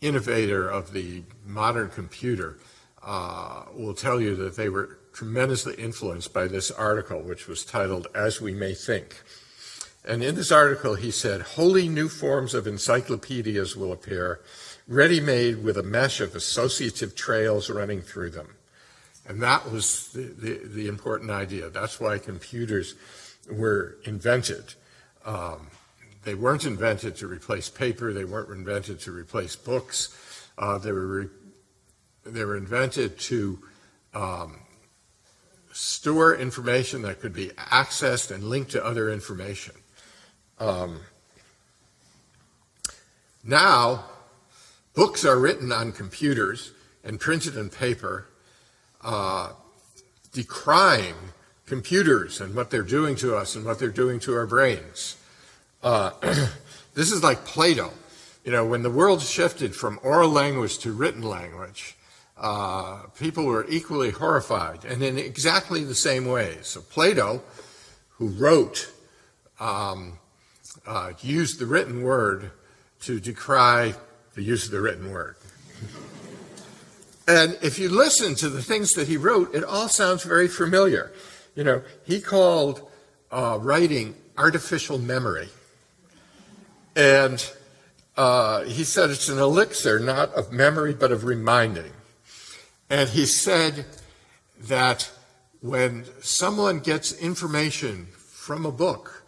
innovator 0.00 0.68
of 0.68 0.92
the 0.92 1.22
modern 1.46 1.88
computer 1.88 2.58
uh, 3.02 3.62
will 3.74 3.94
tell 3.94 4.20
you 4.20 4.36
that 4.36 4.56
they 4.56 4.68
were 4.68 4.98
tremendously 5.12 5.74
influenced 5.74 6.32
by 6.32 6.46
this 6.46 6.70
article, 6.70 7.20
which 7.20 7.46
was 7.46 7.64
titled 7.64 8.06
As 8.14 8.40
We 8.40 8.54
May 8.54 8.74
Think. 8.74 9.22
And 10.04 10.22
in 10.22 10.34
this 10.34 10.50
article, 10.50 10.94
he 10.94 11.10
said, 11.10 11.42
wholly 11.42 11.88
new 11.88 12.08
forms 12.08 12.54
of 12.54 12.66
encyclopedias 12.66 13.76
will 13.76 13.92
appear, 13.92 14.40
ready 14.88 15.20
made 15.20 15.62
with 15.62 15.76
a 15.76 15.82
mesh 15.82 16.20
of 16.20 16.34
associative 16.34 17.14
trails 17.14 17.70
running 17.70 18.02
through 18.02 18.30
them. 18.30 18.54
And 19.26 19.40
that 19.42 19.70
was 19.70 20.08
the, 20.08 20.22
the, 20.22 20.60
the 20.64 20.88
important 20.88 21.30
idea. 21.30 21.70
That's 21.70 22.00
why 22.00 22.18
computers 22.18 22.94
were 23.50 23.98
invented. 24.04 24.74
Um, 25.24 25.68
they 26.24 26.34
weren't 26.34 26.64
invented 26.64 27.16
to 27.16 27.26
replace 27.26 27.68
paper, 27.68 28.12
they 28.12 28.24
weren't 28.24 28.50
invented 28.50 29.00
to 29.00 29.12
replace 29.12 29.56
books. 29.56 30.16
Uh, 30.58 30.78
they, 30.78 30.92
were 30.92 31.06
re- 31.06 31.28
they 32.24 32.44
were 32.44 32.56
invented 32.56 33.18
to 33.18 33.58
um, 34.14 34.60
store 35.72 36.34
information 36.34 37.02
that 37.02 37.20
could 37.20 37.32
be 37.32 37.48
accessed 37.48 38.30
and 38.30 38.44
linked 38.44 38.72
to 38.72 38.84
other 38.84 39.10
information. 39.10 39.74
Um, 40.58 41.00
now, 43.42 44.04
books 44.94 45.24
are 45.24 45.38
written 45.38 45.72
on 45.72 45.92
computers 45.92 46.72
and 47.02 47.18
printed 47.18 47.56
in 47.56 47.70
paper, 47.70 48.28
uh, 49.04 49.52
decrying 50.32 51.14
computers 51.66 52.40
and 52.40 52.54
what 52.54 52.70
they're 52.70 52.82
doing 52.82 53.16
to 53.16 53.36
us 53.36 53.54
and 53.54 53.64
what 53.64 53.78
they're 53.78 53.88
doing 53.88 54.20
to 54.20 54.34
our 54.34 54.46
brains. 54.46 55.16
Uh, 55.82 56.10
this 56.94 57.10
is 57.10 57.22
like 57.22 57.44
Plato. 57.44 57.92
You 58.44 58.52
know, 58.52 58.66
when 58.66 58.82
the 58.82 58.90
world 58.90 59.22
shifted 59.22 59.74
from 59.74 60.00
oral 60.02 60.30
language 60.30 60.78
to 60.78 60.92
written 60.92 61.22
language, 61.22 61.96
uh, 62.36 63.04
people 63.18 63.44
were 63.44 63.64
equally 63.68 64.10
horrified, 64.10 64.84
and 64.84 65.02
in 65.02 65.16
exactly 65.16 65.84
the 65.84 65.94
same 65.94 66.26
way. 66.26 66.58
So 66.62 66.80
Plato, 66.80 67.42
who 68.10 68.28
wrote, 68.28 68.90
um, 69.60 70.18
uh, 70.86 71.12
used 71.20 71.60
the 71.60 71.66
written 71.66 72.02
word 72.02 72.50
to 73.02 73.20
decry 73.20 73.94
the 74.34 74.42
use 74.42 74.64
of 74.66 74.72
the 74.72 74.80
written 74.80 75.10
word. 75.10 75.36
and 77.26 77.56
if 77.62 77.78
you 77.78 77.88
listen 77.88 78.34
to 78.36 78.48
the 78.48 78.62
things 78.62 78.92
that 78.92 79.08
he 79.08 79.16
wrote, 79.16 79.54
it 79.54 79.64
all 79.64 79.88
sounds 79.88 80.24
very 80.24 80.48
familiar. 80.48 81.12
You 81.54 81.64
know, 81.64 81.82
he 82.04 82.20
called 82.20 82.90
uh, 83.30 83.58
writing 83.60 84.14
artificial 84.36 84.98
memory. 84.98 85.48
And 86.96 87.44
uh, 88.16 88.64
he 88.64 88.84
said 88.84 89.10
it's 89.10 89.28
an 89.28 89.38
elixir 89.38 89.98
not 89.98 90.30
of 90.34 90.52
memory 90.52 90.94
but 90.94 91.12
of 91.12 91.24
reminding. 91.24 91.92
And 92.90 93.08
he 93.08 93.24
said 93.24 93.86
that 94.64 95.10
when 95.60 96.04
someone 96.20 96.80
gets 96.80 97.12
information 97.12 98.06
from 98.16 98.66
a 98.66 98.72
book, 98.72 99.24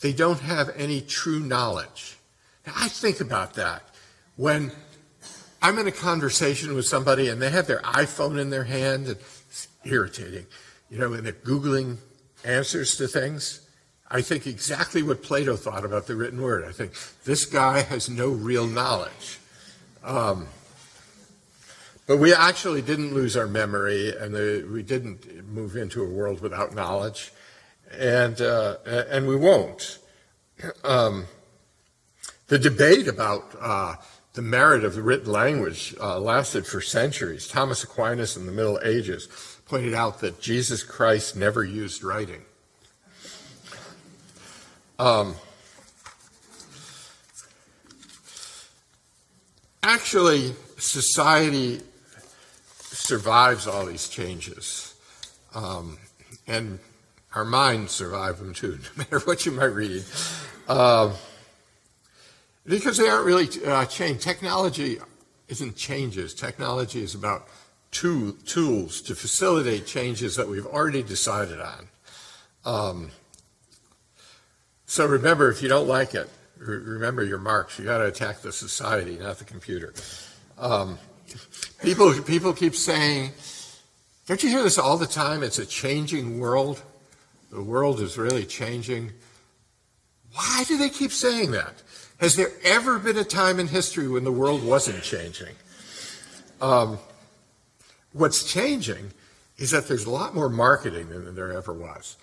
they 0.00 0.12
don't 0.12 0.40
have 0.40 0.70
any 0.76 1.00
true 1.00 1.40
knowledge. 1.40 2.16
Now, 2.66 2.74
I 2.76 2.88
think 2.88 3.20
about 3.20 3.54
that. 3.54 3.82
When 4.36 4.72
I'm 5.60 5.78
in 5.78 5.86
a 5.86 5.92
conversation 5.92 6.74
with 6.74 6.86
somebody 6.86 7.28
and 7.28 7.42
they 7.42 7.50
have 7.50 7.66
their 7.66 7.80
iPhone 7.80 8.40
in 8.40 8.50
their 8.50 8.64
hand, 8.64 9.06
and 9.06 9.16
it's 9.16 9.68
irritating, 9.84 10.46
you 10.88 10.98
know, 10.98 11.12
and 11.12 11.26
they're 11.26 11.32
Googling 11.32 11.96
answers 12.44 12.96
to 12.98 13.08
things. 13.08 13.66
I 14.10 14.22
think 14.22 14.46
exactly 14.46 15.02
what 15.02 15.22
Plato 15.22 15.56
thought 15.56 15.84
about 15.84 16.06
the 16.06 16.16
written 16.16 16.40
word. 16.40 16.64
I 16.64 16.72
think 16.72 16.92
this 17.24 17.44
guy 17.44 17.82
has 17.82 18.08
no 18.08 18.28
real 18.28 18.66
knowledge. 18.66 19.38
Um, 20.02 20.48
but 22.06 22.16
we 22.16 22.32
actually 22.32 22.80
didn't 22.80 23.12
lose 23.12 23.36
our 23.36 23.46
memory, 23.46 24.16
and 24.16 24.34
the, 24.34 24.66
we 24.72 24.82
didn't 24.82 25.46
move 25.52 25.76
into 25.76 26.02
a 26.02 26.08
world 26.08 26.40
without 26.40 26.74
knowledge, 26.74 27.32
and 27.92 28.40
uh, 28.40 28.76
and 28.86 29.28
we 29.28 29.36
won't. 29.36 29.98
Um, 30.84 31.26
the 32.46 32.58
debate 32.58 33.08
about 33.08 33.54
uh, 33.60 33.96
the 34.38 34.42
merit 34.42 34.84
of 34.84 34.94
the 34.94 35.02
written 35.02 35.32
language 35.32 35.96
uh, 36.00 36.16
lasted 36.20 36.64
for 36.64 36.80
centuries. 36.80 37.48
Thomas 37.48 37.82
Aquinas 37.82 38.36
in 38.36 38.46
the 38.46 38.52
Middle 38.52 38.78
Ages 38.84 39.26
pointed 39.66 39.94
out 39.94 40.20
that 40.20 40.40
Jesus 40.40 40.84
Christ 40.84 41.34
never 41.34 41.64
used 41.64 42.04
writing. 42.04 42.42
Um, 44.96 45.34
actually, 49.82 50.52
society 50.76 51.80
survives 52.76 53.66
all 53.66 53.86
these 53.86 54.08
changes. 54.08 54.94
Um, 55.52 55.98
and 56.46 56.78
our 57.34 57.44
minds 57.44 57.90
survive 57.90 58.38
them 58.38 58.54
too, 58.54 58.78
no 58.96 58.98
matter 58.98 59.18
what 59.18 59.44
you 59.46 59.50
might 59.50 59.64
read. 59.64 60.04
Uh, 60.68 61.12
because 62.68 62.96
they 62.96 63.08
aren't 63.08 63.26
really 63.26 63.48
uh, 63.66 63.86
changed. 63.86 64.22
Technology 64.22 64.98
isn't 65.48 65.76
changes. 65.76 66.34
Technology 66.34 67.02
is 67.02 67.14
about 67.14 67.48
two 67.90 68.32
tools 68.44 69.00
to 69.02 69.14
facilitate 69.14 69.86
changes 69.86 70.36
that 70.36 70.48
we've 70.48 70.66
already 70.66 71.02
decided 71.02 71.60
on. 71.60 71.88
Um, 72.64 73.10
so 74.86 75.06
remember, 75.06 75.50
if 75.50 75.62
you 75.62 75.68
don't 75.68 75.88
like 75.88 76.14
it, 76.14 76.28
re- 76.58 76.76
remember 76.76 77.24
your 77.24 77.38
Marx. 77.38 77.78
You 77.78 77.86
got 77.86 77.98
to 77.98 78.06
attack 78.06 78.40
the 78.40 78.52
society, 78.52 79.16
not 79.18 79.38
the 79.38 79.44
computer. 79.44 79.94
Um, 80.58 80.98
People, 81.82 82.12
people 82.22 82.52
keep 82.52 82.74
saying, 82.74 83.32
don't 84.26 84.42
you 84.42 84.48
hear 84.48 84.62
this 84.62 84.78
all 84.78 84.96
the 84.96 85.06
time? 85.06 85.42
It's 85.42 85.58
a 85.58 85.66
changing 85.66 86.40
world. 86.40 86.82
The 87.50 87.62
world 87.62 88.00
is 88.00 88.18
really 88.18 88.44
changing. 88.44 89.12
Why 90.32 90.64
do 90.66 90.76
they 90.76 90.88
keep 90.88 91.12
saying 91.12 91.52
that? 91.52 91.82
Has 92.18 92.36
there 92.36 92.50
ever 92.64 92.98
been 92.98 93.16
a 93.16 93.24
time 93.24 93.60
in 93.60 93.68
history 93.68 94.08
when 94.08 94.24
the 94.24 94.32
world 94.32 94.64
wasn't 94.64 95.02
changing? 95.02 95.54
Um, 96.60 96.98
what's 98.12 98.44
changing 98.44 99.12
is 99.56 99.70
that 99.70 99.88
there's 99.88 100.04
a 100.04 100.10
lot 100.10 100.34
more 100.34 100.48
marketing 100.48 101.08
than 101.08 101.34
there 101.34 101.52
ever 101.52 101.72
was. 101.72 102.16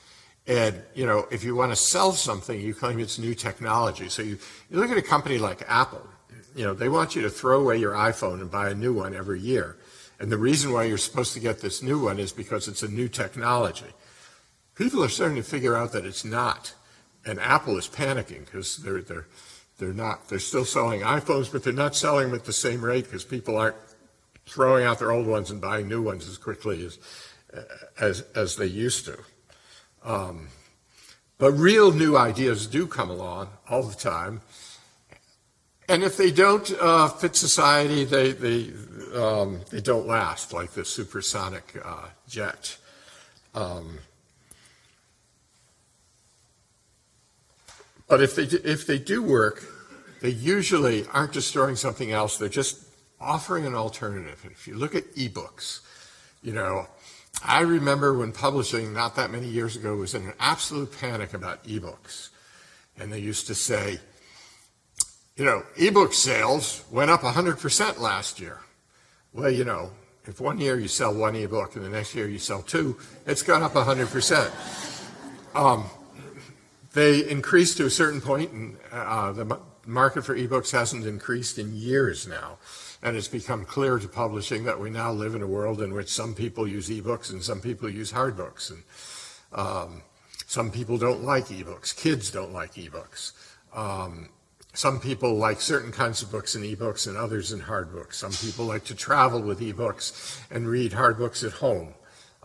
And, 0.47 0.81
you 0.93 1.05
know, 1.05 1.27
if 1.31 1.43
you 1.43 1.55
want 1.55 1.71
to 1.71 1.75
sell 1.75 2.11
something, 2.11 2.59
you 2.59 2.73
claim 2.73 2.99
it's 2.99 3.17
new 3.17 3.33
technology. 3.33 4.09
So 4.09 4.21
you, 4.21 4.37
you 4.69 4.79
look 4.79 4.91
at 4.91 4.97
a 4.97 5.01
company 5.01 5.37
like 5.37 5.63
Apple 5.67 6.05
you 6.55 6.63
know, 6.63 6.73
they 6.73 6.89
want 6.89 7.15
you 7.15 7.21
to 7.23 7.29
throw 7.29 7.59
away 7.59 7.77
your 7.77 7.91
iPhone 7.91 8.39
and 8.39 8.49
buy 8.49 8.69
a 8.69 8.73
new 8.73 8.93
one 8.93 9.13
every 9.13 9.41
year. 9.41 9.75
And 10.19 10.31
the 10.31 10.37
reason 10.37 10.71
why 10.71 10.85
you're 10.85 10.97
supposed 10.97 11.33
to 11.33 11.41
get 11.41 11.59
this 11.59 11.83
new 11.83 12.01
one 12.01 12.17
is 12.17 12.31
because 12.31 12.69
it's 12.69 12.81
a 12.81 12.87
new 12.87 13.09
technology. 13.09 13.93
People 14.75 15.03
are 15.03 15.09
starting 15.09 15.35
to 15.35 15.43
figure 15.43 15.75
out 15.75 15.91
that 15.91 16.05
it's 16.05 16.23
not. 16.23 16.73
And 17.25 17.39
Apple 17.39 17.77
is 17.77 17.89
panicking 17.89 18.45
because 18.45 18.77
they're, 18.77 19.01
they're, 19.01 19.27
they're 19.77 19.93
not, 19.93 20.29
they're 20.29 20.39
still 20.39 20.65
selling 20.65 21.01
iPhones, 21.01 21.51
but 21.51 21.63
they're 21.63 21.73
not 21.73 21.95
selling 21.95 22.29
them 22.29 22.35
at 22.35 22.45
the 22.45 22.53
same 22.53 22.83
rate 22.83 23.05
because 23.05 23.23
people 23.23 23.57
aren't 23.57 23.75
throwing 24.45 24.85
out 24.85 24.99
their 24.99 25.11
old 25.11 25.27
ones 25.27 25.51
and 25.51 25.59
buying 25.59 25.87
new 25.87 26.01
ones 26.01 26.27
as 26.27 26.37
quickly 26.37 26.85
as, 26.85 26.99
as, 27.99 28.21
as 28.35 28.55
they 28.55 28.67
used 28.67 29.05
to. 29.05 29.17
Um, 30.03 30.47
but 31.37 31.51
real 31.53 31.91
new 31.91 32.15
ideas 32.15 32.67
do 32.67 32.87
come 32.87 33.09
along 33.09 33.49
all 33.69 33.83
the 33.83 33.95
time. 33.95 34.41
And 35.89 36.03
if 36.03 36.17
they 36.17 36.31
don't 36.31 36.71
uh, 36.79 37.09
fit 37.09 37.35
society, 37.35 38.05
they, 38.05 38.31
they, 38.31 38.71
um, 39.13 39.61
they 39.69 39.81
don't 39.81 40.07
last, 40.07 40.53
like 40.53 40.71
the 40.71 40.85
supersonic 40.85 41.79
uh, 41.83 42.07
jet. 42.27 42.77
Um, 43.53 43.99
but 48.07 48.21
if 48.21 48.35
they, 48.35 48.43
if 48.43 48.85
they 48.85 48.99
do 48.99 49.21
work, 49.21 49.63
they 50.21 50.29
usually 50.29 51.05
aren't 51.13 51.33
destroying 51.33 51.75
something 51.75 52.11
else, 52.11 52.37
they're 52.37 52.49
just 52.49 52.85
offering 53.19 53.65
an 53.65 53.75
alternative. 53.75 54.39
And 54.43 54.51
if 54.51 54.67
you 54.67 54.75
look 54.75 54.95
at 54.95 55.13
ebooks, 55.15 55.81
you 56.41 56.53
know, 56.53 56.87
I 57.43 57.61
remember 57.61 58.17
when 58.17 58.31
publishing 58.31 58.93
not 58.93 59.15
that 59.15 59.31
many 59.31 59.47
years 59.47 59.75
ago 59.75 59.95
was 59.95 60.13
in 60.13 60.23
an 60.25 60.33
absolute 60.39 60.97
panic 60.99 61.33
about 61.33 61.63
ebooks. 61.65 62.29
And 62.97 63.11
they 63.11 63.19
used 63.19 63.47
to 63.47 63.55
say, 63.55 63.99
you 65.35 65.43
know, 65.43 65.63
ebook 65.75 66.13
sales 66.13 66.83
went 66.91 67.11
up 67.11 67.21
100% 67.21 67.99
last 67.99 68.39
year. 68.39 68.59
Well, 69.33 69.51
you 69.51 69.65
know, 69.65 69.91
if 70.25 70.39
one 70.39 70.59
year 70.59 70.79
you 70.79 70.87
sell 70.87 71.13
one 71.13 71.35
ebook 71.35 71.75
and 71.75 71.83
the 71.83 71.89
next 71.89 72.15
year 72.15 72.27
you 72.27 72.39
sell 72.39 72.61
two, 72.61 72.97
it's 73.27 73.43
gone 73.43 73.61
up 73.61 73.73
100%. 73.73 75.55
Um, 75.55 75.85
They 76.95 77.29
increased 77.29 77.75
to 77.77 77.85
a 77.85 77.89
certain 77.89 78.21
point, 78.21 78.51
and 78.51 78.77
uh, 78.89 79.33
the 79.33 79.59
market 79.85 80.23
for 80.23 80.33
ebooks 80.33 80.71
hasn't 80.71 81.05
increased 81.05 81.59
in 81.59 81.75
years 81.75 82.25
now. 82.25 82.57
And 83.03 83.17
it's 83.17 83.27
become 83.27 83.65
clear 83.65 83.99
to 83.99 84.07
publishing 84.07 84.63
that 84.63 84.79
we 84.79 84.89
now 84.89 85.11
live 85.11 85.35
in 85.35 85.41
a 85.41 85.47
world 85.47 85.81
in 85.81 85.93
which 85.93 86.07
some 86.07 86.33
people 86.33 86.65
use 86.65 86.89
ebooks 86.89 87.29
and 87.29 87.43
some 87.43 87.59
people 87.59 87.89
use 87.89 88.11
hard 88.11 88.35
books. 88.37 88.71
And 88.71 88.83
um, 89.51 90.03
some 90.47 90.71
people 90.71 90.97
don't 90.97 91.23
like 91.23 91.47
ebooks. 91.47 91.95
Kids 91.95 92.31
don't 92.31 92.53
like 92.53 92.75
ebooks. 92.75 93.33
Um, 93.73 94.29
some 94.73 94.99
people 95.01 95.35
like 95.35 95.59
certain 95.59 95.91
kinds 95.91 96.21
of 96.21 96.31
books 96.31 96.55
in 96.55 96.63
ebooks 96.63 97.07
and 97.07 97.17
others 97.17 97.51
in 97.51 97.59
hard 97.59 97.91
books. 97.91 98.17
Some 98.17 98.31
people 98.31 98.65
like 98.65 98.85
to 98.85 98.95
travel 98.95 99.41
with 99.41 99.59
ebooks 99.59 100.39
and 100.49 100.67
read 100.67 100.93
hard 100.93 101.17
books 101.17 101.43
at 101.43 101.51
home. 101.51 101.93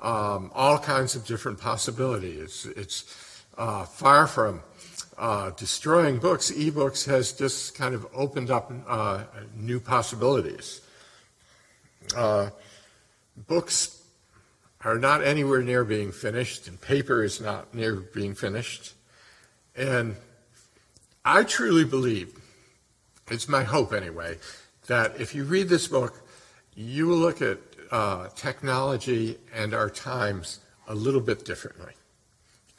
Um, 0.03 0.51
all 0.55 0.79
kinds 0.79 1.15
of 1.15 1.25
different 1.25 1.61
possibilities. 1.61 2.41
It's, 2.43 2.67
it's 2.67 3.30
uh, 3.61 3.85
far 3.85 4.27
from 4.27 4.63
uh, 5.19 5.51
destroying 5.51 6.19
books. 6.19 6.51
Ebooks 6.51 7.05
has 7.07 7.35
just 7.35 7.75
kind 7.75 7.95
of 7.95 8.07
opened 8.15 8.51
up 8.51 8.73
uh, 8.89 9.25
new 9.55 9.79
possibilities. 9.79 10.81
Uh, 12.17 12.49
books 13.47 14.03
are 14.81 14.99
not 14.99 15.23
anywhere 15.23 15.61
near 15.61 15.85
being 15.85 16.11
finished, 16.11 16.69
and 16.69 16.81
paper 16.81 17.23
is 17.23 17.39
not 17.39 17.75
near 17.75 17.97
being 17.97 18.35
finished. 18.35 18.95
And 19.77 20.17
I 21.23 21.45
truly 21.45 21.85
believe, 21.85 22.41
it's 23.31 23.47
my 23.47 23.63
hope 23.63 23.93
anyway, 23.93 24.39
that 24.87 25.21
if 25.21 25.35
you 25.35 25.45
read 25.45 25.69
this 25.69 25.87
book, 25.87 26.15
you 26.75 27.07
will 27.07 27.19
look 27.19 27.43
at 27.43 27.59
uh, 27.91 28.29
technology 28.35 29.37
and 29.55 29.75
our 29.75 29.91
times 29.91 30.61
a 30.89 30.95
little 30.95 31.21
bit 31.21 31.45
differently. 31.45 31.93